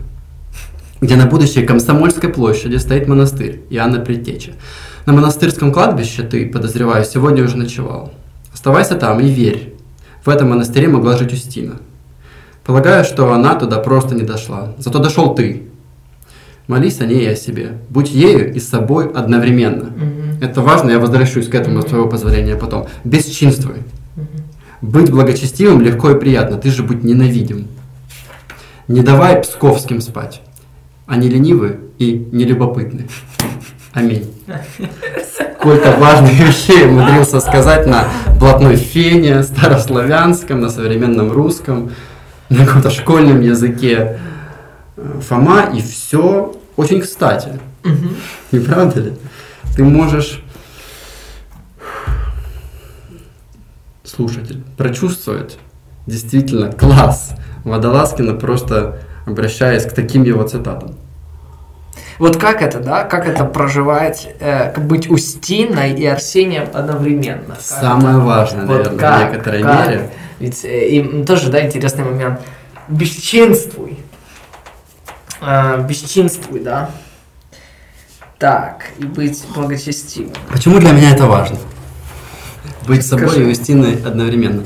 где 1.02 1.16
на 1.16 1.26
будущей 1.26 1.66
Комсомольской 1.66 2.30
площади 2.30 2.76
стоит 2.76 3.08
монастырь 3.08 3.64
Иоанна 3.72 4.00
Предтечи. 4.02 4.54
На 5.08 5.14
монастырском 5.14 5.74
кладбище 5.74 6.22
ты, 6.22 6.48
подозреваю, 6.48 7.04
сегодня 7.06 7.44
уже 7.44 7.58
ночевал. 7.58 8.14
Оставайся 8.54 8.94
там 8.94 9.20
и 9.20 9.28
верь. 9.30 9.74
В 10.24 10.30
этом 10.30 10.52
монастыре 10.52 10.90
могла 10.90 11.18
жить 11.18 11.34
Устина. 11.34 11.78
Полагаю, 12.64 13.04
что 13.04 13.34
она 13.34 13.56
туда 13.56 13.80
просто 13.80 14.14
не 14.14 14.22
дошла. 14.22 14.76
Зато 14.78 15.00
дошел 15.00 15.34
ты. 15.34 15.64
Молись 16.68 17.02
о 17.02 17.08
ней 17.08 17.24
и 17.24 17.30
о 17.30 17.36
себе. 17.36 17.80
Будь 17.90 18.12
ею 18.12 18.54
и 18.54 18.60
собой 18.60 19.12
одновременно. 19.12 19.86
Мгм. 19.86 20.38
Это 20.40 20.62
важно, 20.62 20.92
я 20.92 21.00
возвращусь 21.00 21.48
к 21.48 21.56
этому, 21.56 21.82
с 21.82 21.86
твоего 21.86 22.08
позволения 22.08 22.58
потом. 22.58 22.86
Бесчинствуй. 23.04 23.78
Быть 24.86 25.10
благочестивым 25.10 25.82
легко 25.82 26.12
и 26.12 26.20
приятно, 26.20 26.58
ты 26.58 26.70
же 26.70 26.84
будь 26.84 27.04
ненавидим. 27.04 27.68
Не 28.88 29.02
давай 29.02 29.42
псковским 29.42 30.00
спать. 30.00 30.42
Они 31.08 31.28
ленивы 31.28 31.80
и 31.98 32.28
нелюбопытны. 32.32 33.08
Аминь. 33.94 34.32
Сколько 35.58 35.92
важных 35.94 36.34
вещей 36.34 36.86
умудрился 36.86 37.40
сказать 37.40 37.88
на 37.88 38.08
блатной 38.40 38.76
фене, 38.76 39.42
старославянском, 39.42 40.62
на 40.62 40.70
современном 40.70 41.32
русском, 41.32 41.92
на 42.50 42.64
каком-то 42.64 42.92
школьном 42.92 43.42
языке. 43.42 44.20
Фома, 45.28 45.72
и 45.74 45.82
все 45.82 46.56
очень 46.78 47.02
кстати. 47.02 47.50
Мгм. 47.84 48.16
Не 48.52 48.60
правда 48.60 49.00
ли? 49.00 49.14
Ты 49.76 49.84
можешь, 49.84 50.44
слушатель, 54.06 54.64
прочувствовать 54.78 55.58
действительно 56.08 56.72
класс 56.72 57.32
Водолазкина, 57.64 58.34
просто 58.34 59.00
обращаясь 59.26 59.86
к 59.86 59.94
таким 59.94 60.24
его 60.24 60.44
цитатам. 60.44 60.96
Вот 62.18 62.38
как 62.38 62.62
это, 62.62 62.80
да? 62.80 63.04
Как 63.04 63.28
это 63.28 63.44
проживать, 63.44 64.30
э, 64.40 64.72
как 64.72 64.86
быть 64.86 65.10
Устиной 65.10 65.94
и 65.94 66.06
Арсением 66.06 66.70
одновременно? 66.74 67.56
Как 67.56 67.62
Самое 67.62 68.18
это? 68.18 68.26
важное, 68.26 68.66
Вот 68.66 68.78
наверное, 68.78 69.00
как, 69.00 69.30
в 69.30 69.34
некоторой 69.34 69.64
как? 69.64 69.88
мере. 69.88 70.10
Ведь 70.40 70.64
э, 70.64 70.88
и 70.88 71.24
тоже, 71.26 71.50
да, 71.50 71.66
интересный 71.66 72.06
момент. 72.06 72.40
Бесчинствуй. 72.88 74.00
Э, 75.42 75.82
бесчинствуй, 75.82 76.62
да. 76.62 76.90
Так, 78.38 78.86
и 78.98 79.06
быть 79.06 79.44
благочестивым. 79.54 80.34
Почему 80.50 80.80
для 80.80 80.92
меня 80.92 81.12
это 81.12 81.26
важно? 81.26 81.58
Быть 82.88 83.06
собой 83.06 83.28
Скажи. 83.30 83.48
и 83.48 83.52
Устиной 83.52 83.96
одновременно. 84.06 84.64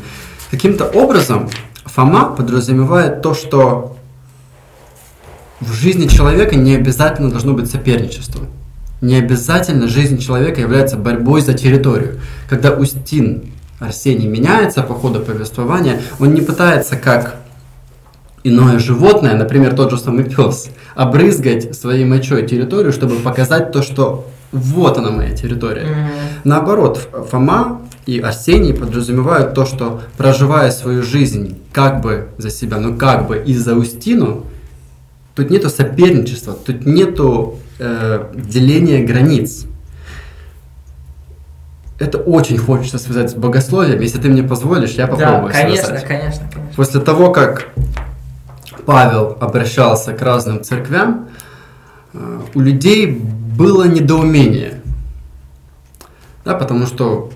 Каким-то 0.51 0.85
образом 0.85 1.49
Фома 1.85 2.25
подразумевает 2.35 3.21
то, 3.21 3.33
что 3.33 3.95
в 5.59 5.73
жизни 5.73 6.07
человека 6.07 6.55
не 6.55 6.75
обязательно 6.75 7.29
должно 7.29 7.53
быть 7.53 7.69
соперничество. 7.69 8.45
Не 9.01 9.15
обязательно 9.15 9.87
жизнь 9.87 10.17
человека 10.17 10.61
является 10.61 10.97
борьбой 10.97 11.41
за 11.41 11.53
территорию. 11.53 12.19
Когда 12.49 12.71
Устин 12.71 13.51
Арсений 13.79 14.27
меняется 14.27 14.83
по 14.83 14.93
ходу 14.93 15.19
повествования, 15.21 16.01
он 16.19 16.33
не 16.33 16.41
пытается 16.41 16.97
как 16.97 17.35
иное 18.43 18.79
животное, 18.79 19.35
например, 19.35 19.75
тот 19.75 19.91
же 19.91 19.97
самый 19.97 20.23
пес, 20.25 20.69
обрызгать 20.95 21.75
своей 21.75 22.05
мочой 22.05 22.47
территорию, 22.47 22.91
чтобы 22.93 23.15
показать 23.17 23.71
то, 23.71 23.81
что 23.81 24.27
вот 24.51 24.97
она 24.97 25.11
моя 25.11 25.35
территория. 25.35 26.09
Наоборот, 26.43 26.97
Ф- 27.13 27.29
Фома 27.29 27.78
и 28.09 28.19
Арсений 28.19 28.73
подразумевают 28.73 29.53
то, 29.53 29.65
что 29.65 30.01
проживая 30.17 30.71
свою 30.71 31.03
жизнь 31.03 31.59
как 31.71 32.01
бы 32.01 32.29
за 32.39 32.49
себя, 32.49 32.77
ну 32.77 32.97
как 32.97 33.27
бы 33.27 33.37
и 33.37 33.53
за 33.53 33.75
Устину, 33.75 34.47
тут 35.35 35.51
нету 35.51 35.69
соперничества, 35.69 36.53
тут 36.53 36.87
нету 36.87 37.59
э, 37.77 38.33
деления 38.33 39.05
границ. 39.05 39.65
Это 41.99 42.17
очень 42.17 42.57
хочется 42.57 42.97
связать 42.97 43.29
с 43.29 43.35
богословием. 43.35 44.01
Если 44.01 44.19
ты 44.19 44.27
мне 44.29 44.41
позволишь, 44.41 44.91
я 44.93 45.05
попробую 45.05 45.53
Да, 45.53 45.61
конечно, 45.61 45.87
связать. 45.89 46.07
конечно, 46.07 46.49
конечно. 46.51 46.75
После 46.75 47.01
того, 47.01 47.31
как 47.31 47.67
Павел 48.87 49.37
обращался 49.39 50.13
к 50.13 50.21
разным 50.23 50.63
церквям, 50.63 51.27
э, 52.13 52.39
у 52.55 52.59
людей 52.59 53.05
было 53.05 53.83
недоумение. 53.83 54.81
Да, 56.43 56.55
потому 56.55 56.87
что 56.87 57.29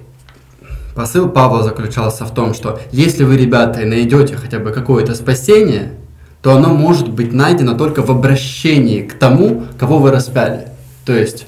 посыл 0.96 1.30
Павла 1.30 1.64
заключался 1.64 2.26
в 2.26 2.34
том, 2.34 2.54
что 2.54 2.80
если 2.92 3.24
вы, 3.24 3.38
ребята, 3.38 3.82
найдете 3.86 4.36
хотя 4.36 4.60
бы 4.60 4.72
какое-то 4.72 5.16
спасение, 5.16 5.94
то 6.42 6.56
оно 6.56 6.74
может 6.74 7.10
быть 7.10 7.32
найдено 7.32 7.78
только 7.78 8.02
в 8.02 8.12
обращении 8.12 9.02
к 9.02 9.14
тому, 9.14 9.64
кого 9.80 10.00
вы 10.00 10.12
распяли. 10.12 10.68
То 11.06 11.16
есть, 11.16 11.48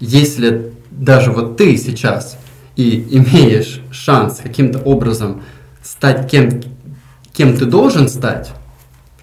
если 0.00 0.72
даже 0.90 1.32
вот 1.32 1.56
ты 1.56 1.76
сейчас 1.76 2.38
и 2.76 3.04
имеешь 3.10 3.80
шанс 3.90 4.40
каким-то 4.42 4.78
образом 4.78 5.42
стать 5.82 6.30
кем, 6.30 6.62
кем 7.32 7.56
ты 7.56 7.64
должен 7.64 8.08
стать, 8.08 8.52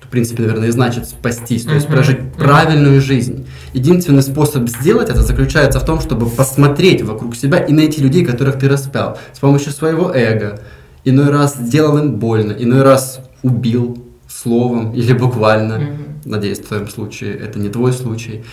в 0.01 0.09
принципе, 0.09 0.43
наверное, 0.43 0.67
и 0.67 0.71
значит 0.71 1.07
спастись, 1.07 1.63
то 1.63 1.73
есть 1.73 1.87
прожить 1.87 2.33
правильную 2.33 3.01
жизнь. 3.01 3.47
Единственный 3.75 4.23
способ 4.23 4.69
сделать 4.69 5.09
это 5.09 5.21
заключается 5.21 5.81
в 5.81 5.85
том, 5.85 5.99
чтобы 5.99 6.29
посмотреть 6.29 7.01
вокруг 7.01 7.35
себя 7.35 7.57
и 7.57 7.73
найти 7.73 8.01
людей, 8.01 8.23
которых 8.23 8.57
ты 8.57 8.69
распял 8.69 9.17
с 9.33 9.39
помощью 9.39 9.73
своего 9.73 10.13
эго. 10.13 10.61
Иной 11.03 11.29
раз 11.29 11.57
сделал 11.57 11.97
им 11.97 12.13
больно, 12.13 12.53
иной 12.53 12.83
раз 12.83 13.19
убил 13.43 14.01
словом 14.29 14.93
или 14.93 15.11
буквально. 15.11 15.89
Надеюсь, 16.23 16.59
в 16.59 16.67
твоем 16.67 16.87
случае 16.87 17.35
это 17.35 17.59
не 17.59 17.67
твой 17.67 17.91
случай. 17.91 18.45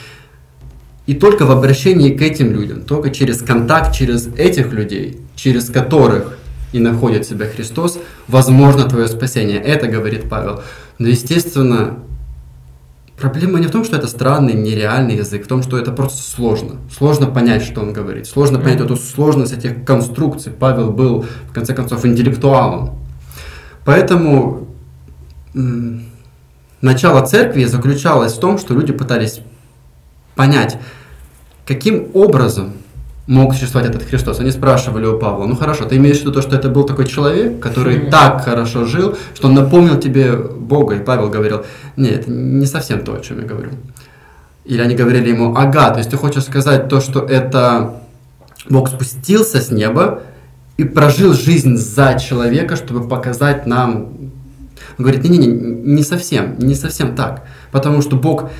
И 1.06 1.14
только 1.14 1.46
в 1.46 1.52
обращении 1.52 2.10
к 2.16 2.20
этим 2.20 2.52
людям, 2.52 2.80
только 2.82 3.10
через 3.10 3.42
контакт 3.42 3.94
через 3.94 4.26
этих 4.26 4.72
людей, 4.72 5.20
через 5.36 5.70
которых 5.70 6.36
и 6.72 6.80
находит 6.80 7.28
себя 7.28 7.46
Христос, 7.46 7.96
возможно 8.26 8.88
твое 8.88 9.06
спасение. 9.06 9.60
Это 9.60 9.86
говорит 9.86 10.28
Павел. 10.28 10.62
Но, 10.98 11.06
естественно, 11.06 12.00
проблема 13.22 13.60
не 13.60 13.68
в 13.68 13.70
том, 13.70 13.84
что 13.84 13.96
это 13.96 14.08
странный, 14.08 14.54
нереальный 14.54 15.14
язык, 15.14 15.44
в 15.44 15.46
том, 15.46 15.62
что 15.62 15.78
это 15.78 15.92
просто 15.92 16.20
сложно. 16.22 16.80
Сложно 16.90 17.26
понять, 17.26 17.62
что 17.62 17.80
он 17.80 17.92
говорит. 17.92 18.26
Сложно 18.26 18.58
понять 18.58 18.80
эту 18.80 18.96
сложность 18.96 19.52
этих 19.52 19.84
конструкций. 19.84 20.50
Павел 20.50 20.90
был, 20.90 21.24
в 21.48 21.52
конце 21.52 21.72
концов, 21.72 22.04
интеллектуалом. 22.04 22.98
Поэтому 23.84 24.66
начало 26.80 27.24
церкви 27.24 27.64
заключалось 27.64 28.32
в 28.32 28.40
том, 28.40 28.58
что 28.58 28.74
люди 28.74 28.92
пытались 28.92 29.40
понять, 30.34 30.78
каким 31.64 32.08
образом 32.14 32.72
мог 33.26 33.54
существовать 33.54 33.90
этот 33.90 34.02
Христос. 34.02 34.40
Они 34.40 34.50
спрашивали 34.50 35.06
у 35.06 35.18
Павла, 35.18 35.46
ну 35.46 35.56
хорошо, 35.56 35.84
ты 35.84 35.96
имеешь 35.96 36.18
в 36.18 36.20
виду 36.22 36.32
то, 36.32 36.42
что 36.42 36.56
это 36.56 36.68
был 36.68 36.84
такой 36.84 37.06
человек, 37.06 37.60
который 37.60 38.10
так 38.10 38.44
хорошо 38.44 38.84
жил, 38.84 39.16
что 39.34 39.48
он 39.48 39.54
напомнил 39.54 39.98
тебе 39.98 40.36
Бога? 40.36 40.96
И 40.96 40.98
Павел 40.98 41.28
говорил, 41.28 41.64
нет, 41.96 42.26
не 42.26 42.66
совсем 42.66 43.04
то, 43.04 43.14
о 43.14 43.20
чем 43.20 43.40
я 43.40 43.46
говорю. 43.46 43.70
Или 44.64 44.80
они 44.80 44.94
говорили 44.94 45.28
ему, 45.28 45.54
ага, 45.56 45.90
то 45.90 45.98
есть 45.98 46.10
ты 46.10 46.16
хочешь 46.16 46.44
сказать 46.44 46.88
то, 46.88 47.00
что 47.00 47.20
это 47.20 48.02
Бог 48.68 48.88
спустился 48.88 49.60
с 49.60 49.70
неба 49.70 50.22
и 50.76 50.84
прожил 50.84 51.32
жизнь 51.32 51.76
за 51.76 52.18
человека, 52.18 52.76
чтобы 52.76 53.06
показать 53.08 53.66
нам... 53.66 54.08
Он 54.98 55.04
говорит, 55.04 55.24
не-не-не, 55.24 55.46
не 55.46 56.02
совсем, 56.02 56.58
не 56.58 56.74
совсем 56.74 57.14
так. 57.14 57.44
Потому 57.70 58.02
что 58.02 58.16
Бог 58.16 58.50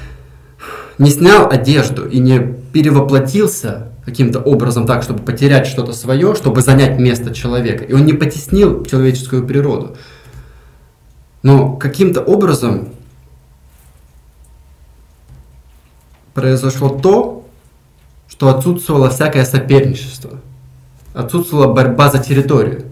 не 0.99 1.11
снял 1.11 1.51
одежду 1.51 2.07
и 2.07 2.19
не 2.19 2.39
перевоплотился 2.73 3.92
каким-то 4.05 4.41
образом 4.41 4.87
так, 4.87 5.03
чтобы 5.03 5.23
потерять 5.23 5.67
что-то 5.67 5.93
свое, 5.93 6.35
чтобы 6.35 6.61
занять 6.61 6.99
место 6.99 7.35
человека. 7.35 7.85
И 7.85 7.93
он 7.93 8.05
не 8.05 8.13
потеснил 8.13 8.85
человеческую 8.85 9.47
природу. 9.47 9.97
Но 11.43 11.77
каким-то 11.77 12.21
образом 12.21 12.89
произошло 16.35 16.89
то, 16.89 17.47
что 18.29 18.49
отсутствовало 18.49 19.11
всякое 19.11 19.45
соперничество, 19.45 20.41
отсутствовала 21.15 21.73
борьба 21.73 22.11
за 22.11 22.19
территорию, 22.19 22.85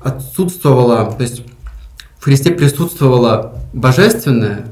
отсутствовало, 0.00 1.12
то 1.12 1.22
есть 1.22 1.42
в 2.18 2.24
Христе 2.24 2.52
присутствовало 2.52 3.60
божественное, 3.72 4.66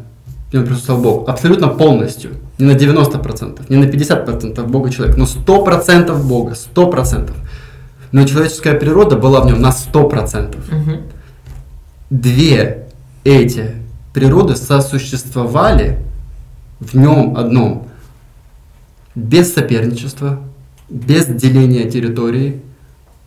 в 0.50 0.54
нем 0.54 0.66
присутствовал 0.66 1.00
Бог, 1.00 1.28
абсолютно 1.28 1.68
полностью. 1.68 2.32
Не 2.58 2.66
на 2.66 2.72
90%, 2.72 3.66
не 3.68 3.76
на 3.76 3.84
50% 3.84 4.66
Бога 4.66 4.90
человек, 4.90 5.16
но 5.16 5.24
100% 5.24 6.22
Бога, 6.22 6.54
100%. 6.74 7.30
Но 8.12 8.24
человеческая 8.24 8.74
природа 8.74 9.16
была 9.16 9.40
в 9.42 9.46
нем 9.46 9.60
на 9.60 9.70
100%. 9.70 10.56
Угу. 10.56 11.02
Две 12.10 12.88
эти 13.22 13.76
природы 14.12 14.56
сосуществовали 14.56 16.00
в 16.80 16.96
нем 16.96 17.36
одном, 17.36 17.86
без 19.14 19.54
соперничества, 19.54 20.40
без 20.88 21.26
деления 21.26 21.88
территории, 21.88 22.60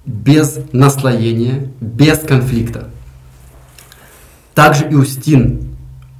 без 0.05 0.59
наслоения, 0.73 1.69
без 1.79 2.19
конфликта. 2.19 2.89
Также 4.53 4.89
и 4.89 4.95
Устин 4.95 5.72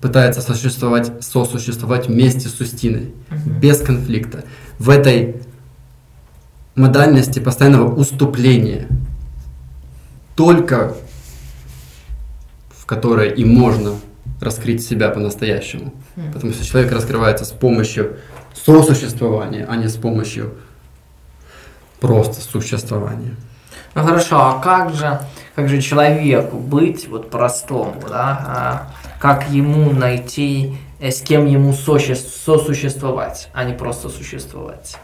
пытается 0.04 0.42
сосуществовать, 0.42 1.24
сосуществовать 1.24 2.08
вместе 2.08 2.50
с 2.50 2.60
Устиной, 2.60 3.14
uh-huh. 3.30 3.60
без 3.62 3.80
конфликта. 3.80 4.44
В 4.78 4.90
этой 4.90 5.38
модальности 6.76 7.40
постоянного 7.40 7.96
уступления, 7.96 8.90
только 10.36 10.94
в 12.78 12.86
которой 12.86 13.34
и 13.34 13.46
можно 13.46 13.94
раскрыть 14.42 14.86
себя 14.86 15.08
по-настоящему. 15.10 15.94
Uh-huh. 16.18 16.34
Потому 16.34 16.52
что 16.52 16.66
человек 16.66 16.92
раскрывается 16.92 17.46
с 17.46 17.52
помощью 17.52 18.18
сосуществования, 18.54 19.66
а 19.70 19.78
не 19.78 19.88
с 19.88 19.96
помощью 19.96 20.56
просто 22.02 22.42
существования. 22.42 23.38
Ну 23.96 24.04
хорошо, 24.04 24.36
а 24.38 24.60
как 24.60 24.94
же, 24.94 25.22
как 25.56 25.70
же 25.70 25.82
человеку 25.82 26.58
быть 26.58 27.08
вот 27.08 27.30
простому, 27.30 28.04
да? 28.10 28.92
Как 29.24 29.50
ему 29.50 29.94
найти, 29.94 30.76
э, 31.00 31.10
с 31.10 31.22
кем 31.22 31.46
ему 31.46 31.72
сосуществовать, 31.72 33.48
а 33.54 33.64
не 33.64 33.74
просто 33.74 34.10
существовать. 34.10 34.98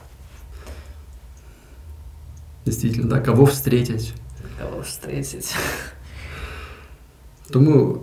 Действительно, 2.65 3.07
да, 3.07 3.22
кого 3.22 3.45
встретить? 3.45 4.11
Кого 4.59 4.82
встретить? 4.82 5.53
Думаю, 7.49 8.01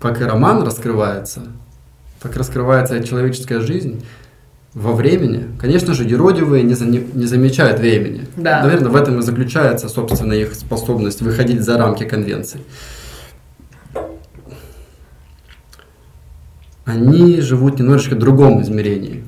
как 0.00 0.20
и 0.20 0.24
роман 0.24 0.64
раскрывается, 0.64 1.42
так 2.20 2.34
раскрывается 2.34 3.00
человеческая 3.04 3.60
жизнь 3.60 4.04
во 4.72 4.92
времени. 4.92 5.56
Конечно 5.60 5.94
же, 5.94 6.02
юродивые 6.02 6.64
не, 6.64 6.74
за, 6.74 6.84
не, 6.84 6.98
не 6.98 7.26
замечают 7.26 7.78
времени. 7.78 8.26
Да. 8.36 8.64
Наверное, 8.64 8.90
в 8.90 8.96
этом 8.96 9.20
и 9.20 9.22
заключается, 9.22 9.88
собственно, 9.88 10.32
их 10.32 10.52
способность 10.52 11.22
выходить 11.22 11.62
за 11.62 11.78
рамки 11.78 12.02
конвенций. 12.02 12.60
Они 16.84 17.40
живут 17.40 17.78
немножечко 17.78 18.14
в 18.14 18.18
другом 18.18 18.62
измерении, 18.62 19.24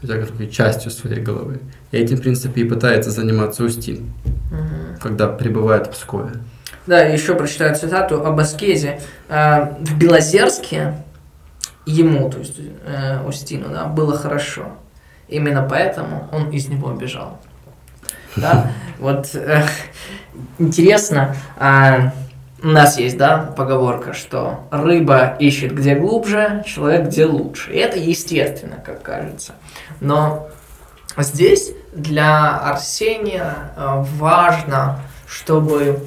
хотя 0.00 0.14
как 0.18 0.50
частью 0.50 0.90
своей 0.90 1.20
головы. 1.20 1.60
И 1.90 1.96
этим, 1.96 2.16
в 2.16 2.20
принципе, 2.20 2.62
и 2.62 2.64
пытается 2.64 3.10
заниматься 3.10 3.64
Устин, 3.64 4.12
угу. 4.50 5.00
когда 5.00 5.28
пребывает 5.28 5.86
в 5.86 5.90
Пскове. 5.90 6.32
Да, 6.86 7.00
еще 7.00 7.34
прочитаю 7.34 7.74
цитату 7.76 8.24
об 8.24 8.38
аскезе. 8.40 9.00
Э, 9.28 9.74
в 9.80 9.98
Белозерске 9.98 10.94
ему, 11.84 12.30
то 12.30 12.38
есть 12.38 12.58
э, 12.58 13.22
Устину, 13.26 13.68
да, 13.70 13.84
было 13.84 14.16
хорошо. 14.16 14.66
Именно 15.28 15.66
поэтому 15.68 16.28
он 16.32 16.50
из 16.50 16.68
него 16.68 16.92
бежал. 16.92 17.38
Да, 18.36 18.70
вот 18.98 19.34
э, 19.34 19.64
интересно, 20.58 21.36
а, 21.58 22.12
у 22.62 22.68
нас 22.68 22.98
есть, 22.98 23.16
да, 23.16 23.52
поговорка, 23.56 24.12
что 24.12 24.60
рыба 24.70 25.36
ищет 25.38 25.74
где 25.74 25.94
глубже, 25.94 26.64
человек 26.66 27.06
где 27.06 27.24
лучше. 27.24 27.72
И 27.72 27.78
это 27.78 27.98
естественно, 27.98 28.76
как 28.84 29.02
кажется. 29.02 29.52
Но 30.00 30.48
здесь 31.16 31.72
для 31.92 32.58
Арсения 32.58 33.54
э, 33.76 34.04
важно, 34.18 35.00
чтобы 35.28 36.00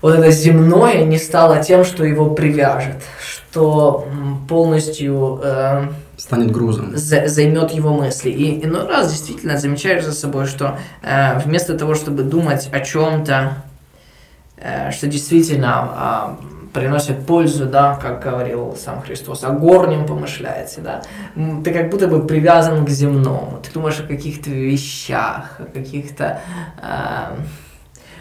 вот 0.00 0.14
это 0.14 0.30
земное 0.30 1.04
не 1.04 1.18
стало 1.18 1.62
тем, 1.62 1.84
что 1.84 2.04
его 2.04 2.30
привяжет, 2.30 3.02
что 3.22 4.08
полностью 4.48 5.40
э, 5.42 5.88
станет 6.16 6.50
грузом, 6.50 6.96
за, 6.96 7.28
займет 7.28 7.70
его 7.72 7.92
мысли. 7.94 8.30
И 8.30 8.64
иной 8.64 8.86
раз 8.86 9.12
действительно 9.12 9.58
замечаешь 9.58 10.04
за 10.04 10.12
собой, 10.12 10.46
что 10.46 10.78
э, 11.02 11.38
вместо 11.40 11.76
того, 11.76 11.94
чтобы 11.94 12.22
думать 12.22 12.68
о 12.72 12.80
чем-то 12.80 13.62
что 14.90 15.06
действительно 15.06 15.70
а, 15.74 16.38
приносит 16.72 17.26
пользу, 17.26 17.66
да, 17.66 17.96
как 17.96 18.22
говорил 18.22 18.76
сам 18.76 19.02
Христос, 19.02 19.44
о 19.44 19.50
горнем 19.50 20.06
помышляете, 20.06 20.80
да, 20.80 21.02
ты 21.62 21.72
как 21.72 21.90
будто 21.90 22.08
бы 22.08 22.26
привязан 22.26 22.84
к 22.84 22.88
земному, 22.88 23.60
ты 23.62 23.70
думаешь 23.72 24.00
о 24.00 24.04
каких-то 24.04 24.50
вещах, 24.50 25.56
о 25.58 25.64
каких-то 25.64 26.40
э, 26.82 27.36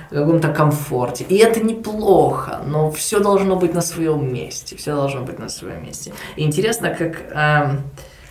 каком-то 0.09 0.49
комфорте. 0.49 1.23
И 1.23 1.37
это 1.37 1.61
неплохо, 1.61 2.61
но 2.65 2.91
все 2.91 3.19
должно 3.19 3.55
быть 3.55 3.73
на 3.73 3.81
своем 3.81 4.33
месте, 4.33 4.75
все 4.75 4.95
должно 4.95 5.21
быть 5.21 5.39
на 5.39 5.47
своем 5.49 5.83
месте. 5.83 6.11
И 6.35 6.43
интересно, 6.43 6.89
как 6.89 7.21
э, 7.33 7.77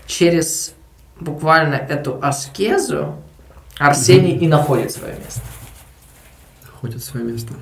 через 0.06 0.74
буквально 1.18 1.74
эту 1.74 2.18
аскезу 2.22 3.16
Арсений 3.78 4.34
mm-hmm. 4.34 4.40
и 4.40 4.48
находит 4.48 4.92
свое 4.92 5.14
место. 5.14 5.40
Находит 6.66 7.02
свое 7.02 7.24
место. 7.24 7.54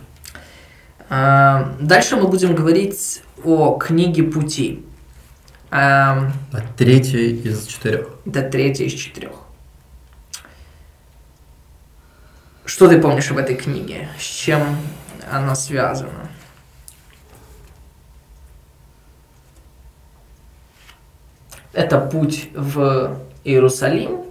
Эм, 1.10 1.76
дальше 1.80 2.16
мы 2.16 2.28
будем 2.28 2.54
говорить 2.54 3.22
о 3.42 3.78
книге 3.78 4.24
пути. 4.24 4.84
Эм, 5.70 6.32
это 6.52 6.66
третья 6.76 7.18
из 7.18 7.66
четырех. 7.66 8.08
Это 8.26 8.42
третья 8.42 8.84
из 8.84 8.92
четырех. 8.92 9.32
Что 12.66 12.88
ты 12.88 13.00
помнишь 13.00 13.30
об 13.30 13.38
этой 13.38 13.56
книге? 13.56 14.08
С 14.18 14.22
чем 14.22 14.76
она 15.30 15.54
связана? 15.54 16.28
Это 21.72 21.98
путь 21.98 22.50
в 22.54 23.16
Иерусалим 23.44 24.24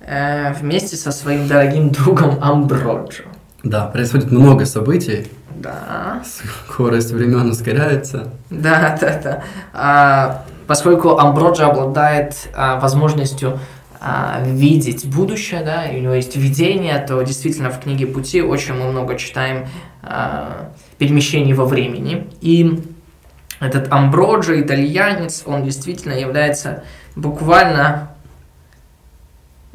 э, 0.00 0.52
вместе 0.54 0.96
со 0.96 1.12
своим 1.12 1.48
дорогим 1.48 1.90
другом 1.90 2.42
Амброджо. 2.42 3.27
Да, 3.62 3.86
происходит 3.86 4.30
много 4.30 4.66
событий. 4.66 5.26
Да. 5.56 6.22
Скорость 6.24 7.10
времен 7.10 7.50
ускоряется. 7.50 8.32
Да, 8.50 8.96
да, 9.00 9.20
да. 9.22 9.42
А, 9.72 10.44
поскольку 10.66 11.18
Амброджо 11.18 11.66
обладает 11.66 12.48
а, 12.54 12.78
возможностью 12.78 13.58
а, 14.00 14.40
видеть 14.44 15.06
будущее, 15.06 15.62
да, 15.64 15.86
и 15.86 15.98
у 15.98 16.02
него 16.02 16.14
есть 16.14 16.36
видение, 16.36 16.98
то 17.00 17.20
действительно 17.22 17.70
в 17.70 17.80
книге 17.80 18.06
Пути 18.06 18.40
очень 18.40 18.74
мы 18.74 18.92
много 18.92 19.16
читаем 19.16 19.66
а, 20.02 20.70
перемещений 20.98 21.52
во 21.52 21.64
времени. 21.64 22.28
И 22.40 22.80
этот 23.58 23.92
Амброджо, 23.92 24.60
итальянец, 24.60 25.42
он 25.46 25.64
действительно 25.64 26.12
является 26.12 26.84
буквально 27.16 28.07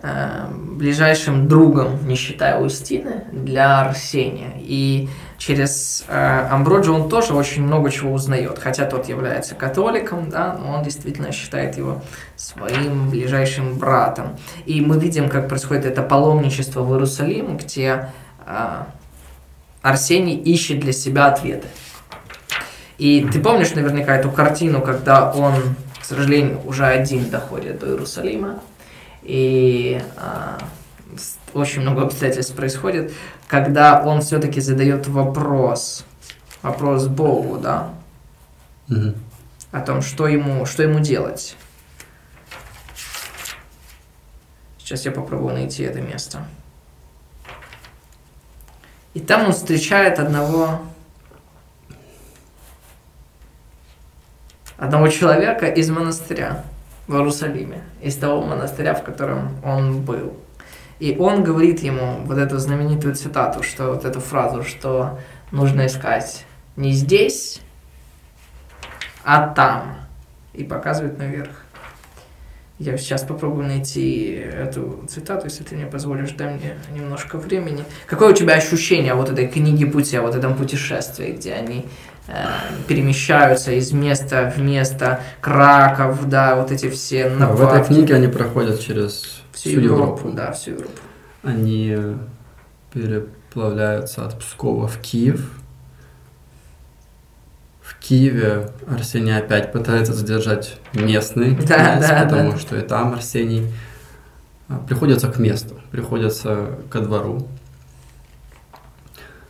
ближайшим 0.04 1.48
другом, 1.48 2.06
не 2.06 2.16
считая 2.16 2.60
Устины, 2.60 3.24
для 3.32 3.82
Арсения. 3.82 4.54
И 4.60 5.08
через 5.38 6.04
э, 6.10 6.48
Амброджо 6.52 6.94
он 6.94 7.08
тоже 7.08 7.34
очень 7.34 7.64
много 7.64 7.90
чего 7.90 8.12
узнает, 8.12 8.60
хотя 8.60 8.86
тот 8.86 9.08
является 9.08 9.56
католиком, 9.56 10.30
да, 10.30 10.58
но 10.60 10.74
он 10.74 10.84
действительно 10.84 11.32
считает 11.32 11.78
его 11.78 12.02
своим 12.36 13.10
ближайшим 13.12 13.78
братом. 13.78 14.38
И 14.66 14.82
мы 14.82 15.00
видим, 15.00 15.30
как 15.30 15.48
происходит 15.48 15.86
это 15.86 16.04
паломничество 16.04 16.82
в 16.82 16.92
Иерусалим, 16.92 17.56
где 17.56 18.10
э, 18.46 18.84
Арсений 19.82 20.36
ищет 20.36 20.82
для 20.82 20.92
себя 20.92 21.28
ответы. 21.28 21.68
И 22.98 23.26
ты 23.32 23.40
помнишь 23.40 23.74
наверняка 23.74 24.18
эту 24.18 24.30
картину, 24.32 24.82
когда 24.82 25.32
он, 25.32 25.54
к 26.02 26.04
сожалению, 26.04 26.60
уже 26.66 26.86
один 26.86 27.30
доходит 27.30 27.80
до 27.80 27.88
Иерусалима, 27.88 28.60
и 29.24 30.02
а, 30.18 30.58
очень 31.54 31.82
много 31.82 32.04
обстоятельств 32.04 32.56
происходит, 32.56 33.14
когда 33.48 34.04
он 34.04 34.22
все-таки 34.22 34.60
задает 34.62 35.08
вопрос, 35.08 36.06
вопрос 36.62 37.08
Богу, 37.08 37.58
да, 37.58 37.94
Мгм. 38.88 39.16
о 39.72 39.80
том, 39.82 40.02
что 40.02 40.28
ему, 40.28 40.66
что 40.66 40.84
ему 40.84 41.00
делать. 41.00 41.56
Сейчас 44.78 45.06
я 45.06 45.12
попробую 45.12 45.54
найти 45.54 45.84
это 45.84 46.02
место. 46.02 46.46
И 49.14 49.20
там 49.20 49.46
он 49.46 49.54
встречает 49.54 50.20
одного 50.20 50.82
одного 54.78 55.08
человека 55.08 55.68
из 55.68 55.90
монастыря 55.90 56.66
в 57.08 57.16
Иерусалиме, 57.16 57.82
из 58.02 58.16
того 58.16 58.42
монастыря, 58.42 58.94
в 58.94 59.04
котором 59.04 59.58
он 59.64 60.02
был. 60.02 60.38
И 61.00 61.16
он 61.20 61.44
говорит 61.44 61.82
ему 61.82 62.20
вот 62.24 62.38
эту 62.38 62.58
знаменитую 62.60 63.16
цитату, 63.16 63.64
что 63.64 63.92
вот 63.92 64.06
эту 64.06 64.20
фразу, 64.20 64.64
что 64.64 65.20
нужно 65.52 65.88
искать 65.88 66.46
не 66.76 66.92
здесь, 66.92 67.62
а 69.24 69.48
там. 69.48 69.98
И 70.54 70.64
показывает 70.64 71.18
наверх. 71.18 71.50
Я 72.80 72.98
сейчас 72.98 73.24
попробую 73.24 73.68
найти 73.68 74.32
эту 74.34 75.06
цитату, 75.08 75.46
если 75.46 75.64
ты 75.64 75.76
мне 75.76 75.86
позволишь, 75.86 76.32
дай 76.32 76.54
мне 76.54 76.76
немножко 76.94 77.38
времени. 77.38 77.84
Какое 78.08 78.32
у 78.32 78.34
тебя 78.34 78.56
ощущение 78.56 79.14
вот 79.14 79.30
этой 79.30 79.48
книги 79.48 79.86
пути, 79.86 80.18
вот 80.20 80.36
этом 80.36 80.56
путешествии, 80.56 81.32
где 81.32 81.54
они 81.54 81.86
перемещаются 82.88 83.72
из 83.74 83.92
места 83.92 84.52
в 84.56 84.60
место, 84.62 85.20
Краков, 85.42 86.28
да, 86.30 86.56
вот 86.56 86.72
эти 86.72 86.90
все 86.90 87.26
А 87.26 87.30
в 87.30 87.40
нападки. 87.40 87.76
этой 87.82 87.88
книге 87.96 88.16
они 88.16 88.28
проходят 88.28 88.80
через 88.80 89.42
всю, 89.52 89.70
всю 89.70 89.80
Европу, 89.82 90.20
Европу. 90.20 90.32
да, 90.38 90.52
всю 90.54 90.72
Европу. 90.72 90.92
Они 91.44 91.98
переплавляются 92.94 94.26
от 94.26 94.40
Пскова 94.40 94.88
в 94.88 95.00
Киев. 95.00 95.52
В 97.82 98.00
Киеве 98.00 98.70
Арсений 98.88 99.38
опять 99.38 99.72
пытается 99.74 100.14
задержать 100.14 100.78
местный 100.94 101.52
Да, 101.68 101.98
князь, 101.98 102.08
да, 102.10 102.24
потому 102.24 102.52
да. 102.54 102.58
что 102.58 102.78
и 102.78 102.82
там 102.82 103.14
Арсений 103.14 103.74
а, 104.70 104.78
приходится 104.88 105.30
к 105.30 105.38
месту, 105.38 105.76
приходится 105.92 106.80
ко 106.90 107.02
двору. 107.02 107.48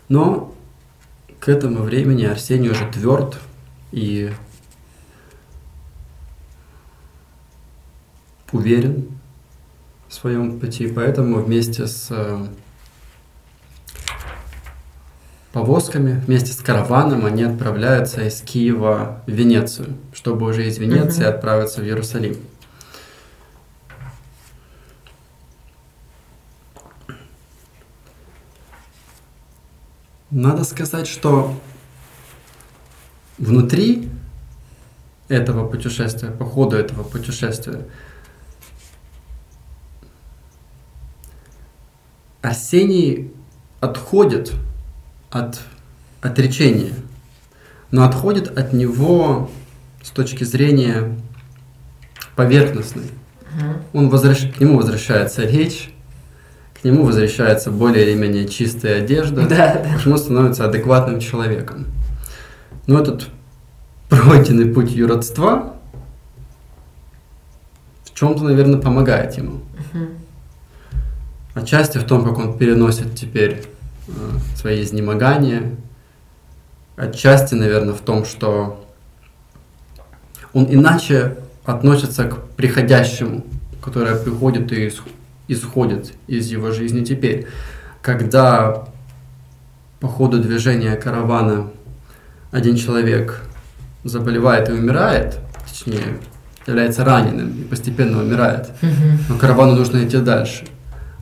Но 0.09 0.53
к 1.43 1.49
этому 1.49 1.81
времени 1.81 2.23
Арсений 2.23 2.69
уже 2.69 2.89
тверд 2.89 3.37
и 3.91 4.31
уверен 8.53 9.09
в 10.07 10.13
своем 10.13 10.57
пути, 10.57 10.87
поэтому 10.87 11.43
вместе 11.43 11.85
с 11.85 12.07
э, 12.11 12.45
повозками, 15.51 16.23
вместе 16.25 16.53
с 16.53 16.61
караваном 16.61 17.25
они 17.25 17.43
отправляются 17.43 18.25
из 18.25 18.39
Киева 18.41 19.21
в 19.27 19.29
Венецию, 19.29 19.97
чтобы 20.13 20.47
уже 20.47 20.65
из 20.65 20.77
Венеции 20.77 21.23
Мгм. 21.23 21.29
отправиться 21.29 21.81
в 21.81 21.83
Иерусалим. 21.83 22.37
Надо 30.33 30.63
сказать, 30.63 31.05
что 31.05 31.53
внутри 33.37 34.09
этого 35.27 35.67
путешествия, 35.69 36.31
по 36.31 36.43
ходу 36.43 36.75
этого 36.75 37.03
путешествия, 37.03 37.85
Арсений 42.41 43.31
отходит 43.79 44.53
от 45.29 45.61
отречения, 46.21 46.95
но 47.91 48.03
отходит 48.03 48.57
от 48.57 48.73
него 48.73 49.51
с 50.01 50.09
точки 50.09 50.45
зрения 50.45 51.15
поверхностной. 52.35 53.11
Он 53.93 54.09
возвращ... 54.09 54.51
К 54.51 54.59
нему 54.59 54.77
возвращается 54.77 55.43
речь, 55.43 55.92
к 56.83 56.85
нему 56.85 57.05
возвращается 57.05 57.71
более 57.71 58.11
или 58.11 58.13
менее 58.13 58.45
чистая 58.45 58.97
одежда, 58.97 59.47
Да, 59.47 59.81
да. 59.81 60.11
он 60.11 60.17
становится 60.17 60.65
адекватным 60.65 61.21
человеком. 61.21 61.85
Но 62.87 62.99
этот 62.99 63.29
пройденный 64.09 64.65
путь 64.65 64.91
юродства 64.91 65.75
в 68.03 68.13
чем-то, 68.13 68.43
наверное, 68.43 68.81
помогает 68.81 69.37
ему. 69.37 69.61
Мгм. 69.93 70.09
Отчасти 71.53 71.99
в 71.99 72.03
том, 72.03 72.25
как 72.25 72.37
он 72.37 72.57
переносит 72.57 73.15
теперь 73.15 73.63
э, 74.09 74.11
свои 74.57 74.83
изнемогания. 74.83 75.77
Отчасти, 76.97 77.55
наверное, 77.55 77.93
в 77.93 78.01
том, 78.01 78.25
что 78.25 78.85
он 80.51 80.67
иначе 80.69 81.37
относится 81.63 82.25
к 82.25 82.45
приходящему, 82.57 83.45
которое 83.81 84.17
приходит 84.17 84.69
и 84.73 84.89
исходит 85.47 86.13
из 86.27 86.47
его 86.47 86.71
жизни 86.71 87.03
теперь. 87.03 87.47
Когда 88.01 88.85
по 89.99 90.07
ходу 90.07 90.39
движения 90.39 90.95
каравана 90.95 91.71
один 92.51 92.75
человек 92.75 93.41
заболевает 94.03 94.69
и 94.69 94.73
умирает, 94.73 95.39
точнее, 95.67 96.19
является 96.67 97.03
раненым 97.03 97.49
и 97.61 97.63
постепенно 97.63 98.21
умирает, 98.21 98.69
но 99.29 99.37
каравану 99.37 99.75
нужно 99.75 100.03
идти 100.03 100.17
дальше. 100.17 100.65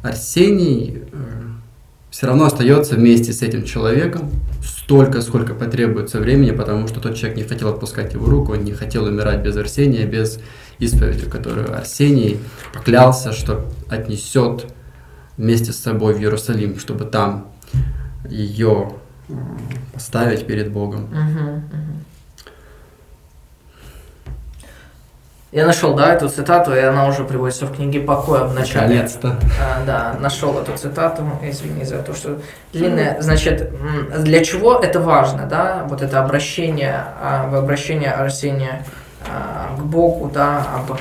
Арсений 0.03 1.03
все 2.11 2.27
равно 2.27 2.45
остается 2.45 2.95
вместе 2.95 3.31
с 3.31 3.41
этим 3.41 3.63
человеком 3.63 4.29
столько, 4.61 5.21
сколько 5.21 5.53
потребуется 5.53 6.19
времени, 6.19 6.51
потому 6.51 6.87
что 6.89 6.99
тот 6.99 7.15
человек 7.15 7.37
не 7.37 7.43
хотел 7.43 7.69
отпускать 7.69 8.13
его 8.13 8.29
руку, 8.29 8.51
он 8.51 8.65
не 8.65 8.73
хотел 8.73 9.05
умирать 9.05 9.41
без 9.41 9.55
Арсения, 9.55 10.05
без 10.05 10.39
исповеди, 10.77 11.25
которую 11.25 11.73
Арсений 11.73 12.37
поклялся, 12.73 13.31
что 13.31 13.71
отнесет 13.89 14.65
вместе 15.37 15.71
с 15.71 15.77
собой 15.77 16.13
в 16.13 16.19
Иерусалим, 16.19 16.77
чтобы 16.77 17.05
там 17.05 17.47
ее 18.29 18.91
поставить 19.93 20.45
перед 20.45 20.69
Богом. 20.69 21.03
Мгм, 21.05 21.63
мгм. 21.71 22.00
Я 25.51 25.65
нашел, 25.65 25.93
да, 25.93 26.13
эту 26.13 26.29
цитату, 26.29 26.73
и 26.73 26.79
она 26.79 27.07
уже 27.07 27.25
приводится 27.25 27.65
в 27.65 27.75
книге 27.75 27.99
покоя 27.99 28.45
в 28.45 28.53
начале. 28.53 28.87
Наконец-то. 28.87 29.37
А, 29.59 29.83
да, 29.85 30.15
нашел 30.17 30.57
эту 30.57 30.77
цитату, 30.77 31.23
извини 31.43 31.83
за 31.83 31.97
то, 31.97 32.13
что 32.13 32.39
длинная. 32.71 33.17
Значит, 33.19 33.69
для 34.17 34.45
чего 34.45 34.75
это 34.75 35.01
важно, 35.01 35.47
да, 35.47 35.85
вот 35.89 36.01
это 36.01 36.23
обращение, 36.23 37.03
а, 37.21 37.49
в 37.49 37.55
обращение 37.55 38.11
Арсения 38.11 38.85
а, 39.27 39.75
к 39.77 39.83
Богу, 39.83 40.31
да, 40.33 40.65
об 40.73 40.97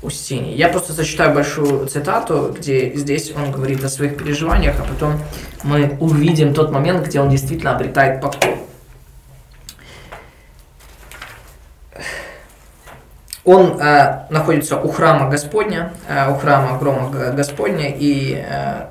Устиньи. 0.00 0.54
Я 0.54 0.68
просто 0.68 0.94
зачитаю 0.94 1.34
большую 1.34 1.86
цитату, 1.86 2.54
где 2.56 2.94
здесь 2.94 3.34
он 3.36 3.52
говорит 3.52 3.84
о 3.84 3.90
своих 3.90 4.16
переживаниях, 4.16 4.76
а 4.80 4.84
потом 4.84 5.20
мы 5.62 5.96
увидим 6.00 6.54
тот 6.54 6.70
момент, 6.70 7.06
где 7.06 7.20
он 7.20 7.28
действительно 7.28 7.76
обретает 7.76 8.22
покой. 8.22 8.56
Он 13.44 13.78
э, 13.80 14.26
находится 14.30 14.78
у 14.78 14.88
храма 14.88 15.28
Господня, 15.28 15.92
э, 16.08 16.30
у 16.30 16.36
храма 16.36 16.78
грома 16.78 17.10
Господня, 17.10 17.88
и 17.88 18.42
э, 18.42 18.86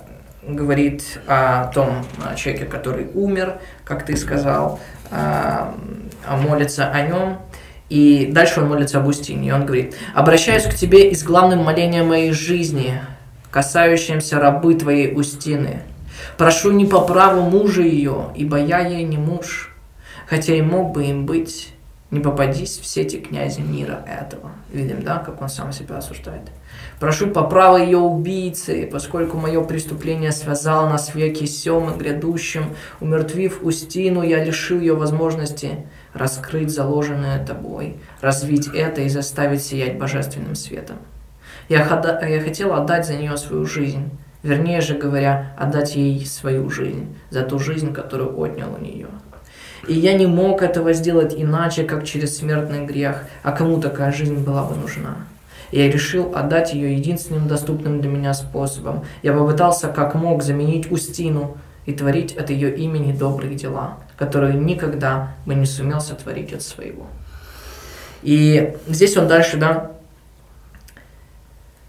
говорит 0.47 1.19
о 1.27 1.71
том 1.73 2.05
человеке, 2.35 2.65
который 2.65 3.07
умер, 3.13 3.55
как 3.83 4.05
ты 4.05 4.15
сказал, 4.15 4.79
э, 5.09 5.65
молится 6.27 6.89
о 6.89 7.01
нем. 7.01 7.39
И 7.89 8.29
дальше 8.31 8.61
он 8.61 8.69
молится 8.69 8.99
об 8.99 9.07
Устине, 9.07 9.49
и 9.49 9.51
он 9.51 9.65
говорит, 9.65 9.95
«Обращаюсь 10.15 10.63
к 10.63 10.73
тебе 10.73 11.09
и 11.09 11.15
с 11.15 11.23
главным 11.23 11.63
молением 11.63 12.09
моей 12.09 12.31
жизни, 12.31 12.99
касающимся 13.51 14.39
рабы 14.39 14.73
твоей 14.75 15.15
Устины. 15.15 15.81
Прошу 16.37 16.71
не 16.71 16.85
по 16.85 17.01
праву 17.01 17.41
мужа 17.41 17.83
ее, 17.83 18.31
ибо 18.35 18.57
я 18.57 18.79
ей 18.79 19.03
не 19.03 19.17
муж, 19.17 19.75
хотя 20.27 20.55
и 20.55 20.61
мог 20.61 20.91
бы 20.91 21.05
им 21.05 21.25
быть, 21.25 21.72
не 22.14 22.20
попадись 22.20 22.78
в 22.78 22.86
сети 22.86 23.20
князя 23.20 23.61
мира 23.61 24.05
этого. 24.07 24.51
Видим, 24.72 25.01
да, 25.01 25.18
как 25.18 25.41
он 25.41 25.49
сам 25.49 25.74
себя 25.74 25.97
осуждает. 25.97 26.43
Прошу 26.99 27.32
по 27.32 27.41
праву 27.43 27.78
ее 27.78 27.97
убийцы, 27.97 28.88
поскольку 28.91 29.38
мое 29.38 29.64
преступление 29.64 30.32
связало 30.32 30.88
нас 30.88 31.16
веки 31.16 31.45
сем 31.45 31.89
и 31.89 31.97
грядущим, 31.97 32.76
умертвив 32.99 33.64
Устину, 33.64 34.22
я 34.22 34.43
лишил 34.43 34.80
ее 34.80 34.93
возможности 34.93 35.88
раскрыть 36.14 36.70
заложенное 36.70 37.43
тобой, 37.43 37.97
развить 38.22 38.68
это 38.68 39.01
и 39.01 39.09
заставить 39.09 39.64
сиять 39.64 39.97
божественным 39.97 40.53
светом. 40.53 40.97
Я, 41.68 41.80
я 42.28 42.41
хотел 42.41 42.74
отдать 42.74 43.07
за 43.07 43.16
нее 43.16 43.36
свою 43.38 43.66
жизнь, 43.66 44.11
вернее 44.43 44.82
же 44.82 44.93
говоря, 44.93 45.55
отдать 45.57 45.95
ей 45.95 46.24
свою 46.28 46.70
жизнь, 46.70 47.16
за 47.32 47.41
ту 47.41 47.57
жизнь, 47.57 47.91
которую 47.91 48.39
отнял 48.39 48.72
у 48.72 48.78
нее. 48.78 49.07
И 49.88 49.93
я 49.93 50.13
не 50.13 50.27
мог 50.27 50.61
этого 50.61 50.93
сделать 50.93 51.34
иначе, 51.36 51.84
как 51.84 52.05
через 52.05 52.38
смертный 52.38 52.86
грех. 52.86 53.23
А 53.43 53.51
кому 53.51 53.81
такая 53.81 54.11
жизнь 54.11 54.38
была 54.38 54.63
бы 54.63 54.75
нужна? 54.75 55.17
Я 55.71 55.91
решил 55.91 56.34
отдать 56.36 56.73
ее 56.73 56.95
единственным 56.95 57.47
доступным 57.47 57.99
для 57.99 58.09
меня 58.09 58.34
способом. 58.34 59.03
Я 59.23 59.34
попытался 59.34 59.89
как 59.89 60.15
мог 60.15 60.43
заменить 60.43 60.91
Устину 60.91 61.57
и 61.86 61.93
творить 61.93 62.38
от 62.38 62.49
ее 62.49 62.75
имени 62.75 63.11
добрые 63.11 63.55
дела, 63.55 63.97
которые 64.17 64.53
никогда 64.53 65.34
бы 65.45 65.55
не 65.55 65.65
сумел 65.65 65.99
сотворить 65.99 66.53
от 66.53 66.61
своего. 66.61 67.07
И 68.21 68.77
здесь 68.88 69.17
он 69.17 69.27
дальше, 69.27 69.57
да, 69.57 69.91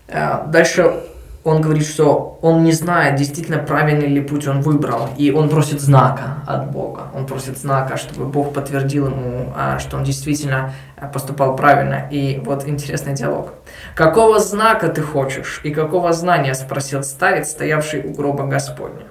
э, 0.08 0.46
дальше 0.48 1.00
он 1.44 1.60
говорит, 1.60 1.86
что 1.86 2.38
он 2.40 2.64
не 2.64 2.72
знает, 2.72 3.16
действительно 3.16 3.58
правильный 3.58 4.08
ли 4.08 4.22
путь 4.22 4.48
он 4.48 4.62
выбрал, 4.62 5.10
и 5.18 5.30
он 5.30 5.50
просит 5.50 5.78
знака 5.78 6.38
от 6.46 6.70
Бога. 6.70 7.08
Он 7.14 7.26
просит 7.26 7.58
знака, 7.58 7.98
чтобы 7.98 8.24
Бог 8.24 8.54
подтвердил 8.54 9.08
ему, 9.08 9.52
а, 9.54 9.78
что 9.78 9.98
он 9.98 10.04
действительно 10.04 10.72
а, 10.96 11.06
поступал 11.06 11.54
правильно. 11.54 12.08
И 12.10 12.40
вот 12.42 12.66
интересный 12.66 13.12
диалог. 13.12 13.52
«Какого 13.94 14.38
знака 14.38 14.88
ты 14.88 15.02
хочешь, 15.02 15.60
и 15.64 15.70
какого 15.70 16.14
знания?»– 16.14 16.54
спросил 16.54 17.02
старец, 17.02 17.50
стоявший 17.50 18.00
у 18.08 18.14
гроба 18.14 18.46
Господня. 18.46 19.04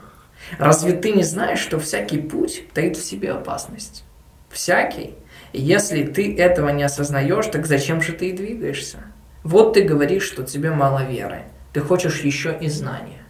«Разве 0.58 0.94
ты 0.94 1.12
не 1.12 1.24
знаешь, 1.24 1.60
что 1.60 1.80
всякий 1.80 2.18
путь 2.18 2.64
таит 2.74 2.98
в 2.98 3.06
себе 3.06 3.32
опасность?» 3.32 4.04
«Всякий? 4.50 5.16
Если 5.54 6.04
ты 6.04 6.36
этого 6.36 6.70
не 6.70 6.84
осознаешь, 6.84 7.46
так 7.46 7.68
зачем 7.68 8.02
же 8.02 8.14
ты 8.14 8.30
и 8.30 8.34
двигаешься? 8.36 8.98
Вот 9.44 9.74
ты 9.74 9.84
говоришь, 9.84 10.24
что 10.24 10.42
тебе 10.44 10.72
мало 10.72 11.04
веры». 11.04 11.44
Ты 11.74 11.82
хочешь 11.82 12.22
еще 12.22 12.56
и 12.58 12.70
знания. 12.70 13.24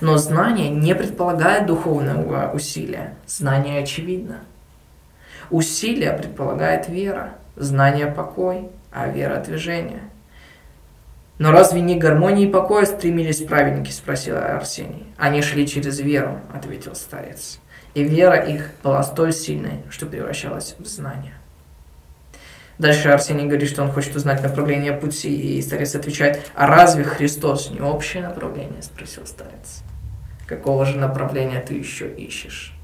Но 0.00 0.16
знание 0.16 0.70
не 0.70 0.94
предполагает 0.94 1.66
духовного 1.66 2.50
усилия. 2.52 3.16
Знание 3.26 3.82
очевидно. 3.82 4.40
Усилие 5.50 6.12
предполагает 6.14 6.88
вера, 6.88 7.34
знание– 7.54 8.06
покой, 8.16 8.70
а 8.90 9.08
вера– 9.08 9.36
движение. 9.46 10.00
«Но 11.38 11.50
разве 11.50 11.80
не 11.80 11.96
гармонии 11.96 12.46
и 12.46 12.50
покоя 12.50 12.86
стремились 12.86 13.44
праведники?»– 13.44 13.90
спросил 13.92 14.36
Арсений. 14.36 15.06
«Они 15.18 15.42
шли 15.42 15.66
через 15.66 15.98
веру»,– 15.98 16.40
ответил 16.54 16.94
старец. 16.94 17.58
И 17.94 18.04
вера 18.04 18.36
их 18.36 18.70
была 18.82 19.02
столь 19.02 19.32
сильной, 19.32 19.82
что 19.90 20.06
превращалась 20.06 20.76
в 20.78 20.86
знание. 20.86 21.34
Дальше 22.78 23.08
Арсений 23.08 23.46
говорит, 23.46 23.68
что 23.68 23.82
он 23.82 23.92
хочет 23.92 24.16
узнать 24.16 24.42
направление 24.42 24.92
пути, 24.92 25.58
и 25.58 25.62
старец 25.62 25.94
отвечает, 25.94 26.50
а 26.54 26.66
разве 26.66 27.04
Христос 27.04 27.70
не 27.70 27.80
общее 27.80 28.22
направление? 28.22 28.82
Спросил 28.82 29.26
старец. 29.26 29.82
Какого 30.46 30.84
же 30.84 30.98
направления 30.98 31.60
ты 31.60 31.74
еще 31.74 32.08
ищешь? 32.08 32.76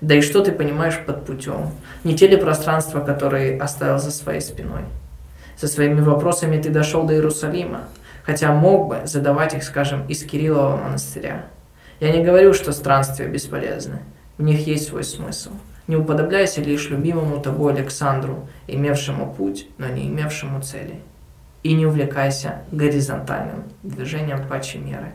Да 0.00 0.14
и 0.14 0.20
что 0.20 0.42
ты 0.42 0.52
понимаешь 0.52 1.00
под 1.04 1.24
путем? 1.26 1.72
Не 2.04 2.16
те 2.16 2.28
ли 2.28 2.36
пространства, 2.36 3.00
которые 3.00 3.58
оставил 3.60 3.98
за 3.98 4.12
своей 4.12 4.40
спиной? 4.40 4.82
Со 5.56 5.66
своими 5.66 6.00
вопросами 6.00 6.60
ты 6.60 6.70
дошел 6.70 7.04
до 7.04 7.14
Иерусалима, 7.14 7.88
хотя 8.24 8.52
мог 8.52 8.88
бы 8.88 9.00
задавать 9.06 9.54
их, 9.54 9.64
скажем, 9.64 10.06
из 10.06 10.22
Кириллова 10.22 10.76
монастыря. 10.76 11.46
Я 11.98 12.12
не 12.12 12.22
говорю, 12.22 12.52
что 12.52 12.72
странствия 12.72 13.26
бесполезны. 13.26 13.98
В 14.38 14.42
них 14.42 14.66
есть 14.66 14.88
свой 14.88 15.02
смысл– 15.02 15.50
не 15.86 15.96
уподобляйся 15.96 16.60
лишь 16.60 16.88
любимому 16.90 17.40
тобой 17.40 17.74
Александру, 17.74 18.48
имевшему 18.66 19.32
путь, 19.32 19.68
но 19.78 19.88
не 19.88 20.08
имевшему 20.08 20.60
цели. 20.60 21.00
И 21.62 21.74
не 21.74 21.86
увлекайся 21.86 22.62
горизонтальным 22.70 23.64
движением 23.82 24.46
пачи 24.48 24.78
меры. 24.78 25.12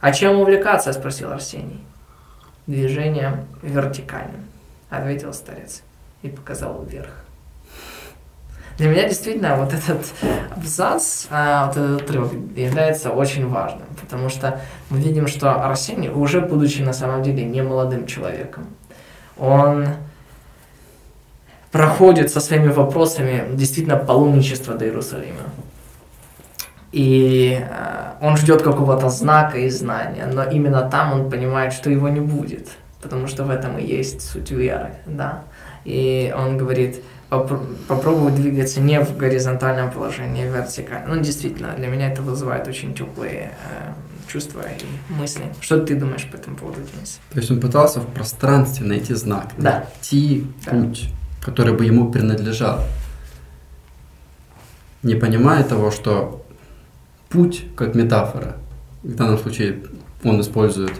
А 0.00 0.12
чем 0.12 0.38
увлекаться, 0.38 0.92
спросил 0.92 1.32
Арсений. 1.32 1.80
Движением 2.66 3.46
вертикальным, 3.62 4.46
ответил 4.90 5.32
старец 5.32 5.82
и 6.22 6.28
показал 6.28 6.82
вверх. 6.84 7.24
Для 8.76 8.88
меня 8.88 9.08
действительно 9.08 9.56
вот 9.56 9.72
этот 9.72 10.04
абзац, 10.50 11.26
а, 11.30 11.66
вот 11.66 11.76
этот 11.76 12.02
отрывок 12.02 12.32
является 12.56 13.10
очень 13.10 13.46
важным, 13.46 13.86
потому 14.00 14.28
что 14.28 14.60
мы 14.90 14.98
видим, 14.98 15.28
что 15.28 15.64
Арсений, 15.64 16.08
уже 16.08 16.40
будучи 16.40 16.82
на 16.82 16.92
самом 16.92 17.22
деле 17.22 17.44
не 17.44 17.62
молодым 17.62 18.06
человеком, 18.06 18.66
он 19.38 19.86
проходит 21.74 22.30
со 22.30 22.38
своими 22.38 22.68
вопросами 22.68 23.42
действительно 23.56 23.96
паломничество 23.96 24.74
до 24.74 24.84
Иерусалима. 24.84 25.42
И 26.92 27.58
э, 27.60 28.12
он 28.20 28.36
ждет 28.36 28.62
какого-то 28.62 29.08
знака 29.08 29.58
и 29.58 29.68
знания, 29.70 30.26
но 30.32 30.44
именно 30.44 30.88
там 30.88 31.12
он 31.12 31.30
понимает, 31.30 31.72
что 31.72 31.90
его 31.90 32.08
не 32.08 32.20
будет, 32.20 32.68
потому 33.02 33.26
что 33.26 33.42
в 33.42 33.50
этом 33.50 33.76
и 33.78 33.84
есть 33.84 34.22
суть 34.22 34.52
веры, 34.52 34.90
да. 35.06 35.42
И 35.84 36.32
он 36.38 36.58
говорит, 36.58 37.02
попробуй 37.88 38.30
двигаться 38.30 38.80
не 38.80 39.00
в 39.00 39.16
горизонтальном 39.16 39.90
положении, 39.90 40.46
а 40.46 40.50
вертикально. 40.60 41.16
Ну, 41.16 41.22
действительно, 41.22 41.72
для 41.76 41.88
меня 41.88 42.12
это 42.12 42.22
вызывает 42.22 42.68
очень 42.68 42.94
теплые 42.94 43.50
э, 43.50 44.30
чувства 44.30 44.60
и 44.60 45.12
мысли. 45.12 45.42
Что 45.60 45.80
ты 45.80 45.96
думаешь 45.96 46.30
по 46.30 46.36
этому 46.36 46.56
поводу, 46.56 46.82
Денис? 46.82 47.18
То 47.32 47.38
есть 47.38 47.50
он 47.50 47.58
пытался 47.58 47.98
в 47.98 48.06
пространстве 48.06 48.86
найти 48.86 49.14
знак, 49.14 49.48
да. 49.58 49.86
найти 50.02 50.46
да. 50.64 50.70
путь 50.70 51.10
который 51.44 51.74
бы 51.74 51.84
ему 51.84 52.10
принадлежал. 52.10 52.82
Не 55.02 55.14
понимая 55.14 55.62
того, 55.62 55.90
что 55.90 56.44
путь 57.28 57.66
как 57.76 57.94
метафора, 57.94 58.56
в 59.02 59.14
данном 59.14 59.38
случае 59.38 59.82
он 60.22 60.40
использует 60.40 60.92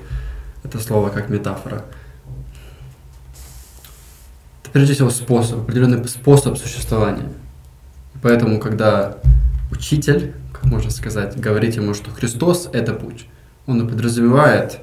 это 0.63 0.79
слово 0.79 1.09
как 1.09 1.31
метафора, 1.31 1.85
это 4.63 4.71
прежде 4.73 4.95
всего 4.95 5.09
способ, 5.09 5.61
определенный 5.61 6.07
способ 6.07 6.59
существования. 6.59 7.33
Поэтому, 8.23 8.61
когда 8.61 9.19
учитель, 9.71 10.35
как 10.53 10.65
можно 10.65 10.91
сказать, 10.91 11.39
говорит 11.39 11.77
ему, 11.77 11.95
что 11.95 12.11
Христос– 12.11 12.69
это 12.73 12.93
путь, 12.93 13.27
он 13.67 13.87
и 13.87 13.91
подразумевает 13.91 14.81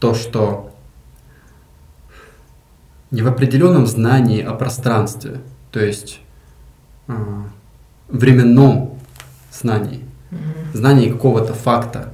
то, 0.00 0.14
что 0.14 0.74
не 3.10 3.22
в 3.22 3.28
определенном 3.28 3.86
знании 3.86 4.42
о 4.42 4.52
пространстве, 4.52 5.40
то 5.70 5.80
есть 5.80 6.20
э, 7.06 7.14
временном 8.08 8.98
знании, 9.52 10.00
mm-hmm. 10.30 10.76
знании 10.76 11.10
какого-то 11.10 11.54
факта 11.54 12.10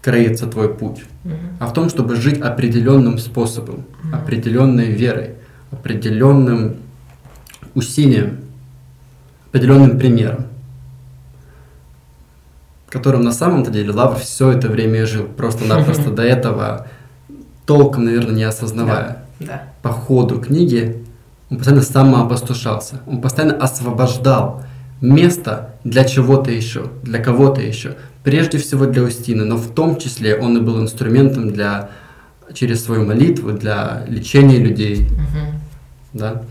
кроется 0.00 0.46
твой 0.46 0.74
путь, 0.74 1.04
mm-hmm. 1.24 1.36
а 1.60 1.66
в 1.66 1.72
том, 1.72 1.88
чтобы 1.88 2.16
жить 2.16 2.40
определенным 2.40 3.18
способом, 3.18 3.84
mm-hmm. 3.84 4.14
определенной 4.14 4.90
верой, 4.90 5.36
определенным 5.70 6.76
усилием, 7.74 8.40
определенным 9.48 9.98
примером, 9.98 10.46
которым 12.88 13.22
на 13.22 13.32
самом-то 13.32 13.70
деле 13.70 13.92
Лавр 13.92 14.18
все 14.18 14.50
это 14.50 14.68
время 14.68 15.06
жил, 15.06 15.26
просто-напросто 15.26 16.10
до 16.14 16.22
этого 16.22 16.88
толком, 17.64 18.04
наверное, 18.04 18.34
не 18.34 18.44
осознавая 18.44 19.08
да. 19.08 19.21
По 19.82 19.90
ходу 19.90 20.40
книги 20.40 21.04
он 21.50 21.58
постоянно 21.58 21.82
самоопостушался, 21.82 23.00
он 23.06 23.20
постоянно 23.20 23.56
освобождал 23.56 24.64
место 25.00 25.74
для 25.84 26.04
чего-то 26.04 26.50
еще, 26.50 26.86
для 27.02 27.18
кого-то 27.18 27.60
еще. 27.60 27.96
Прежде 28.24 28.58
всего 28.58 28.86
для 28.86 29.02
Устины, 29.02 29.44
но 29.44 29.56
в 29.56 29.68
том 29.74 29.98
числе 29.98 30.36
он 30.36 30.56
и 30.56 30.60
был 30.60 30.80
инструментом 30.80 31.50
для 31.50 31.90
через 32.54 32.84
свою 32.84 33.04
молитву 33.06 33.52
для 33.52 34.04
лечения 34.06 34.58
людей. 34.58 35.08
Мгм. 35.10 35.60
Да? 36.12 36.42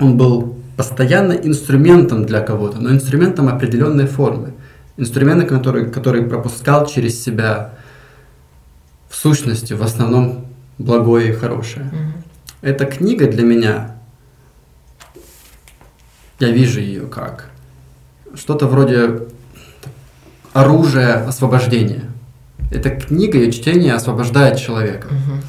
Он 0.00 0.16
был 0.16 0.56
постоянно 0.76 1.32
инструментом 1.32 2.24
для 2.24 2.40
кого-то, 2.40 2.80
но 2.80 2.90
инструментом 2.90 3.48
определенной 3.48 4.06
формы. 4.06 4.54
Инструментом, 4.96 5.48
который, 5.48 5.90
который 5.90 6.22
пропускал 6.22 6.86
через 6.86 7.22
себя 7.22 7.74
в 9.08 9.16
сущности, 9.16 9.72
в 9.72 9.82
основном, 9.82 10.46
благое 10.78 11.30
и 11.30 11.32
хорошее. 11.32 11.86
Мгм. 11.86 12.12
Эта 12.60 12.86
книга 12.86 13.26
для 13.28 13.42
меня, 13.42 13.96
я 16.38 16.50
вижу 16.50 16.80
ее 16.80 17.06
как 17.06 17.50
что-то 18.34 18.66
вроде 18.66 19.22
оружия 20.52 21.26
освобождения. 21.26 22.04
Эта 22.70 22.90
книга, 22.90 23.38
ее 23.38 23.52
чтение 23.52 23.94
освобождает 23.94 24.58
человека. 24.58 25.08
Мгм. 25.08 25.42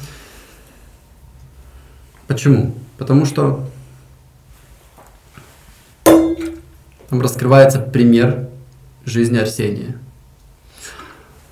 Почему? 2.26 2.74
Потому 2.96 3.26
что 3.26 3.68
там 6.04 7.20
раскрывается 7.20 7.80
пример 7.80 8.48
жизни 9.04 9.38
Арсения. 9.38 9.96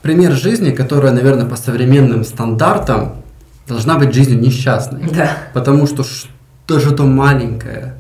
Пример 0.03 0.33
жизни, 0.33 0.70
которая, 0.70 1.12
наверное, 1.12 1.47
по 1.47 1.57
современным 1.57 2.24
стандартам 2.24 3.22
должна 3.68 3.98
быть 3.98 4.14
жизнью 4.14 4.40
несчастной. 4.40 5.08
Да. 5.10 5.30
Потому 5.54 5.86
что 5.86 6.02
что 6.04 6.90
то 6.90 7.04
маленькое, 7.04 7.94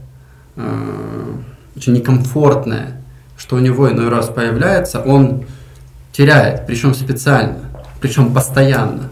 э, 0.56 1.32
очень 1.76 1.94
некомфортное, 1.94 3.00
что 3.36 3.56
у 3.56 3.58
него 3.60 3.90
иной 3.90 4.08
раз 4.08 4.28
появляется, 4.28 5.00
он 5.00 5.44
теряет, 6.12 6.66
причем 6.66 6.94
специально, 6.94 7.60
причем 8.00 8.34
постоянно, 8.34 9.10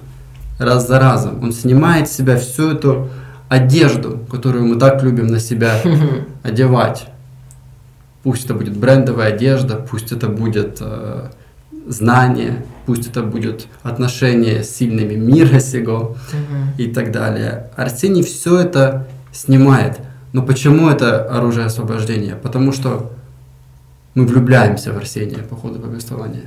раз 0.59 0.89
за 0.89 0.99
разом. 0.99 1.43
Он 1.43 1.53
снимает 1.53 2.09
с 2.09 2.13
себя 2.13 2.37
всю 2.37 2.73
эту 2.73 3.09
одежду, 3.49 4.19
которую 4.31 4.67
мы 4.67 4.77
так 4.77 5.03
любим 5.03 5.29
на 5.29 5.39
себя 5.39 5.81
одевать. 6.43 7.07
Пусть 8.23 8.45
это 8.47 8.55
будет 8.55 8.77
брендовая 8.77 9.29
одежда, 9.29 9.77
пусть 9.77 10.11
это 10.11 10.27
будет 10.27 10.79
э, 10.81 11.29
знание, 11.87 12.65
пусть 12.87 13.09
это 13.09 13.23
будет 13.23 13.67
отношение 13.83 14.63
с 14.63 14.71
сильными 14.77 15.15
мира 15.15 15.59
сего 15.61 16.17
Мгм. 16.33 16.71
и 16.79 16.87
так 16.87 17.11
далее. 17.13 17.71
Арсений 17.77 18.23
все 18.23 18.61
это 18.61 19.07
снимает. 19.33 19.99
Но 20.33 20.43
почему 20.43 20.89
это 20.89 21.25
оружие 21.37 21.67
освобождения? 21.67 22.37
Потому 22.43 22.73
что 22.73 23.13
мы 24.15 24.27
влюбляемся 24.27 24.93
в 24.93 24.97
Арсения 24.97 25.39
по 25.39 25.57
ходу 25.57 25.79
повествования. 25.81 26.45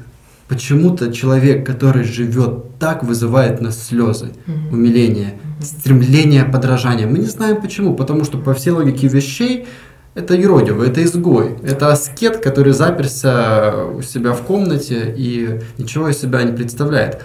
Почему-то 0.47 1.11
человек, 1.13 1.65
который 1.65 2.03
живет 2.03 2.77
так, 2.79 3.03
вызывает 3.03 3.61
нас 3.61 3.87
слезы, 3.87 4.29
Мгм. 4.47 4.73
умиление, 4.73 5.33
стремление 5.61 6.43
подражания. 6.45 7.05
Мы 7.05 7.19
не 7.19 7.25
знаем 7.27 7.61
почему, 7.61 7.93
потому 7.95 8.23
что 8.23 8.37
по 8.39 8.53
всей 8.53 8.71
логике 8.71 9.07
вещей 9.07 9.67
это 10.15 10.35
юродивый, 10.35 10.89
это 10.89 11.03
изгой, 11.03 11.57
это 11.63 11.91
аскет, 11.91 12.37
который 12.37 12.73
заперся 12.73 13.85
у 13.85 14.01
себя 14.01 14.33
в 14.33 14.41
комнате 14.41 15.13
и 15.15 15.61
ничего 15.77 16.09
из 16.09 16.19
себя 16.19 16.43
не 16.43 16.51
представляет. 16.51 17.23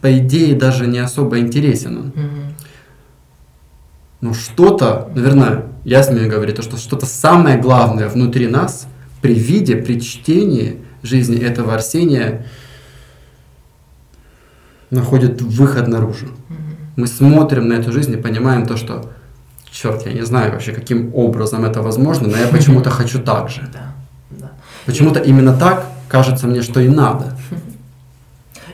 По 0.00 0.18
идее 0.18 0.56
даже 0.56 0.86
не 0.86 0.98
особо 0.98 1.38
интересен 1.38 1.98
он. 1.98 2.12
Но 4.22 4.32
что-то, 4.32 5.10
наверное, 5.14 5.66
я 5.84 6.02
смею 6.02 6.30
говорить, 6.30 6.56
то, 6.56 6.62
что 6.62 6.78
что-то 6.78 7.06
самое 7.06 7.58
главное 7.58 8.08
внутри 8.08 8.48
нас 8.48 8.86
при 9.20 9.34
виде, 9.34 9.76
при 9.76 10.00
чтении 10.00 10.80
жизни 11.02 11.38
этого 11.38 11.74
Арсения 11.74 12.46
находит 14.90 15.42
выход 15.42 15.86
наружу. 15.86 16.28
Мы 16.96 17.06
смотрим 17.06 17.68
на 17.68 17.74
эту 17.74 17.92
жизнь 17.92 18.12
и 18.14 18.16
понимаем 18.16 18.66
то, 18.66 18.76
что, 18.76 19.12
черт, 19.76 20.06
я 20.06 20.12
не 20.12 20.24
знаю 20.24 20.52
вообще, 20.52 20.72
каким 20.72 21.14
образом 21.14 21.64
это 21.64 21.82
возможно, 21.82 22.28
но 22.28 22.36
я 22.36 22.48
почему-то 22.48 22.90
хочу 22.98 23.22
так 23.22 23.48
же. 23.48 23.60
Да, 23.72 23.92
да. 24.30 24.50
Почему-то 24.86 25.20
именно 25.20 25.56
так 25.56 25.86
кажется 26.08 26.46
мне, 26.46 26.62
что 26.62 26.80
и 26.80 26.88
надо. 26.88 27.36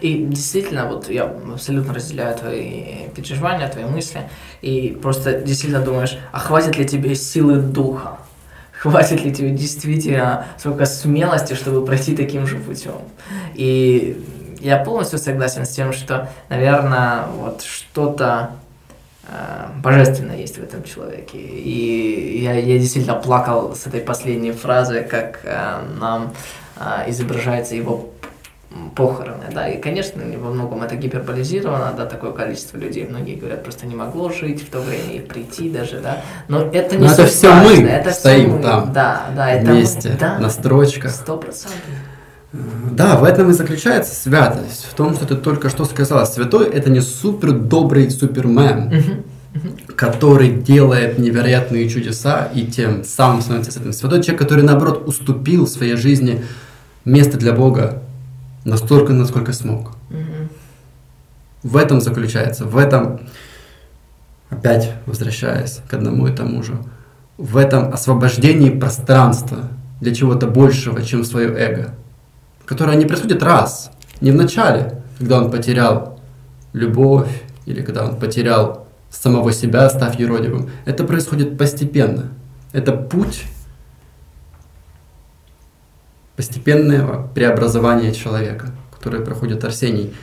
И 0.01 0.27
действительно, 0.27 0.87
вот 0.87 1.09
я 1.09 1.33
абсолютно 1.53 1.95
разделяю 1.95 2.37
твои 2.37 3.09
переживания, 3.15 3.69
твои 3.69 3.85
мысли, 3.85 4.29
и 4.61 4.99
просто 5.01 5.41
действительно 5.41 5.81
думаешь, 5.81 6.19
а 6.33 6.41
хватит 6.41 6.77
ли 6.77 6.85
тебе 6.85 7.15
силы 7.15 7.59
духа? 7.59 8.17
Хватит 8.73 9.25
ли 9.25 9.33
тебе 9.33 9.51
действительно 9.51 10.47
столько 10.59 10.87
смелости, 10.87 11.55
чтобы 11.55 11.87
пройти 11.87 12.17
таким 12.17 12.49
же 12.49 12.57
путем? 12.57 12.97
И 13.55 14.21
я 14.61 14.79
полностью 14.79 15.21
согласен 15.21 15.65
с 15.65 15.69
тем, 15.69 15.93
что, 15.93 16.29
наверное, 16.49 17.27
вот 17.37 17.63
что-то 17.63 18.51
э, 19.29 19.66
божественное 19.83 20.37
есть 20.37 20.59
в 20.59 20.62
этом 20.62 20.83
человеке. 20.85 21.39
И 21.39 22.43
я, 22.43 22.55
я 22.55 22.79
действительно 22.79 23.14
плакал 23.16 23.75
с 23.75 23.87
этой 23.87 24.01
последней 24.01 24.53
фразы, 24.53 25.03
как 25.03 25.41
э, 25.45 25.81
нам 25.99 26.33
э, 26.77 27.11
изображается 27.11 27.75
его 27.75 28.11
похороны, 28.95 29.45
да, 29.53 29.68
и, 29.68 29.81
конечно, 29.81 30.23
во 30.39 30.51
многом 30.51 30.83
это 30.83 30.97
гиперболизировано, 30.97 31.93
да, 31.97 32.07
такое 32.07 32.33
количество 32.33 32.79
людей, 32.79 33.07
многие 33.07 33.35
говорят, 33.35 33.62
просто 33.62 33.87
не 33.87 33.95
могло 33.95 34.31
жить 34.31 34.66
в 34.66 34.70
то 34.70 34.81
время 34.81 35.12
и 35.12 35.18
прийти 35.20 35.68
даже, 35.68 36.01
да, 36.01 36.23
но 36.49 36.62
это 36.73 36.97
не 36.97 37.07
Но 37.07 37.12
это 37.12 37.27
все 37.27 37.53
мы 37.53 37.83
это 37.83 38.12
стоим 38.12 38.53
мы. 38.53 38.62
там, 38.62 38.93
да, 38.93 39.27
да, 39.37 39.51
это 39.51 39.66
мы, 39.66 39.73
Вместе, 39.75 40.16
да, 40.18 40.39
на 40.39 40.49
строчках. 40.49 41.11
сто 41.11 41.37
процентов. 41.37 41.79
Да, 42.53 43.17
в 43.17 43.25
этом 43.25 43.51
и 43.51 43.53
заключается 43.55 44.15
святость. 44.15 44.85
В 44.85 44.95
том, 44.95 45.15
что 45.15 45.27
ты 45.27 45.37
только 45.37 45.71
что 45.71 45.85
сказала. 45.87 46.25
Святой– 46.27 46.69
это 46.73 46.91
не 46.91 47.01
супер 47.01 47.53
добрый 47.53 48.11
супермен, 48.11 48.89
Мгм. 49.55 49.73
который 49.97 50.51
делает 50.51 51.19
невероятные 51.19 51.89
чудеса 51.89 52.49
и 52.55 52.67
тем 52.67 53.05
самым 53.05 53.41
становится 53.41 53.73
святым. 53.73 53.93
Святой 53.93 54.23
человек, 54.23 54.41
который, 54.41 54.65
наоборот, 54.65 55.05
уступил 55.07 55.65
в 55.67 55.69
своей 55.71 55.97
жизни 55.97 56.45
место 57.05 57.39
для 57.39 57.53
Бога 57.53 58.03
настолько, 58.65 59.13
насколько 59.15 59.53
смог. 59.53 59.93
Мгм. 60.11 60.49
В 61.63 61.77
этом 61.77 62.01
заключается, 62.01 62.65
в 62.65 62.77
этом, 62.77 63.21
опять 64.51 64.93
возвращаясь 65.07 65.81
к 65.89 65.95
одному 65.95 66.27
и 66.29 66.33
тому 66.35 66.63
же, 66.63 66.75
в 67.39 67.57
этом 67.57 67.93
освобождении 67.93 68.69
пространства 68.71 69.69
для 70.01 70.15
чего-то 70.15 70.47
большего, 70.47 71.03
чем 71.03 71.25
свое 71.25 71.49
эго, 71.49 71.95
которое 72.73 72.97
не 72.97 73.05
происходит 73.05 73.43
раз, 73.43 73.91
не 74.23 74.31
в 74.31 74.35
начале, 74.35 75.03
когда 75.18 75.37
он 75.43 75.51
потерял 75.51 76.18
любовь 76.73 77.43
или 77.66 77.83
когда 77.83 78.07
он 78.07 78.18
потерял 78.18 78.89
самого 79.11 79.53
себя, 79.53 79.91
став 79.91 80.18
юродивым. 80.18 80.70
Это 80.87 81.05
происходит 81.05 81.59
постепенно. 81.59 82.31
Это 82.73 82.93
путь 82.93 83.45
постепенного 86.35 87.29
преобразования 87.35 88.14
человека, 88.14 88.70
который 88.91 89.20
проходит 89.20 89.62
Арсений. 89.64 90.14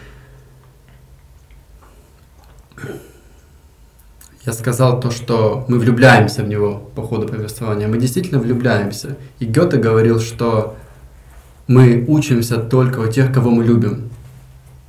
Я 4.43 4.53
сказал 4.53 4.99
то, 4.99 5.11
что 5.11 5.65
мы 5.67 5.77
влюбляемся 5.77 6.41
в 6.41 6.47
него 6.47 6.89
по 6.95 7.03
ходу 7.03 7.27
повествования. 7.27 7.87
Мы 7.87 7.99
действительно 7.99 8.39
влюбляемся. 8.39 9.17
И 9.37 9.45
Гёте 9.45 9.77
говорил, 9.77 10.19
что 10.19 10.75
мы 11.69 12.03
учимся 12.07 12.57
только 12.57 12.97
у 12.99 13.07
тех, 13.07 13.31
кого 13.31 13.51
мы 13.51 13.63
любим. 13.63 14.09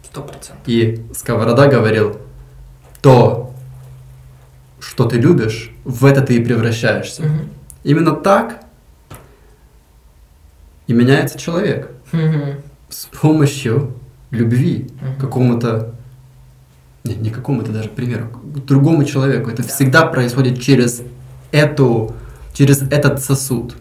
Сто 0.02 0.22
процентов. 0.22 0.56
И 0.64 1.04
Сковорода 1.14 1.66
говорил, 1.68 2.16
то, 3.02 3.52
что 4.80 5.04
ты 5.04 5.18
любишь, 5.18 5.72
в 5.84 6.06
это 6.06 6.22
ты 6.22 6.36
и 6.36 6.44
превращаешься. 6.44 7.22
Мгм. 7.22 7.50
Именно 7.84 8.12
так 8.12 8.62
и 10.86 10.94
меняется 10.94 11.38
человек 11.38 11.90
Мгм. 12.12 12.62
с 12.88 13.04
помощью 13.20 13.92
любви 14.30 14.90
к 15.18 15.20
какому-то, 15.20 15.94
не, 17.04 17.14
не 17.14 17.28
какому-то 17.28 17.72
даже 17.72 17.90
примеру, 17.90 18.28
другому 18.66 19.04
человеку. 19.04 19.50
Это 19.50 19.62
всегда 19.62 20.06
происходит 20.06 20.62
через 20.62 21.02
эту, 21.52 22.14
через 22.54 22.80
этот 22.80 23.22
сосуд. 23.22 23.76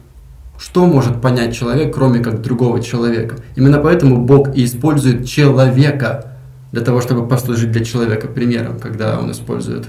Что 0.60 0.86
может 0.86 1.22
понять 1.22 1.56
человек, 1.56 1.96
кроме 1.96 2.20
как 2.20 2.42
другого 2.42 2.84
человека? 2.84 3.38
Именно 3.56 3.80
поэтому 3.80 4.18
Бог 4.18 4.54
и 4.56 4.66
использует 4.66 5.26
человека 5.26 6.34
для 6.74 6.82
того, 6.82 7.00
чтобы 7.00 7.28
послужить 7.28 7.72
для 7.72 7.86
человека 7.86 8.28
примером, 8.28 8.78
когда 8.78 9.18
он 9.18 9.32
использует, 9.32 9.88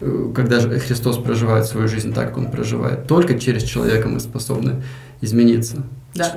э, 0.00 0.32
когда 0.34 0.58
Христос 0.58 1.18
проживает 1.18 1.66
свою 1.66 1.86
жизнь 1.86 2.14
так, 2.14 2.28
как 2.28 2.38
он 2.38 2.50
проживает. 2.50 3.06
Только 3.06 3.38
через 3.38 3.62
человека 3.62 4.08
мы 4.08 4.20
способны 4.20 4.82
измениться. 5.20 5.82
Да. 6.14 6.36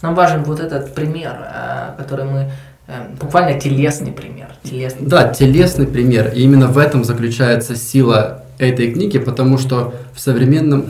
Нам 0.00 0.14
важен 0.14 0.42
вот 0.44 0.60
этот 0.60 0.94
пример, 0.94 1.36
э, 1.38 1.90
который 1.98 2.24
мы 2.24 2.50
э, 2.86 3.08
буквально 3.20 3.60
телесный 3.60 4.12
пример, 4.12 4.48
телесный. 4.62 5.06
Да, 5.06 5.28
телесный 5.28 5.86
пример. 5.86 6.32
И 6.34 6.40
именно 6.40 6.68
в 6.68 6.78
этом 6.78 7.04
заключается 7.04 7.76
сила 7.76 8.44
этой 8.58 8.90
книги, 8.90 9.18
потому 9.18 9.58
что 9.58 9.94
в 10.14 10.20
современном... 10.20 10.86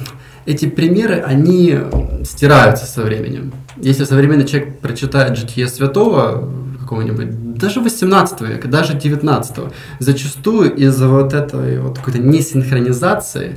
эти 0.46 0.66
примеры, 0.66 1.20
они 1.20 1.78
стираются 2.24 2.86
со 2.86 3.02
временем. 3.02 3.52
Если 3.76 4.04
современный 4.04 4.46
человек 4.46 4.80
прочитает 4.80 5.36
«Житие 5.36 5.68
святого» 5.68 6.48
какого-нибудь, 6.80 7.54
даже 7.58 7.80
18 7.80 8.40
века, 8.42 8.68
даже 8.68 8.94
19 8.94 9.56
зачастую 10.00 10.74
из-за 10.74 11.08
вот 11.08 11.32
этой 11.32 11.78
вот 11.78 11.98
какой-то 11.98 12.18
несинхронизации, 12.18 13.56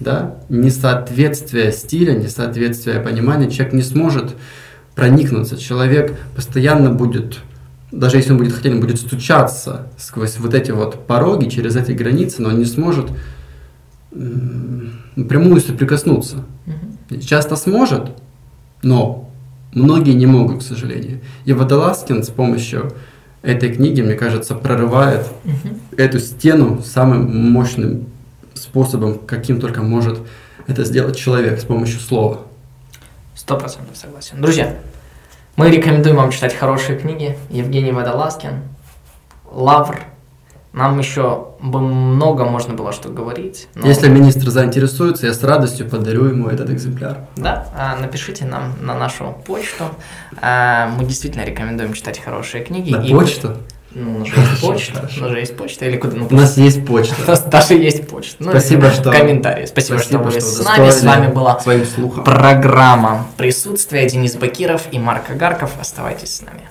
да, 0.00 0.36
несоответствия 0.48 1.70
стиля, 1.70 2.14
несоответствия 2.14 3.00
понимания, 3.00 3.50
человек 3.50 3.74
не 3.74 3.82
сможет 3.82 4.34
проникнуться. 4.94 5.56
Человек 5.56 6.18
постоянно 6.34 6.90
будет, 6.90 7.38
даже 7.92 8.16
если 8.16 8.32
он 8.32 8.38
будет 8.38 8.52
хотеть, 8.52 8.72
он 8.72 8.80
будет 8.80 8.98
стучаться 8.98 9.86
сквозь 9.96 10.38
вот 10.38 10.54
эти 10.54 10.72
вот 10.72 11.06
пороги, 11.06 11.48
через 11.48 11.76
эти 11.76 11.92
границы, 11.92 12.42
но 12.42 12.48
он 12.48 12.58
не 12.58 12.64
сможет 12.64 13.06
напрямую 15.16 15.60
соприкоснуться. 15.60 16.44
Угу. 16.66 17.20
Часто 17.20 17.56
сможет, 17.56 18.10
но 18.82 19.30
многие 19.72 20.12
не 20.12 20.26
могут, 20.26 20.60
к 20.60 20.62
сожалению. 20.62 21.20
И 21.44 21.52
Водолазкин 21.52 22.22
с 22.22 22.28
помощью 22.28 22.92
этой 23.42 23.74
книги, 23.74 24.00
мне 24.00 24.14
кажется, 24.14 24.54
прорывает 24.54 25.26
угу. 25.44 25.76
эту 25.96 26.20
стену 26.20 26.82
самым 26.82 27.50
мощным 27.52 28.06
способом, 28.54 29.18
каким 29.18 29.60
только 29.60 29.82
может 29.82 30.20
это 30.66 30.84
сделать 30.84 31.16
человек 31.16 31.60
с 31.60 31.64
помощью 31.64 32.00
слова. 32.00 32.42
Сто 33.34 33.56
процентов 33.56 33.96
согласен. 33.96 34.40
Друзья, 34.40 34.76
мы 35.56 35.70
рекомендуем 35.70 36.16
вам 36.16 36.30
читать 36.30 36.54
хорошие 36.54 36.98
книги. 36.98 37.36
Евгений 37.50 37.92
Водолазкин, 37.92 38.62
Лавр, 39.50 40.00
нам 40.72 40.98
еще 40.98 41.48
бы 41.60 41.80
много 41.80 42.44
можно 42.44 42.72
было 42.74 42.92
что 42.92 43.10
говорить. 43.10 43.68
Но... 43.74 43.86
Если 43.86 44.08
министр 44.08 44.48
заинтересуется, 44.50 45.26
я 45.26 45.34
с 45.34 45.42
радостью 45.42 45.88
подарю 45.88 46.24
ему 46.24 46.48
этот 46.48 46.70
экземпляр. 46.70 47.26
Да, 47.36 47.68
а, 47.76 47.96
напишите 47.96 48.46
нам 48.46 48.74
на 48.80 48.94
нашу 48.94 49.36
почту. 49.44 49.84
А, 50.40 50.88
мы 50.96 51.04
действительно 51.04 51.44
рекомендуем 51.44 51.92
читать 51.92 52.18
хорошие 52.18 52.64
книги. 52.64 52.90
На 52.90 53.02
и 53.02 53.12
почту? 53.12 53.56
Ну, 53.94 54.16
у 54.16 54.18
нас 54.20 54.28
же 54.28 54.40
есть 54.40 54.60
почта. 54.62 55.00
У 55.00 55.20
нас 55.20 55.30
же 55.30 55.38
есть 55.38 55.56
почта. 55.56 55.84
Или 55.84 55.96
куда? 55.98 56.16
Ну, 56.16 56.26
у 56.30 56.34
нас 56.34 56.56
есть 56.56 56.86
почта. 56.86 57.14
У 57.26 57.28
нас 57.28 57.42
даже 57.42 57.74
есть 57.74 58.08
почта. 58.08 58.36
Ну, 58.42 58.50
Спасибо, 58.50 58.90
что... 58.90 59.10
Комментарии. 59.10 59.66
Спасибо, 59.66 59.98
Спасибо 59.98 60.20
что 60.20 60.30
были 60.30 60.40
с 60.40 60.64
нами. 60.64 60.90
С 60.90 61.02
вами 61.02 61.32
была 61.32 61.54
программа 62.24 63.26
«Присутствие». 63.36 64.08
Денис 64.08 64.36
Бакиров 64.36 64.84
и 64.90 64.98
Марк 64.98 65.28
Агарков. 65.30 65.72
Оставайтесь 65.78 66.36
с 66.36 66.40
нами. 66.40 66.62